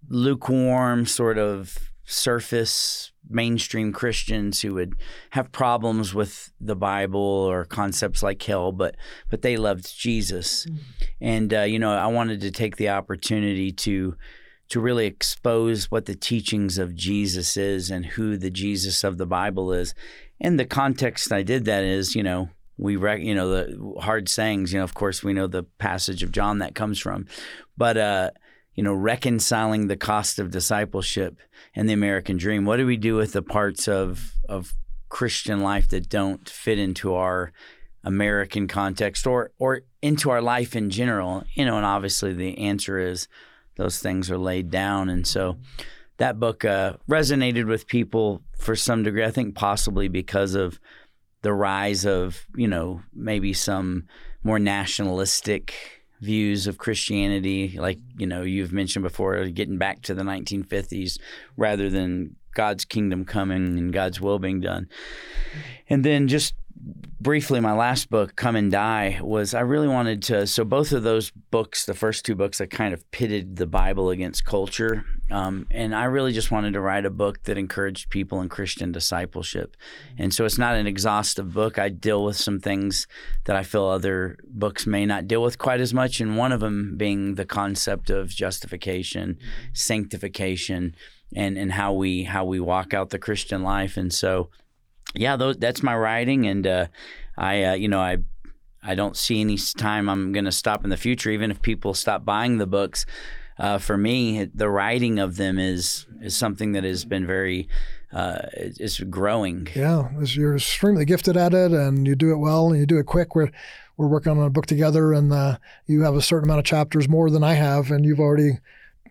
lukewarm 0.10 1.06
sort 1.06 1.38
of 1.38 1.78
surface 2.06 3.12
mainstream 3.30 3.92
Christians 3.92 4.62
who 4.62 4.74
would 4.76 4.96
have 5.32 5.52
problems 5.52 6.14
with 6.14 6.54
the 6.60 6.76
Bible 6.76 7.20
or 7.20 7.66
concepts 7.66 8.24
like 8.24 8.42
hell, 8.42 8.72
but 8.72 8.96
but 9.30 9.42
they 9.42 9.58
loved 9.58 9.98
Jesus, 9.98 10.66
mm-hmm. 10.66 10.78
and 11.22 11.54
uh, 11.54 11.62
you 11.62 11.80
know 11.80 11.92
I 11.92 12.08
wanted 12.08 12.42
to 12.42 12.52
take 12.52 12.78
the 12.78 12.90
opportunity 12.90 13.72
to 13.72 14.16
to 14.70 14.80
really 14.80 15.06
expose 15.06 15.92
what 15.92 16.06
the 16.06 16.16
teachings 16.16 16.78
of 16.78 16.96
Jesus 16.96 17.56
is 17.56 17.90
and 17.90 18.06
who 18.06 18.38
the 18.38 18.50
Jesus 18.50 19.04
of 19.04 19.18
the 19.18 19.26
Bible 19.26 19.72
is. 19.72 19.94
And 20.42 20.60
the 20.60 20.66
context 20.66 21.32
I 21.32 21.42
did 21.42 21.64
that 21.66 21.84
is, 21.84 22.16
you 22.16 22.24
know, 22.24 22.50
we 22.78 22.96
rec- 22.96 23.22
you 23.22 23.36
know 23.36 23.50
the 23.50 24.00
hard 24.02 24.30
sayings, 24.30 24.72
you 24.72 24.80
know, 24.80 24.84
of 24.84 24.94
course 24.94 25.24
we 25.24 25.34
know 25.34 25.48
the 25.48 25.64
passage 25.64 26.24
of 26.24 26.32
John 26.32 26.60
that 26.60 26.76
comes 26.76 27.00
from, 27.00 27.26
but 27.76 27.98
uh, 27.98 28.32
you 28.78 28.84
know, 28.84 28.94
reconciling 28.94 29.88
the 29.88 29.98
cost 29.98 30.38
of 30.38 30.52
discipleship 30.52 31.40
and 31.76 31.90
the 31.90 31.94
American 31.94 32.38
dream. 32.38 32.64
What 32.64 32.78
do 32.78 32.86
we 32.86 32.96
do 32.96 33.16
with 33.16 33.34
the 33.34 33.42
parts 33.42 33.88
of 33.88 34.36
of 34.48 34.74
Christian 35.10 35.62
life 35.62 35.90
that 35.90 36.08
don't 36.08 36.48
fit 36.48 36.78
into 36.78 37.16
our 37.16 37.52
American 38.04 38.68
context 38.68 39.26
or 39.26 39.52
or 39.58 39.82
into 40.04 40.30
our 40.30 40.42
life 40.42 40.76
in 40.76 40.92
general? 40.92 41.44
You 41.56 41.66
know, 41.66 41.76
and 41.78 41.86
obviously 41.86 42.34
the 42.34 42.56
answer 42.60 43.00
is 43.00 43.28
those 43.78 44.00
things 44.00 44.30
are 44.30 44.38
laid 44.38 44.70
down. 44.70 45.10
And 45.10 45.26
so 45.26 45.58
that 46.18 46.40
book 46.40 46.64
uh, 46.64 46.94
resonated 47.10 47.66
with 47.66 47.88
people 47.88 48.44
for 48.60 48.76
some 48.76 49.02
degree. 49.02 49.26
I 49.26 49.32
think 49.32 49.56
possibly 49.56 50.08
because 50.08 50.54
of 50.54 50.80
the 51.42 51.54
rise 51.54 52.06
of 52.06 52.46
you 52.56 52.68
know 52.68 53.02
maybe 53.12 53.54
some 53.54 54.08
more 54.44 54.60
nationalistic 54.60 55.97
views 56.22 56.68
of 56.68 56.78
Christianity, 56.78 57.78
like 57.78 58.00
you 58.18 58.28
know 58.28 58.42
you've 58.42 58.74
mentioned 58.74 59.04
before, 59.04 59.46
getting 59.48 59.78
back 59.78 60.02
to 60.04 60.14
the 60.14 60.24
1950s 60.24 61.20
rather 61.56 61.90
than 61.90 62.36
God's 62.54 62.86
kingdom 62.86 63.24
coming 63.24 63.78
and 63.78 63.94
God's 63.94 64.20
will 64.20 64.40
being 64.40 64.62
done. 64.62 64.90
And 65.90 66.04
then 66.04 66.28
just 66.28 66.56
briefly, 67.20 67.60
my 67.60 67.74
last 67.74 68.10
book, 68.10 68.36
Come 68.36 68.56
and 68.56 68.72
Die, 68.72 69.20
was 69.22 69.54
I 69.54 69.62
really 69.62 69.88
wanted 69.88 70.22
to. 70.24 70.48
So 70.48 70.64
both 70.64 70.92
of 70.92 71.04
those 71.04 71.32
books, 71.32 71.86
the 71.86 71.94
first 71.94 72.26
two 72.26 72.36
books, 72.36 72.62
I 72.62 72.68
kind 72.68 72.94
of 72.94 73.10
pitted 73.12 73.56
the 73.56 73.66
Bible 73.66 74.10
against 74.10 74.46
culture, 74.46 75.04
um, 75.30 75.68
and 75.72 75.96
I 75.96 76.06
really 76.06 76.32
just 76.32 76.52
wanted 76.52 76.74
to 76.74 76.80
write 76.80 77.06
a 77.06 77.10
book 77.10 77.44
that 77.44 77.58
encouraged 77.58 78.10
people 78.10 78.42
in 78.42 78.50
Christian 78.50 78.92
discipleship. 78.92 79.76
And 80.18 80.34
so 80.34 80.46
it's 80.46 80.58
not 80.58 80.76
an 80.76 80.88
exhaustive 80.88 81.54
book. 81.54 81.78
I 81.78 81.90
deal 81.90 82.24
with 82.24 82.38
some 82.38 82.60
things 82.60 83.08
that 83.46 83.56
I 83.56 83.64
feel 83.64 83.86
other 83.86 84.38
books 84.48 84.86
may 84.86 85.06
not 85.06 85.28
deal 85.28 85.42
with 85.44 85.58
quite 85.58 85.82
as 85.82 85.94
much, 85.94 86.22
and 86.22 86.38
one 86.38 86.52
of 86.52 86.60
them 86.60 86.96
being 86.98 87.36
the 87.36 87.46
concept 87.46 88.10
of 88.10 88.30
justification, 88.30 89.38
sanctification, 89.74 90.96
and 91.36 91.58
and 91.58 91.74
how 91.74 91.92
we 91.92 92.24
how 92.24 92.46
we 92.46 92.60
walk 92.60 92.94
out 92.94 93.10
the 93.10 93.20
Christian 93.20 93.64
life. 93.64 93.98
And 93.98 94.14
so 94.14 94.50
yeah, 95.14 95.36
those, 95.36 95.58
that's 95.58 95.84
my 95.84 95.96
writing, 95.96 96.48
and 96.48 96.66
uh, 96.66 96.88
I, 97.38 97.64
uh, 97.64 97.74
you 97.74 97.88
know, 97.88 98.00
I, 98.00 98.18
I 98.84 98.96
don't 98.96 99.18
see 99.18 99.42
any 99.42 99.58
time 99.58 100.10
I'm 100.10 100.32
going 100.32 100.46
to 100.46 100.52
stop 100.52 100.84
in 100.84 100.90
the 100.90 100.98
future, 100.98 101.30
even 101.30 101.52
if 101.52 101.62
people 101.62 101.94
stop 101.94 102.26
buying 102.26 102.58
the 102.58 102.68
books. 102.68 103.06
Uh, 103.60 103.80
for 103.80 103.98
me, 103.98 104.46
the 104.54 104.70
writing 104.70 105.18
of 105.18 105.38
them 105.38 105.58
is 105.58 106.06
is 106.22 106.36
something 106.36 106.74
that 106.74 106.84
has 106.84 107.06
been 107.06 107.26
very 107.26 107.68
uh, 108.14 108.40
is 108.54 109.00
growing. 109.00 109.68
Yeah, 109.76 110.10
you're 110.22 110.56
extremely 110.56 111.06
gifted 111.06 111.36
at 111.36 111.54
it, 111.54 111.72
and 111.72 112.08
you 112.08 112.16
do 112.16 112.32
it 112.32 112.38
well, 112.38 112.70
and 112.70 112.80
you 112.80 112.86
do 112.86 113.00
it 113.00 113.08
quick. 113.08 113.36
We're 113.36 113.52
we're 113.98 114.08
working 114.08 114.32
on 114.32 114.46
a 114.46 114.50
book 114.50 114.68
together, 114.68 115.12
and 115.12 115.34
uh, 115.34 115.58
you 115.88 116.04
have 116.04 116.16
a 116.16 116.22
certain 116.22 116.48
amount 116.48 116.60
of 116.60 116.66
chapters 116.66 117.10
more 117.10 117.32
than 117.32 117.44
I 117.44 117.54
have, 117.54 117.90
and 117.90 118.06
you've 118.06 118.20
already 118.20 118.60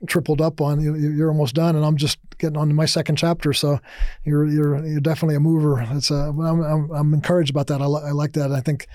tripled 0.06 0.40
up 0.40 0.60
on. 0.60 0.80
You, 0.80 0.94
You're 0.96 1.30
almost 1.30 1.54
done, 1.54 1.76
and 1.76 1.84
I'm 1.84 1.96
just 1.96 2.18
getting 2.38 2.56
on 2.56 2.68
to 2.68 2.74
my 2.74 2.86
second 2.86 3.16
chapter. 3.16 3.52
So 3.52 3.80
you're 4.24 4.46
you're 4.46 4.84
you're 4.86 5.00
definitely 5.00 5.36
a 5.36 5.40
mover. 5.40 5.80
It's 5.92 6.10
a, 6.10 6.14
I'm, 6.14 6.40
I'm, 6.40 6.90
I'm 6.90 7.14
encouraged 7.14 7.50
about 7.50 7.66
that. 7.68 7.80
I, 7.80 7.86
li- 7.86 8.02
I 8.04 8.10
like 8.12 8.32
that. 8.32 8.52
I 8.52 8.60
think 8.60 8.86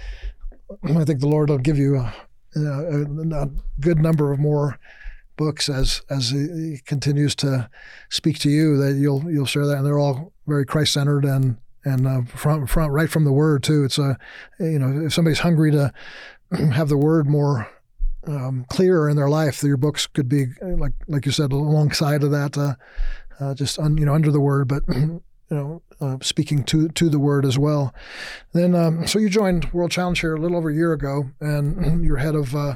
I 0.84 1.04
think 1.04 1.20
the 1.20 1.28
Lord 1.28 1.50
will 1.50 1.58
give 1.58 1.78
you 1.78 1.98
a, 1.98 2.14
a, 2.56 3.02
a 3.44 3.50
good 3.80 4.00
number 4.00 4.32
of 4.32 4.40
more 4.40 4.80
books 5.38 5.70
as 5.70 6.02
as 6.10 6.30
he 6.30 6.80
continues 6.86 7.36
to 7.36 7.70
speak 8.10 8.40
to 8.40 8.50
you. 8.50 8.78
That 8.78 8.94
you'll 8.94 9.30
you'll 9.30 9.46
share 9.46 9.66
that, 9.66 9.78
and 9.78 9.86
they're 9.86 10.00
all 10.00 10.34
very 10.48 10.66
Christ 10.66 10.94
centered 10.94 11.26
and 11.26 11.58
and 11.84 12.08
uh, 12.08 12.22
front 12.24 12.92
right 12.92 13.10
from 13.10 13.26
the 13.26 13.32
Word 13.32 13.64
too. 13.64 13.84
It's 13.84 13.98
a 13.98 14.18
you 14.60 14.80
know 14.80 15.06
if 15.06 15.14
somebody's 15.14 15.40
hungry 15.40 15.72
to 15.72 15.94
have 16.74 16.90
the 16.90 16.98
Word 16.98 17.28
more 17.28 17.68
um, 18.28 18.66
clearer 18.70 19.10
in 19.10 19.16
their 19.16 19.30
life, 19.30 19.64
your 19.64 19.78
books 19.78 20.08
could 20.08 20.30
be 20.30 20.48
like 20.62 20.94
like 21.08 21.26
you 21.26 21.32
said 21.32 21.52
alongside 21.52 22.24
of 22.24 22.32
that, 22.32 22.58
uh, 22.58 22.76
uh, 23.40 23.54
just 23.54 23.80
un, 23.80 23.98
you 23.98 24.06
know 24.06 24.14
under 24.14 24.32
the 24.32 24.40
word, 24.40 24.68
but 24.68 24.84
you 24.96 25.22
know 25.50 25.82
uh, 26.00 26.18
speaking 26.22 26.64
to 26.66 26.90
to 26.90 27.10
the 27.10 27.20
word 27.20 27.46
as 27.46 27.58
well. 27.58 27.94
Then 28.54 28.76
um, 28.76 29.08
so 29.08 29.20
you 29.20 29.30
joined 29.30 29.72
World 29.74 29.92
Challenge 29.92 30.20
here 30.20 30.36
a 30.36 30.40
little 30.40 30.58
over 30.58 30.70
a 30.70 30.76
year 30.76 30.94
ago, 30.94 31.26
and 31.40 32.04
you're 32.06 32.18
head 32.18 32.36
of. 32.36 32.56
Uh, 32.56 32.76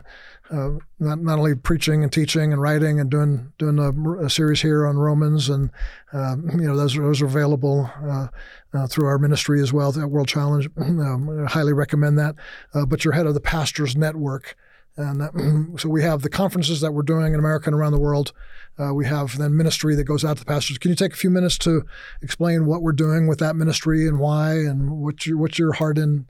uh, 0.52 0.72
not 1.00 1.20
not 1.20 1.40
only 1.40 1.56
preaching 1.56 2.04
and 2.04 2.14
teaching 2.14 2.54
and 2.54 2.62
writing 2.62 3.00
and 3.00 3.10
doing 3.10 3.52
doing 3.58 3.80
a, 3.80 4.26
a 4.26 4.30
series 4.30 4.62
here 4.62 4.86
on 4.86 4.96
Romans 4.96 5.50
and 5.50 5.72
um, 6.14 6.48
you 6.52 6.68
know 6.68 6.78
those 6.78 6.96
those 6.96 7.22
are 7.22 7.26
available 7.26 7.90
uh, 8.04 8.28
uh, 8.74 8.88
through 8.88 9.08
our 9.08 9.18
ministry 9.18 9.62
as 9.62 9.74
well 9.74 9.90
at 10.00 10.10
World 10.10 10.28
Challenge. 10.28 10.70
Um, 10.78 11.46
I 11.46 11.50
highly 11.50 11.74
recommend 11.74 12.18
that. 12.20 12.36
Uh, 12.74 12.86
but 12.86 13.04
you're 13.04 13.14
head 13.14 13.26
of 13.26 13.34
the 13.34 13.42
Pastors 13.42 13.96
Network, 13.96 14.56
and 14.98 15.22
that, 15.22 15.76
so 15.80 15.90
we 15.90 16.04
have 16.04 16.22
the 16.22 16.30
conferences 16.30 16.82
that 16.82 16.94
we're 16.94 17.04
doing 17.04 17.34
in 17.34 17.40
America 17.40 17.68
and 17.68 17.76
around 17.76 17.92
the 17.92 18.00
world. 18.00 18.32
Uh, 18.78 18.94
we 18.94 19.06
have 19.06 19.38
then 19.38 19.56
ministry 19.56 19.96
that 19.96 20.04
goes 20.04 20.26
out 20.26 20.38
to 20.38 20.44
the 20.44 20.46
pastors. 20.46 20.78
Can 20.78 20.90
you 20.90 20.96
take 20.96 21.14
a 21.14 21.18
few 21.18 21.30
minutes 21.30 21.58
to 21.60 21.84
explain 22.22 22.66
what 22.66 22.82
we're 22.82 22.92
doing 22.92 23.28
with 23.28 23.40
that 23.40 23.56
ministry 23.56 24.08
and 24.08 24.20
why, 24.20 24.54
and 24.54 25.02
what's 25.02 25.26
your 25.26 25.38
what's 25.38 25.58
your 25.58 25.74
heart 25.74 25.98
in 25.98 26.28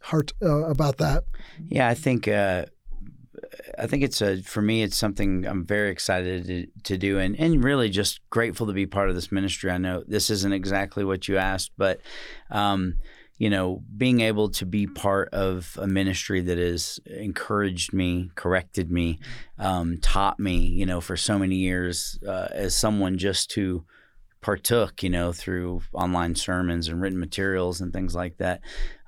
heart 0.00 0.32
uh, 0.42 0.64
about 0.68 0.98
that? 0.98 1.24
Yeah, 1.68 1.88
I 1.88 1.94
think 1.94 2.28
uh, 2.28 2.66
I 3.76 3.86
think 3.88 4.04
it's 4.04 4.22
a 4.22 4.42
for 4.42 4.62
me 4.62 4.82
it's 4.82 4.96
something 4.96 5.44
I'm 5.44 5.64
very 5.64 5.90
excited 5.90 6.46
to, 6.46 6.66
to 6.84 6.98
do, 6.98 7.18
and 7.18 7.34
and 7.38 7.64
really 7.64 7.88
just 7.88 8.20
grateful 8.30 8.68
to 8.68 8.72
be 8.72 8.86
part 8.86 9.08
of 9.08 9.16
this 9.16 9.32
ministry. 9.32 9.70
I 9.70 9.78
know 9.78 10.04
this 10.06 10.30
isn't 10.30 10.52
exactly 10.52 11.04
what 11.04 11.28
you 11.28 11.38
asked, 11.38 11.72
but. 11.76 12.00
Um, 12.50 12.96
you 13.38 13.48
know, 13.48 13.82
being 13.96 14.20
able 14.20 14.50
to 14.50 14.66
be 14.66 14.86
part 14.86 15.28
of 15.32 15.78
a 15.80 15.86
ministry 15.86 16.40
that 16.40 16.58
has 16.58 16.98
encouraged 17.06 17.92
me, 17.92 18.30
corrected 18.34 18.90
me, 18.90 19.20
um, 19.58 19.98
taught 19.98 20.40
me, 20.40 20.56
you 20.56 20.84
know, 20.84 21.00
for 21.00 21.16
so 21.16 21.38
many 21.38 21.56
years 21.56 22.18
uh, 22.26 22.48
as 22.50 22.74
someone 22.74 23.16
just 23.16 23.52
who 23.52 23.84
partook, 24.40 25.02
you 25.02 25.10
know, 25.10 25.32
through 25.32 25.82
online 25.92 26.34
sermons 26.34 26.88
and 26.88 27.00
written 27.00 27.18
materials 27.18 27.80
and 27.80 27.92
things 27.92 28.14
like 28.14 28.36
that, 28.38 28.60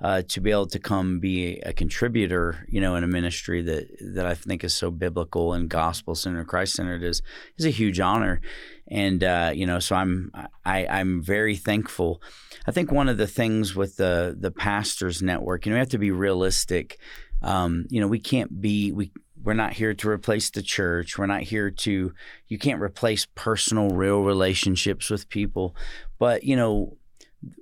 uh, 0.03 0.23
to 0.29 0.41
be 0.41 0.51
able 0.51 0.67
to 0.67 0.79
come 0.79 1.21
be 1.21 1.59
a 1.61 1.73
contributor, 1.73 2.67
you 2.69 2.81
know, 2.81 2.97
in 2.97 3.05
a 3.05 3.09
ministry 3.09 3.63
that 3.63 3.89
that 4.15 4.27
I 4.27 4.35
think 4.35 4.65
is 4.65 4.75
so 4.75 4.91
biblical 4.91 5.53
and 5.53 5.69
gospel 5.69 6.15
centered, 6.15 6.47
Christ 6.47 6.75
centered 6.75 7.03
is 7.03 7.23
is 7.59 7.67
a 7.67 7.71
huge 7.71 8.01
honor, 8.01 8.41
and 8.89 9.23
uh, 9.23 9.53
you 9.55 9.67
know, 9.67 9.79
so 9.79 9.97
I'm 9.97 10.33
I, 10.65 10.87
I'm 10.87 11.23
very 11.23 11.57
thankful. 11.57 12.21
I 12.67 12.73
think 12.73 12.93
one 12.93 13.09
of 13.09 13.17
the 13.17 13.27
things 13.27 13.75
with 13.75 13.97
the 13.97 14.37
the 14.39 14.51
pastors 14.51 15.23
network, 15.23 15.67
you 15.67 15.71
know, 15.71 15.77
we 15.77 15.81
have 15.81 15.89
to 15.91 15.99
be 15.99 16.11
realistic. 16.11 16.99
Um, 17.43 17.87
you 17.89 18.01
know, 18.01 18.09
we 18.09 18.21
can't 18.21 18.61
be 18.61 18.93
we 18.93 19.13
we're 19.43 19.55
not 19.55 19.73
here 19.73 19.95
to 19.95 20.09
replace 20.09 20.51
the 20.51 20.63
church. 20.63 21.17
We're 21.17 21.27
not 21.27 21.43
here 21.43 21.71
to, 21.71 22.13
you 22.49 22.59
can't 22.59 22.83
replace 22.83 23.27
personal, 23.35 23.91
real 23.91 24.23
relationships 24.23 25.09
with 25.09 25.29
people. 25.29 25.75
But, 26.19 26.45
you 26.45 26.57
know, 26.57 26.97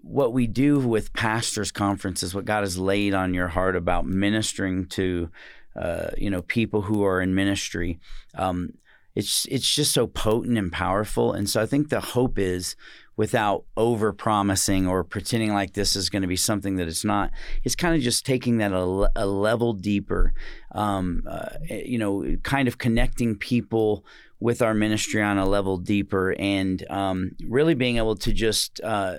what 0.03 0.33
we 0.33 0.47
do 0.47 0.81
with 0.81 1.13
pastors' 1.13 1.71
conferences, 1.71 2.35
what 2.35 2.45
God 2.45 2.63
has 2.63 2.79
laid 2.79 3.15
on 3.15 3.35
your 3.35 3.49
heart 3.49 3.77
about 3.77 4.07
ministering 4.07 4.87
to, 4.87 5.31
uh, 5.77 6.11
you 6.17 6.31
know, 6.31 6.43
people 6.43 6.83
who 6.83 7.05
are 7.05 7.21
in 7.21 7.35
ministry. 7.35 8.01
Um, 8.35 8.75
it's 9.15 9.47
it's 9.47 9.75
just 9.75 9.93
so 9.93 10.07
potent 10.07 10.59
and 10.59 10.71
powerful, 10.71 11.33
and 11.33 11.51
so 11.51 11.61
I 11.61 11.67
think 11.67 11.89
the 11.89 12.01
hope 12.01 12.39
is 12.39 12.77
without 13.19 13.65
over 13.77 14.13
promising 14.13 14.87
or 14.87 15.03
pretending 15.03 15.53
like 15.53 15.73
this 15.73 15.97
is 15.97 16.09
going 16.09 16.23
to 16.23 16.29
be 16.29 16.37
something 16.37 16.77
that 16.77 16.87
it's 16.87 17.05
not. 17.05 17.33
It's 17.65 17.75
kind 17.75 17.97
of 17.97 18.01
just 18.01 18.25
taking 18.25 18.59
that 18.59 18.73
a, 18.73 19.11
a 19.17 19.27
level 19.27 19.73
deeper, 19.73 20.33
um, 20.71 21.25
uh, 21.29 21.49
you 21.69 21.99
know, 21.99 22.37
kind 22.45 22.69
of 22.69 22.79
connecting 22.79 23.35
people 23.35 24.05
with 24.39 24.63
our 24.63 24.73
ministry 24.73 25.21
on 25.21 25.37
a 25.37 25.45
level 25.45 25.79
deeper 25.79 26.37
and 26.39 26.89
um, 26.91 27.33
really 27.49 27.75
being 27.75 27.99
able 27.99 28.15
to 28.17 28.33
just. 28.33 28.81
Uh, 28.81 29.17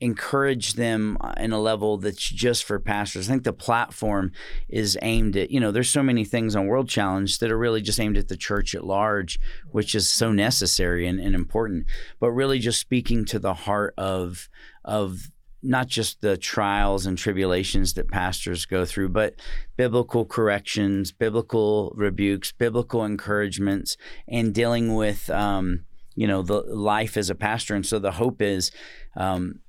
encourage 0.00 0.74
them 0.74 1.16
in 1.38 1.52
a 1.52 1.60
level 1.60 1.96
that's 1.96 2.28
just 2.28 2.64
for 2.64 2.78
pastors. 2.78 3.28
I 3.28 3.32
think 3.32 3.44
the 3.44 3.52
platform 3.52 4.32
is 4.68 4.98
aimed 5.02 5.36
at, 5.36 5.50
you 5.50 5.58
know, 5.58 5.70
there's 5.70 5.90
so 5.90 6.02
many 6.02 6.24
things 6.24 6.54
on 6.54 6.66
World 6.66 6.88
Challenge 6.88 7.38
that 7.38 7.50
are 7.50 7.58
really 7.58 7.80
just 7.80 8.00
aimed 8.00 8.18
at 8.18 8.28
the 8.28 8.36
church 8.36 8.74
at 8.74 8.84
large, 8.84 9.38
which 9.70 9.94
is 9.94 10.08
so 10.08 10.32
necessary 10.32 11.06
and, 11.06 11.18
and 11.18 11.34
important, 11.34 11.86
but 12.20 12.30
really 12.30 12.58
just 12.58 12.80
speaking 12.80 13.24
to 13.26 13.38
the 13.38 13.54
heart 13.54 13.94
of 13.96 14.48
of 14.84 15.30
not 15.62 15.88
just 15.88 16.20
the 16.20 16.36
trials 16.36 17.06
and 17.06 17.18
tribulations 17.18 17.94
that 17.94 18.10
pastors 18.10 18.66
go 18.66 18.84
through, 18.84 19.08
but 19.08 19.34
biblical 19.76 20.24
corrections, 20.24 21.10
biblical 21.10 21.92
rebukes, 21.96 22.52
biblical 22.52 23.04
encouragements, 23.04 23.96
and 24.28 24.54
dealing 24.54 24.94
with 24.94 25.28
um, 25.30 25.84
you 26.16 26.26
know 26.26 26.42
the 26.42 26.62
life 26.62 27.16
as 27.16 27.30
a 27.30 27.34
pastor. 27.34 27.76
And 27.76 27.86
so 27.86 27.98
the 28.00 28.12
hope 28.12 28.42
is 28.42 28.72
um, 29.16 29.60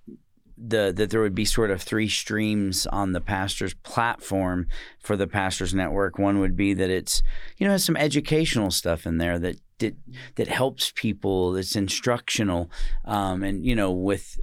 the 0.57 0.91
that 0.95 1.11
there 1.11 1.21
would 1.21 1.35
be 1.35 1.45
sort 1.45 1.69
of 1.69 1.81
three 1.81 2.09
streams 2.09 2.87
on 2.87 3.11
the 3.11 3.21
pastor's 3.21 3.75
platform 3.75 4.67
for 4.99 5.15
the 5.15 5.27
pastors 5.27 5.73
network. 5.73 6.17
One 6.17 6.39
would 6.39 6.55
be 6.55 6.73
that 6.73 6.89
it's 6.89 7.21
you 7.57 7.67
know 7.67 7.73
has 7.73 7.83
some 7.83 7.97
educational 7.97 8.71
stuff 8.71 9.05
in 9.05 9.19
there 9.19 9.37
that 9.37 9.57
that, 9.79 9.95
that 10.35 10.47
helps 10.47 10.91
people. 10.95 11.51
That's 11.51 11.75
instructional, 11.75 12.71
um, 13.05 13.43
and 13.43 13.63
you 13.63 13.75
know 13.75 13.91
with 13.91 14.39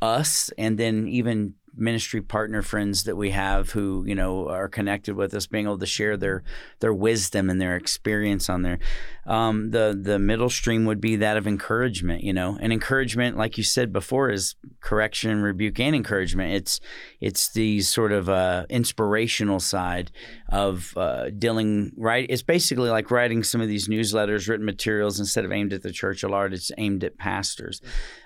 us, 0.00 0.50
and 0.56 0.78
then 0.78 1.08
even 1.08 1.54
ministry 1.78 2.20
partner 2.20 2.62
friends 2.62 3.04
that 3.04 3.16
we 3.16 3.30
have 3.30 3.70
who 3.70 4.04
you 4.06 4.14
know 4.14 4.48
are 4.48 4.68
connected 4.68 5.14
with 5.14 5.34
us, 5.34 5.46
being 5.46 5.66
able 5.66 5.78
to 5.78 5.86
share 5.86 6.16
their 6.16 6.42
their 6.80 6.92
wisdom 6.92 7.50
and 7.50 7.60
their 7.60 7.76
experience 7.76 8.48
on 8.48 8.62
there. 8.62 8.78
Um, 9.26 9.70
the 9.70 9.98
the 10.00 10.18
middle 10.18 10.50
stream 10.50 10.84
would 10.86 11.00
be 11.00 11.16
that 11.16 11.36
of 11.36 11.46
encouragement. 11.46 12.22
You 12.24 12.32
know, 12.32 12.58
and 12.60 12.72
encouragement, 12.72 13.36
like 13.36 13.58
you 13.58 13.64
said 13.64 13.92
before, 13.92 14.30
is 14.30 14.54
correction, 14.80 15.42
rebuke, 15.42 15.80
and 15.80 15.94
encouragement. 15.94 16.54
It's 16.54 16.80
it's 17.20 17.50
the 17.52 17.80
sort 17.80 18.12
of 18.12 18.28
uh, 18.28 18.66
inspirational 18.68 19.60
side 19.60 20.10
of 20.48 20.96
uh, 20.96 21.30
dealing. 21.30 21.92
Right, 21.96 22.26
it's 22.28 22.42
basically 22.42 22.90
like 22.90 23.10
writing 23.10 23.42
some 23.42 23.60
of 23.60 23.68
these 23.68 23.88
newsletters, 23.88 24.48
written 24.48 24.66
materials 24.66 25.20
instead 25.20 25.44
of 25.44 25.52
aimed 25.52 25.72
at 25.72 25.82
the 25.82 25.92
church 25.92 26.24
at 26.24 26.30
large. 26.30 26.52
It's 26.52 26.72
aimed 26.78 27.04
at 27.04 27.18
pastors. 27.18 27.80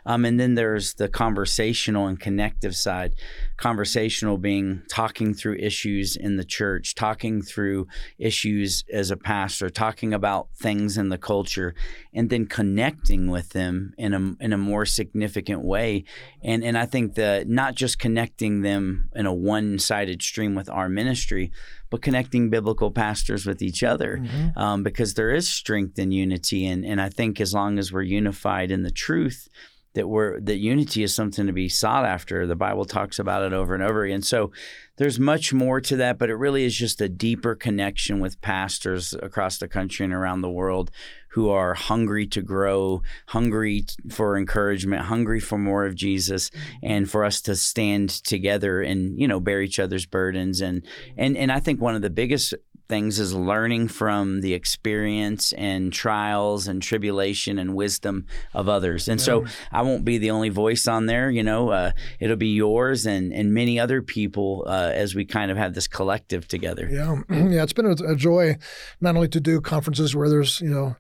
Um, 0.07 0.25
and 0.25 0.39
then 0.39 0.55
there's 0.55 0.95
the 0.95 1.09
conversational 1.09 2.07
and 2.07 2.19
connective 2.19 2.75
side. 2.77 3.15
Conversational 3.57 4.39
being 4.39 4.83
talking 4.89 5.35
through 5.35 5.57
issues 5.57 6.17
in 6.17 6.37
the 6.37 6.45
church, 6.45 6.95
talking 6.95 7.43
through 7.43 7.87
issues 8.19 8.85
as 8.93 9.11
a 9.11 9.17
pastor, 9.17 9.71
talking 9.71 10.13
about 10.13 10.49
things 10.57 10.97
in 10.97 11.09
the 11.09 11.19
culture, 11.19 11.75
and 12.15 12.31
then 12.31 12.47
connecting 12.47 13.31
with 13.31 13.51
them 13.51 13.95
in 13.99 14.15
a 14.15 14.45
in 14.45 14.53
a 14.53 14.59
more 14.59 14.87
significant 14.87 15.63
way. 15.63 16.05
And 16.43 16.65
and 16.65 16.77
I 16.77 16.87
think 16.87 17.15
that 17.15 17.49
not 17.49 17.75
just 17.75 17.99
connecting 17.99 18.63
them 18.63 19.11
in 19.15 19.27
a 19.27 19.35
one 19.35 19.79
sided 19.79 20.23
stream 20.23 20.55
with 20.55 20.69
our 20.69 20.89
ministry, 20.89 21.53
but 21.93 22.01
connecting 22.01 22.49
biblical 22.49 22.91
pastors 22.91 23.45
with 23.45 23.61
each 23.61 23.83
other 23.83 24.17
mm-hmm. 24.17 24.59
um, 24.59 24.83
because 24.83 25.13
there 25.13 25.31
is 25.31 25.47
strength 25.47 25.99
in 25.99 26.11
unity. 26.11 26.67
And, 26.67 26.87
and 26.87 27.01
I 27.01 27.11
think 27.11 27.39
as 27.39 27.53
long 27.53 27.79
as 27.79 27.93
we're 27.93 28.01
unified 28.01 28.71
in 28.71 28.83
the 28.83 28.91
truth, 28.91 29.49
that 29.95 30.09
we're 30.09 30.41
that 30.41 30.57
unity 30.57 31.03
is 31.03 31.15
something 31.15 31.47
to 31.47 31.53
be 31.53 31.69
sought 31.69 32.05
after. 32.05 32.47
The 32.47 32.57
Bible 32.57 32.85
talks 32.85 33.19
about 33.19 33.43
it 33.43 33.53
over 33.53 33.75
and 33.75 33.83
over 33.83 34.05
again. 34.05 34.23
So 34.23 34.51
there's 34.97 35.19
much 35.19 35.53
more 35.53 35.81
to 35.81 35.97
that, 35.97 36.19
but 36.19 36.31
it 36.31 36.35
really 36.35 36.65
is 36.65 36.77
just 36.77 37.01
a 37.01 37.09
deeper 37.09 37.55
connection 37.55 38.21
with 38.21 38.41
pastors 38.41 39.15
across 39.15 39.59
the 39.59 39.69
country 39.69 40.05
and 40.05 40.15
around 40.15 40.43
the 40.43 40.51
world 40.51 40.91
who 41.31 41.49
are 41.49 41.75
hungry 41.75 42.27
to 42.27 42.43
grow, 42.43 43.03
hungry 43.29 43.87
for 44.11 44.37
encouragement, 44.37 45.03
hungry 45.03 45.41
for 45.41 45.57
more 45.57 45.87
of 45.87 45.95
Jesus, 45.95 46.51
and 46.83 47.11
for 47.11 47.25
us 47.25 47.41
to 47.43 47.57
stand 47.57 48.11
together 48.11 48.83
and 48.83 49.19
you 49.19 49.27
know 49.27 49.41
bear 49.41 49.63
each 49.63 49.79
other's 49.79 50.07
burdens 50.07 50.61
and 50.61 50.85
and 51.17 51.37
and 51.37 51.51
I 51.51 51.61
think 51.61 51.81
one 51.81 51.95
of 51.95 52.03
the 52.03 52.11
biggest 52.11 52.55
things 52.93 53.19
is 53.19 53.33
learning 53.35 53.89
from 53.89 54.43
the 54.43 54.53
experience 54.53 55.55
and 55.55 55.95
trials 55.95 56.69
and 56.69 56.83
tribulation 56.83 57.59
and 57.59 57.75
wisdom 57.75 58.27
of 58.53 58.69
others. 58.69 59.09
And 59.09 59.19
so 59.19 59.47
I 59.73 59.81
won't 59.81 60.05
be 60.05 60.19
the 60.19 60.31
only 60.31 60.51
voice 60.51 60.87
on 60.87 61.07
there. 61.07 61.31
You 61.31 61.43
know, 61.43 61.71
uh, 61.71 61.93
it'll 62.21 62.37
be 62.37 62.55
yours 62.55 63.07
and 63.07 63.33
and 63.33 63.55
many 63.55 63.81
other 63.81 64.03
people 64.03 64.65
uh, 64.67 64.91
as 64.93 65.15
we 65.15 65.25
kind 65.25 65.51
of 65.51 65.57
have 65.57 65.73
this 65.73 65.89
collective 65.89 66.47
together. 66.47 66.87
Yeah, 66.93 67.23
yeah, 67.31 67.63
it's 67.63 67.73
been 67.73 67.87
a, 67.87 67.97
a 68.13 68.15
joy 68.15 68.59
not 69.01 69.17
only 69.17 69.29
to 69.29 69.41
do 69.41 69.63
conferences 69.63 70.15
where 70.15 70.29
there's 70.29 70.61
you 70.61 70.69
know 70.69 70.97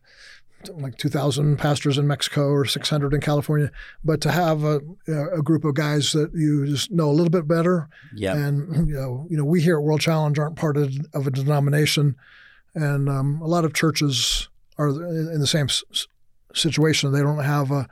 like 0.71 0.97
2,000 0.97 1.59
pastors 1.59 1.99
in 1.99 2.07
Mexico 2.07 2.49
or 2.49 2.65
600 2.65 3.15
in 3.15 3.21
California, 3.21 3.71
but 4.05 4.21
to 4.21 4.31
have 4.31 4.65
a, 4.65 4.81
a 5.07 5.43
group 5.43 5.65
of 5.65 5.75
guys 5.75 6.13
that 6.13 6.33
you 6.35 6.67
just 6.67 6.91
know 6.91 7.09
a 7.09 7.13
little 7.13 7.31
bit 7.31 7.47
better. 7.49 7.89
Yeah. 8.15 8.35
And, 8.35 8.89
you 8.89 8.95
know, 8.95 9.27
you 9.31 9.37
know, 9.37 9.45
we 9.45 9.61
here 9.61 9.77
at 9.77 9.83
World 9.83 10.01
Challenge 10.01 10.39
aren't 10.39 10.57
part 10.57 10.77
of, 10.77 10.95
of 11.15 11.27
a 11.27 11.31
denomination. 11.31 12.17
And 12.75 13.09
um, 13.09 13.41
a 13.43 13.47
lot 13.47 13.65
of 13.65 13.75
churches 13.75 14.49
are 14.79 14.89
in 14.89 15.41
the 15.41 15.47
same 15.47 15.69
situation. 16.55 17.13
They 17.13 17.21
don't 17.21 17.45
have 17.45 17.71
a, 17.71 17.89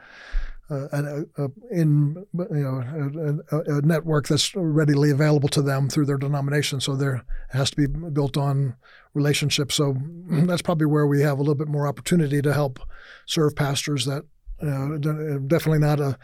a, 0.71 1.25
a, 1.37 1.49
in 1.71 2.25
you 2.35 2.47
know 2.51 3.43
a, 3.51 3.79
a, 3.79 3.83
network 3.83 4.29
that's 4.29 4.55
readily 4.55 5.11
available 5.11 5.49
to 5.49 5.63
them 5.63 5.89
through 5.89 6.07
their 6.07 6.17
denomination. 6.17 6.81
So 6.81 6.95
there 6.95 7.25
has 7.51 7.71
to 7.71 7.77
be 7.77 7.87
built 7.87 8.37
on 8.37 8.77
relationships. 9.15 9.75
So 9.75 9.97
that's 10.29 10.63
probably 10.63 10.87
where 10.87 11.07
we 11.07 11.23
have 11.23 11.39
a 11.39 11.43
little 11.43 11.55
bit 11.55 11.69
more 11.69 11.87
opportunity 11.87 12.41
to 12.43 12.53
help 12.53 12.79
serve 13.27 13.57
pastors 13.57 14.07
that 14.07 14.25
uh, 14.63 15.39
definitely 15.47 15.81
not 15.81 16.01
a 16.01 16.19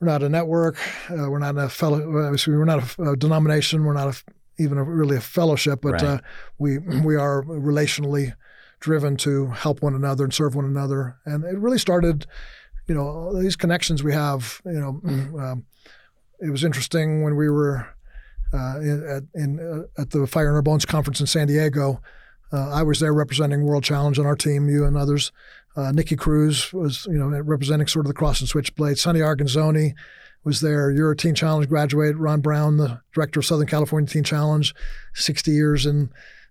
we're 0.00 0.08
not 0.08 0.22
a 0.22 0.28
network. 0.28 0.78
Uh, 1.10 1.30
we're 1.30 1.38
not 1.38 1.56
a 1.56 1.68
fellow. 1.68 1.98
We're 1.98 2.64
not 2.64 2.96
a, 2.98 3.16
denomination. 3.16 3.84
We're 3.84 3.92
not 3.92 4.08
a, 4.08 4.32
even 4.58 4.78
a, 4.78 4.82
really 4.82 5.16
a 5.16 5.20
fellowship, 5.20 5.80
but 5.82 5.92
right. 5.92 6.02
uh, 6.02 6.18
we 6.58 6.78
we 7.04 7.16
are 7.16 7.42
relationally 7.42 8.34
driven 8.80 9.16
to 9.16 9.46
help 9.46 9.80
one 9.80 9.94
another 9.94 10.24
and 10.24 10.34
serve 10.34 10.54
one 10.54 10.64
another. 10.64 11.16
And 11.24 11.44
it 11.44 11.56
really 11.56 11.78
started 11.78 12.26
you 12.86 12.94
know, 12.94 13.40
these 13.40 13.56
connections 13.56 14.02
we 14.02 14.12
have, 14.12 14.60
you 14.64 14.72
know, 14.72 15.00
um, 15.40 15.64
it 16.40 16.50
was 16.50 16.64
interesting 16.64 17.22
when 17.22 17.36
we 17.36 17.48
were 17.48 17.86
uh, 18.52 18.80
in, 18.80 19.06
at, 19.08 19.22
in, 19.40 19.60
uh, 19.60 20.00
at 20.00 20.10
the 20.10 20.26
Fire 20.26 20.48
in 20.48 20.54
Our 20.54 20.62
Bones 20.62 20.84
conference 20.84 21.20
in 21.20 21.26
San 21.26 21.46
Diego. 21.46 22.00
Uh, 22.52 22.70
I 22.70 22.82
was 22.82 23.00
there 23.00 23.14
representing 23.14 23.64
World 23.64 23.84
Challenge 23.84 24.18
on 24.18 24.26
our 24.26 24.36
team, 24.36 24.68
you 24.68 24.84
and 24.84 24.96
others. 24.96 25.32
Uh, 25.74 25.90
Nicky 25.90 26.16
Cruz 26.16 26.72
was, 26.72 27.06
you 27.06 27.16
know, 27.16 27.28
representing 27.40 27.86
sort 27.86 28.04
of 28.04 28.08
the 28.08 28.14
cross 28.14 28.40
and 28.40 28.48
switchblade. 28.48 28.98
Sonny 28.98 29.20
Arguinzoni 29.20 29.94
was 30.44 30.60
there. 30.60 30.90
You're 30.90 31.12
a 31.12 31.16
Teen 31.16 31.34
Challenge 31.34 31.68
graduate. 31.68 32.16
Ron 32.16 32.40
Brown, 32.40 32.76
the 32.76 33.00
director 33.14 33.40
of 33.40 33.46
Southern 33.46 33.68
California 33.68 34.10
Teen 34.10 34.24
Challenge, 34.24 34.74
60 35.14 35.50
years 35.50 35.86
in 35.86 36.10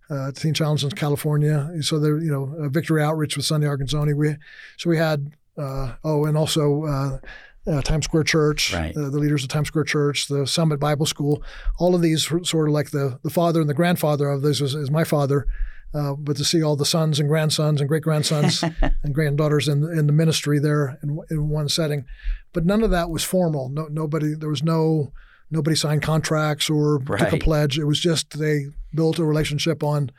uh, 0.10 0.32
Teen 0.32 0.56
Challenge 0.56 0.84
in 0.84 0.91
California. 0.91 1.70
So 1.82 2.00
there, 2.00 2.17
you 2.17 2.32
know, 2.32 2.70
Victory 2.70 3.04
Outreach 3.04 3.38
with 3.38 3.46
Sonny 3.46 3.67
Arguinzoni. 3.67 4.15
We, 4.15 4.38
so 4.78 4.89
we 4.89 4.98
had 4.98 5.34
uh, 5.58 5.96
oh, 6.04 6.26
and 6.26 6.38
also 6.38 6.86
uh, 6.86 7.20
uh, 7.68 7.82
Times 7.82 8.06
Square 8.06 8.24
Church, 8.24 8.74
right. 8.74 8.94
the 8.94 9.10
leaders 9.10 9.44
of 9.44 9.50
Times 9.50 9.68
Square 9.68 9.86
Church, 9.86 10.28
the 10.28 10.48
Summit 10.48 10.80
Bible 10.80 11.06
School, 11.06 11.44
all 11.80 11.94
of 11.94 12.02
these 12.02 12.26
sort 12.26 12.68
of 12.68 12.74
like 12.74 12.92
the, 12.92 13.20
the 13.24 13.30
father 13.30 13.62
and 13.62 13.70
the 13.70 13.76
grandfather 13.76 14.30
of 14.30 14.42
this 14.42 14.62
is, 14.62 14.76
is 14.76 14.90
my 14.90 15.04
father. 15.04 15.46
Uh, 15.93 16.14
but 16.14 16.38
to 16.38 16.45
see 16.45 16.64
all 16.64 16.78
the 16.78 16.86
sons 16.86 17.20
and 17.20 17.28
grandsons 17.28 17.82
and 17.82 17.89
great 17.89 18.02
grandsons 18.02 18.64
and 19.04 19.14
granddaughters 19.14 19.68
in 19.68 19.84
in 19.97 20.08
the 20.08 20.14
ministry 20.14 20.58
there 20.58 20.97
in, 21.04 21.20
in 21.30 21.49
one 21.49 21.68
setting, 21.68 22.06
but 22.54 22.66
none 22.66 22.82
of 22.82 22.91
that 22.91 23.10
was 23.10 23.26
formal. 23.26 23.68
No, 23.68 23.88
nobody 23.91 24.34
there 24.34 24.47
was 24.47 24.64
no 24.64 25.12
nobody 25.49 25.76
signed 25.76 26.02
contracts 26.02 26.70
or 26.70 26.99
right. 26.99 27.20
took 27.20 27.34
a 27.34 27.38
pledge. 27.38 27.78
It 27.78 27.84
was 27.84 27.99
just 27.99 28.39
they 28.39 28.68
built 28.95 29.20
a 29.20 29.26
relationship 29.26 29.84
on 29.84 30.12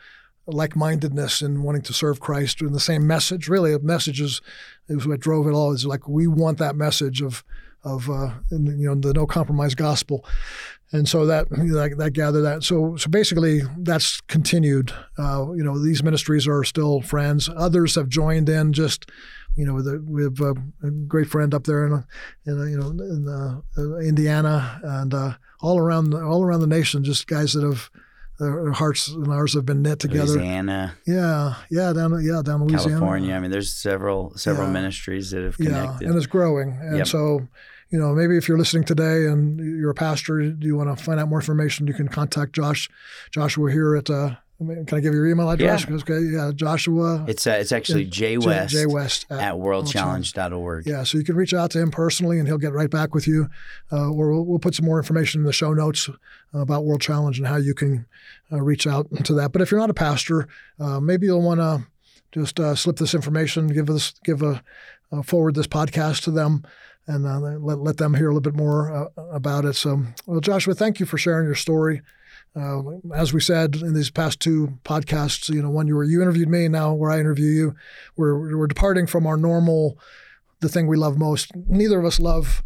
like-mindedness 0.46 1.42
and 1.42 1.62
wanting 1.62 1.82
to 1.82 1.92
serve 1.92 2.20
Christ 2.20 2.60
and 2.60 2.74
the 2.74 2.80
same 2.80 3.06
message. 3.06 3.48
Really, 3.48 3.72
a 3.72 3.78
message 3.78 4.20
is, 4.20 4.40
is 4.88 5.06
what 5.06 5.20
drove 5.20 5.46
it 5.46 5.52
all. 5.52 5.72
Is 5.72 5.86
like 5.86 6.08
we 6.08 6.26
want 6.26 6.58
that 6.58 6.76
message 6.76 7.22
of 7.22 7.44
of 7.84 8.08
uh, 8.08 8.30
you 8.50 8.86
know 8.86 8.94
the 8.94 9.12
no 9.12 9.26
compromise 9.26 9.74
gospel, 9.74 10.24
and 10.92 11.08
so 11.08 11.26
that 11.26 11.48
that, 11.50 11.94
that 11.98 12.12
gathered 12.12 12.42
that. 12.42 12.62
So 12.62 12.96
so 12.96 13.08
basically 13.08 13.60
that's 13.78 14.20
continued. 14.22 14.92
Uh, 15.18 15.52
you 15.52 15.64
know 15.64 15.82
these 15.82 16.02
ministries 16.02 16.46
are 16.46 16.64
still 16.64 17.00
friends. 17.00 17.48
Others 17.48 17.94
have 17.94 18.08
joined 18.08 18.48
in 18.48 18.72
just 18.72 19.10
you 19.56 19.66
know, 19.66 19.74
we 20.06 20.22
have 20.22 20.40
a, 20.40 20.54
a, 20.86 20.90
great 20.90 21.28
friend 21.28 21.52
up 21.52 21.64
there 21.64 21.86
in, 21.86 22.04
in 22.46 22.70
you 22.70 22.78
know, 22.78 22.88
in 22.88 23.28
uh, 23.76 23.98
Indiana 23.98 24.80
and 24.82 25.12
uh, 25.12 25.34
all 25.60 25.78
around 25.78 26.14
all 26.14 26.42
around 26.42 26.60
the 26.60 26.66
nation. 26.66 27.04
Just 27.04 27.26
guys 27.26 27.52
that 27.52 27.62
have 27.62 27.90
their 28.38 28.72
hearts 28.72 29.08
and 29.08 29.28
ours 29.28 29.54
have 29.54 29.66
been 29.66 29.82
knit 29.82 29.98
together. 29.98 30.32
Louisiana. 30.32 30.94
Yeah, 31.06 31.54
yeah, 31.70 31.92
down 31.92 32.24
yeah 32.24 32.42
down 32.42 32.62
Louisiana. 32.62 32.98
California. 32.98 33.34
I 33.34 33.40
mean, 33.40 33.50
there's 33.50 33.72
several 33.72 34.36
several 34.36 34.66
yeah. 34.66 34.72
ministries 34.72 35.30
that 35.30 35.42
have 35.44 35.56
connected. 35.56 36.02
Yeah, 36.02 36.08
and 36.08 36.16
it's 36.16 36.26
growing. 36.26 36.78
And 36.80 36.98
yep. 36.98 37.06
so, 37.06 37.46
you 37.90 37.98
know, 37.98 38.14
maybe 38.14 38.36
if 38.36 38.48
you're 38.48 38.58
listening 38.58 38.84
today 38.84 39.26
and 39.26 39.58
you're 39.58 39.90
a 39.90 39.94
pastor, 39.94 40.40
you 40.40 40.76
want 40.76 40.96
to 40.96 41.02
find 41.02 41.20
out 41.20 41.28
more 41.28 41.40
information, 41.40 41.86
you 41.86 41.94
can 41.94 42.08
contact 42.08 42.54
Josh, 42.54 42.88
Joshua 43.30 43.70
here 43.70 43.94
at 43.96 44.10
uh, 44.10 44.36
can 44.66 44.98
I 44.98 45.00
give 45.00 45.12
you 45.12 45.20
your 45.20 45.28
email 45.28 45.50
address? 45.50 45.86
Yeah. 45.88 45.96
Okay, 45.96 46.20
yeah, 46.20 46.52
Joshua. 46.54 47.24
It's 47.28 47.46
uh, 47.46 47.52
it's 47.52 47.72
actually 47.72 48.04
J 48.04 48.38
West, 48.38 48.72
J, 48.72 48.86
West 48.86 49.26
at, 49.30 49.40
at 49.40 49.54
worldchallenge.org. 49.54 50.86
Yeah, 50.86 51.04
so 51.04 51.18
you 51.18 51.24
can 51.24 51.36
reach 51.36 51.54
out 51.54 51.70
to 51.72 51.80
him 51.80 51.90
personally, 51.90 52.38
and 52.38 52.48
he'll 52.48 52.58
get 52.58 52.72
right 52.72 52.90
back 52.90 53.14
with 53.14 53.26
you. 53.26 53.48
Uh, 53.90 54.10
or 54.10 54.32
we'll, 54.32 54.44
we'll, 54.44 54.58
put 54.58 54.74
some 54.74 54.86
more 54.86 54.98
information 54.98 55.40
in 55.40 55.44
the 55.44 55.52
show 55.52 55.72
notes 55.72 56.08
about 56.52 56.84
World 56.84 57.00
Challenge 57.00 57.38
and 57.38 57.46
how 57.46 57.56
you 57.56 57.74
can 57.74 58.06
uh, 58.52 58.60
reach 58.60 58.86
out 58.86 59.06
to 59.24 59.34
that. 59.34 59.52
But 59.52 59.62
if 59.62 59.70
you're 59.70 59.80
not 59.80 59.90
a 59.90 59.94
pastor, 59.94 60.48
uh, 60.78 61.00
maybe 61.00 61.26
you'll 61.26 61.42
want 61.42 61.60
to 61.60 61.86
just 62.32 62.58
uh, 62.58 62.74
slip 62.74 62.96
this 62.96 63.14
information, 63.14 63.68
give 63.68 63.90
us 63.90 64.14
give 64.24 64.42
a 64.42 64.62
forward 65.24 65.54
this 65.54 65.66
podcast 65.66 66.22
to 66.22 66.30
them 66.30 66.64
and 67.06 67.26
uh, 67.26 67.38
let, 67.38 67.78
let 67.78 67.96
them 67.96 68.14
hear 68.14 68.26
a 68.26 68.34
little 68.34 68.40
bit 68.40 68.56
more 68.56 69.10
uh, 69.16 69.22
about 69.30 69.64
it. 69.64 69.74
So, 69.74 70.02
well, 70.26 70.40
Joshua, 70.40 70.74
thank 70.74 71.00
you 71.00 71.06
for 71.06 71.18
sharing 71.18 71.46
your 71.46 71.54
story. 71.54 72.02
Uh, 72.54 72.82
as 73.14 73.32
we 73.32 73.40
said 73.40 73.76
in 73.76 73.94
these 73.94 74.10
past 74.10 74.38
two 74.40 74.78
podcasts, 74.84 75.48
you 75.48 75.62
know, 75.62 75.70
one 75.70 75.86
you 75.86 75.96
were 75.96 76.04
you 76.04 76.20
interviewed 76.20 76.48
me, 76.48 76.68
now 76.68 76.92
where 76.92 77.10
I 77.10 77.18
interview 77.18 77.50
you, 77.50 77.74
we're 78.16 78.58
we're 78.58 78.66
departing 78.66 79.06
from 79.06 79.26
our 79.26 79.36
normal, 79.38 79.98
the 80.60 80.68
thing 80.68 80.86
we 80.86 80.96
love 80.96 81.16
most. 81.16 81.50
Neither 81.56 81.98
of 81.98 82.04
us 82.04 82.20
love 82.20 82.62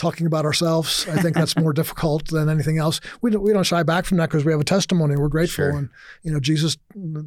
talking 0.00 0.26
about 0.26 0.44
ourselves. 0.44 1.06
I 1.08 1.20
think 1.20 1.36
that's 1.36 1.56
more 1.56 1.72
difficult 1.80 2.28
than 2.28 2.48
anything 2.48 2.78
else. 2.78 3.00
We 3.20 3.30
don't, 3.30 3.42
we 3.42 3.52
don't 3.52 3.64
shy 3.64 3.82
back 3.82 4.06
from 4.06 4.16
that 4.16 4.30
because 4.30 4.44
we 4.44 4.52
have 4.52 4.60
a 4.60 4.64
testimony. 4.64 5.16
We're 5.16 5.28
grateful. 5.28 5.64
Sure. 5.64 5.76
And, 5.76 5.90
you 6.22 6.32
know, 6.32 6.40
Jesus 6.40 6.78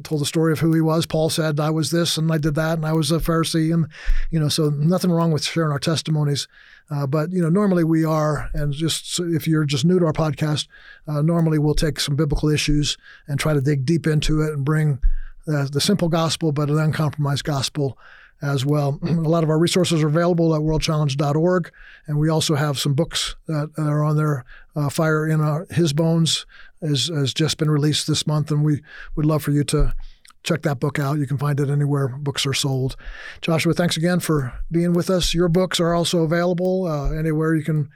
told 0.02 0.20
the 0.20 0.26
story 0.26 0.52
of 0.52 0.58
who 0.58 0.72
he 0.74 0.80
was. 0.80 1.06
Paul 1.06 1.30
said, 1.30 1.60
I 1.60 1.70
was 1.70 1.90
this 1.90 2.18
and 2.18 2.30
I 2.32 2.38
did 2.38 2.56
that 2.56 2.78
and 2.78 2.84
I 2.84 2.92
was 2.92 3.12
a 3.12 3.18
Pharisee. 3.18 3.72
And, 3.72 3.86
you 4.30 4.40
know, 4.40 4.48
so 4.48 4.70
nothing 4.70 5.12
wrong 5.12 5.30
with 5.30 5.44
sharing 5.44 5.70
our 5.70 5.78
testimonies. 5.78 6.48
Uh, 6.90 7.06
but, 7.06 7.30
you 7.30 7.40
know, 7.40 7.48
normally 7.48 7.84
we 7.84 8.04
are, 8.04 8.50
and 8.52 8.72
just 8.72 9.18
if 9.20 9.46
you're 9.46 9.64
just 9.64 9.84
new 9.84 9.98
to 9.98 10.06
our 10.06 10.12
podcast, 10.12 10.66
uh, 11.06 11.22
normally 11.22 11.58
we'll 11.58 11.74
take 11.74 11.98
some 12.00 12.16
biblical 12.16 12.50
issues 12.50 12.98
and 13.28 13.38
try 13.38 13.54
to 13.54 13.60
dig 13.60 13.86
deep 13.86 14.06
into 14.06 14.42
it 14.42 14.52
and 14.52 14.64
bring 14.64 14.98
uh, 15.46 15.66
the 15.70 15.80
simple 15.80 16.08
gospel, 16.08 16.52
but 16.52 16.68
an 16.68 16.78
uncompromised 16.78 17.44
gospel 17.44 17.96
as 18.44 18.64
well. 18.64 18.98
a 19.02 19.12
lot 19.12 19.44
of 19.44 19.50
our 19.50 19.58
resources 19.58 20.02
are 20.02 20.08
available 20.08 20.54
at 20.54 20.60
worldchallenge.org, 20.60 21.72
and 22.06 22.18
we 22.18 22.28
also 22.28 22.54
have 22.54 22.78
some 22.78 22.94
books 22.94 23.36
that 23.46 23.70
are 23.78 24.04
on 24.04 24.16
there. 24.16 24.44
Uh, 24.76 24.88
Fire 24.88 25.26
in 25.26 25.40
our, 25.40 25.66
His 25.70 25.92
Bones 25.92 26.46
has 26.82 27.32
just 27.32 27.58
been 27.58 27.70
released 27.70 28.06
this 28.06 28.26
month, 28.26 28.50
and 28.50 28.64
we 28.64 28.82
would 29.16 29.24
love 29.24 29.42
for 29.42 29.52
you 29.52 29.64
to 29.64 29.94
check 30.42 30.62
that 30.62 30.78
book 30.78 30.98
out. 30.98 31.18
You 31.18 31.26
can 31.26 31.38
find 31.38 31.58
it 31.58 31.70
anywhere 31.70 32.08
books 32.08 32.46
are 32.46 32.52
sold. 32.52 32.96
Joshua, 33.40 33.72
thanks 33.72 33.96
again 33.96 34.20
for 34.20 34.52
being 34.70 34.92
with 34.92 35.10
us. 35.10 35.34
Your 35.34 35.48
books 35.48 35.80
are 35.80 35.94
also 35.94 36.22
available 36.22 36.86
uh, 36.86 37.12
anywhere 37.12 37.54
you 37.54 37.64
can 37.64 37.88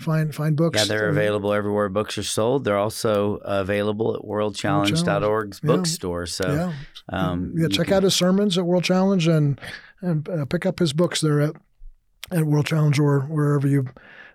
find 0.00 0.34
find 0.34 0.56
books. 0.56 0.78
Yeah, 0.78 0.84
they're 0.86 1.08
available 1.08 1.52
everywhere 1.52 1.88
books 1.88 2.18
are 2.18 2.22
sold. 2.22 2.64
They're 2.64 2.78
also 2.78 3.36
available 3.36 4.14
at 4.14 4.22
worldchallenge.org's 4.22 5.60
yeah. 5.62 5.66
bookstore. 5.66 6.26
So 6.26 6.52
yeah, 6.52 6.72
um, 7.08 7.54
yeah 7.56 7.68
check 7.68 7.86
can... 7.86 7.94
out 7.94 8.02
his 8.02 8.14
sermons 8.14 8.58
at 8.58 8.64
World 8.64 8.84
Challenge 8.84 9.26
and 9.28 9.60
and 10.00 10.28
uh, 10.28 10.44
pick 10.46 10.66
up 10.66 10.78
his 10.78 10.92
books 10.92 11.20
there 11.20 11.40
at 11.40 11.56
at 12.30 12.44
World 12.44 12.66
Challenge 12.66 12.98
or 12.98 13.20
wherever 13.20 13.66
you 13.66 13.86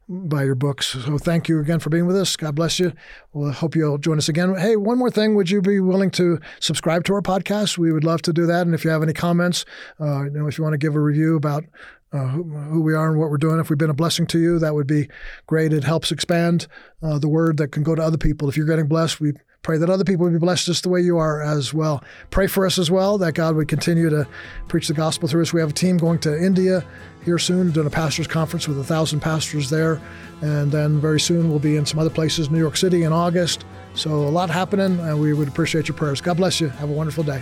buy 0.08 0.44
your 0.44 0.56
books. 0.56 0.88
So 0.88 1.18
thank 1.18 1.50
you 1.50 1.60
again 1.60 1.80
for 1.80 1.90
being 1.90 2.06
with 2.06 2.16
us. 2.16 2.36
God 2.36 2.56
bless 2.56 2.80
you. 2.80 2.94
We'll 3.34 3.52
hope 3.52 3.76
you'll 3.76 3.98
join 3.98 4.18
us 4.18 4.30
again. 4.30 4.56
Hey, 4.56 4.76
one 4.76 5.00
more 5.00 5.10
thing. 5.10 5.36
Would 5.36 5.50
you 5.50 5.62
be 5.62 5.80
willing 5.80 6.12
to 6.12 6.40
subscribe 6.60 7.06
to 7.06 7.14
our 7.14 7.22
podcast? 7.22 7.78
We 7.78 7.92
would 7.92 8.04
love 8.04 8.22
to 8.24 8.34
do 8.34 8.46
that. 8.46 8.68
And 8.68 8.76
if 8.76 8.84
you 8.84 8.92
have 8.92 9.02
any 9.02 9.14
comments, 9.14 9.66
uh, 10.00 10.26
you 10.26 10.32
know, 10.32 10.48
if 10.48 10.58
you 10.58 10.64
want 10.64 10.74
to 10.74 10.78
give 10.78 10.96
a 10.96 11.00
review 11.00 11.36
about 11.36 11.64
uh, 12.12 12.28
who, 12.28 12.44
who, 12.44 12.82
we 12.82 12.94
are 12.94 13.10
and 13.10 13.20
what 13.20 13.30
we're 13.30 13.38
doing. 13.38 13.60
If 13.60 13.70
we've 13.70 13.78
been 13.78 13.90
a 13.90 13.94
blessing 13.94 14.28
to 14.28 14.40
you, 14.40 14.60
that 14.60 14.74
would 14.74 14.88
be 14.88 15.10
great. 15.48 15.74
It 15.74 15.84
helps 15.84 16.12
expand 16.12 16.68
uh, 17.02 17.20
the 17.20 17.28
word 17.28 17.58
that 17.58 17.70
can 17.70 17.84
go 17.84 17.96
to 17.96 18.02
other 18.02 18.18
people. 18.18 18.48
If 18.48 18.56
you're 18.56 18.68
getting 18.68 18.88
blessed, 18.88 19.20
we 19.20 19.34
pray 19.66 19.80
that 19.80 19.90
other 19.90 20.04
people 20.04 20.24
would 20.26 20.34
be 20.34 20.40
blessed 20.40 20.68
just 20.68 20.84
the 20.84 20.90
way 20.90 21.02
you 21.02 21.18
are 21.18 21.42
as 21.42 21.74
well. 21.74 22.04
Pray 22.30 22.46
for 22.46 22.66
us 22.66 22.78
as 22.78 22.92
well 22.92 23.18
that 23.18 23.34
God 23.34 23.56
would 23.56 23.68
continue 23.68 24.10
to 24.12 24.28
preach 24.68 24.88
the 24.88 24.94
gospel 24.94 25.28
through 25.28 25.42
us. 25.42 25.52
We 25.52 25.60
have 25.60 25.72
a 25.72 25.74
team 25.74 25.98
going 25.98 26.20
to 26.20 26.38
India 26.38 26.86
here 27.24 27.40
soon, 27.40 27.72
doing 27.72 27.88
a 27.88 27.90
pastors' 27.90 28.28
conference 28.28 28.68
with 28.68 28.80
a 28.80 28.84
thousand 28.84 29.22
pastors 29.22 29.72
there. 29.72 30.00
And 30.42 30.72
then 30.72 31.02
very 31.02 31.20
soon 31.20 31.50
we'll 31.50 31.60
be 31.60 31.78
in 31.78 31.86
some 31.86 32.00
other 32.00 32.12
places, 32.12 32.52
New 32.52 32.60
York 32.60 32.78
City 32.78 33.04
in 33.04 33.12
August. 33.12 33.66
So 33.96 34.12
a 34.12 34.30
lot 34.30 34.52
happening, 34.52 35.00
and 35.00 35.20
we 35.20 35.34
would 35.34 35.48
appreciate 35.48 35.88
your 35.88 35.98
prayers. 35.98 36.22
God 36.22 36.38
bless 36.38 36.62
you. 36.62 36.70
Have 36.70 36.90
a 36.90 36.94
wonderful 36.94 37.24
day. 37.24 37.42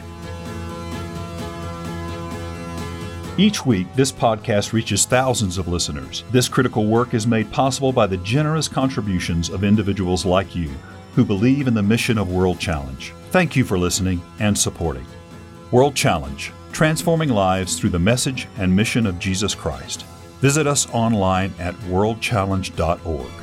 Each 3.36 3.66
week, 3.66 3.88
this 3.96 4.12
podcast 4.12 4.74
reaches 4.74 5.06
thousands 5.06 5.58
of 5.58 5.68
listeners. 5.68 6.24
This 6.30 6.48
critical 6.48 6.86
work 6.86 7.16
is 7.16 7.26
made 7.26 7.52
possible 7.52 7.92
by 7.92 8.06
the 8.06 8.18
generous 8.18 8.68
contributions 8.68 9.50
of 9.50 9.64
individuals 9.64 10.24
like 10.24 10.56
you 10.56 10.70
who 11.16 11.26
believe 11.26 11.68
in 11.68 11.74
the 11.74 11.82
mission 11.82 12.20
of 12.20 12.32
World 12.32 12.60
Challenge. 12.60 13.12
Thank 13.32 13.56
you 13.56 13.64
for 13.64 13.80
listening 13.80 14.22
and 14.40 14.56
supporting. 14.56 15.08
World 15.72 15.96
Challenge, 15.96 16.52
transforming 16.72 17.30
lives 17.30 17.80
through 17.80 17.90
the 17.90 17.98
message 17.98 18.48
and 18.58 18.76
mission 18.76 19.08
of 19.08 19.18
Jesus 19.18 19.56
Christ. 19.56 20.04
Visit 20.40 20.68
us 20.68 20.88
online 20.92 21.56
at 21.58 21.74
worldchallenge.org. 21.90 23.43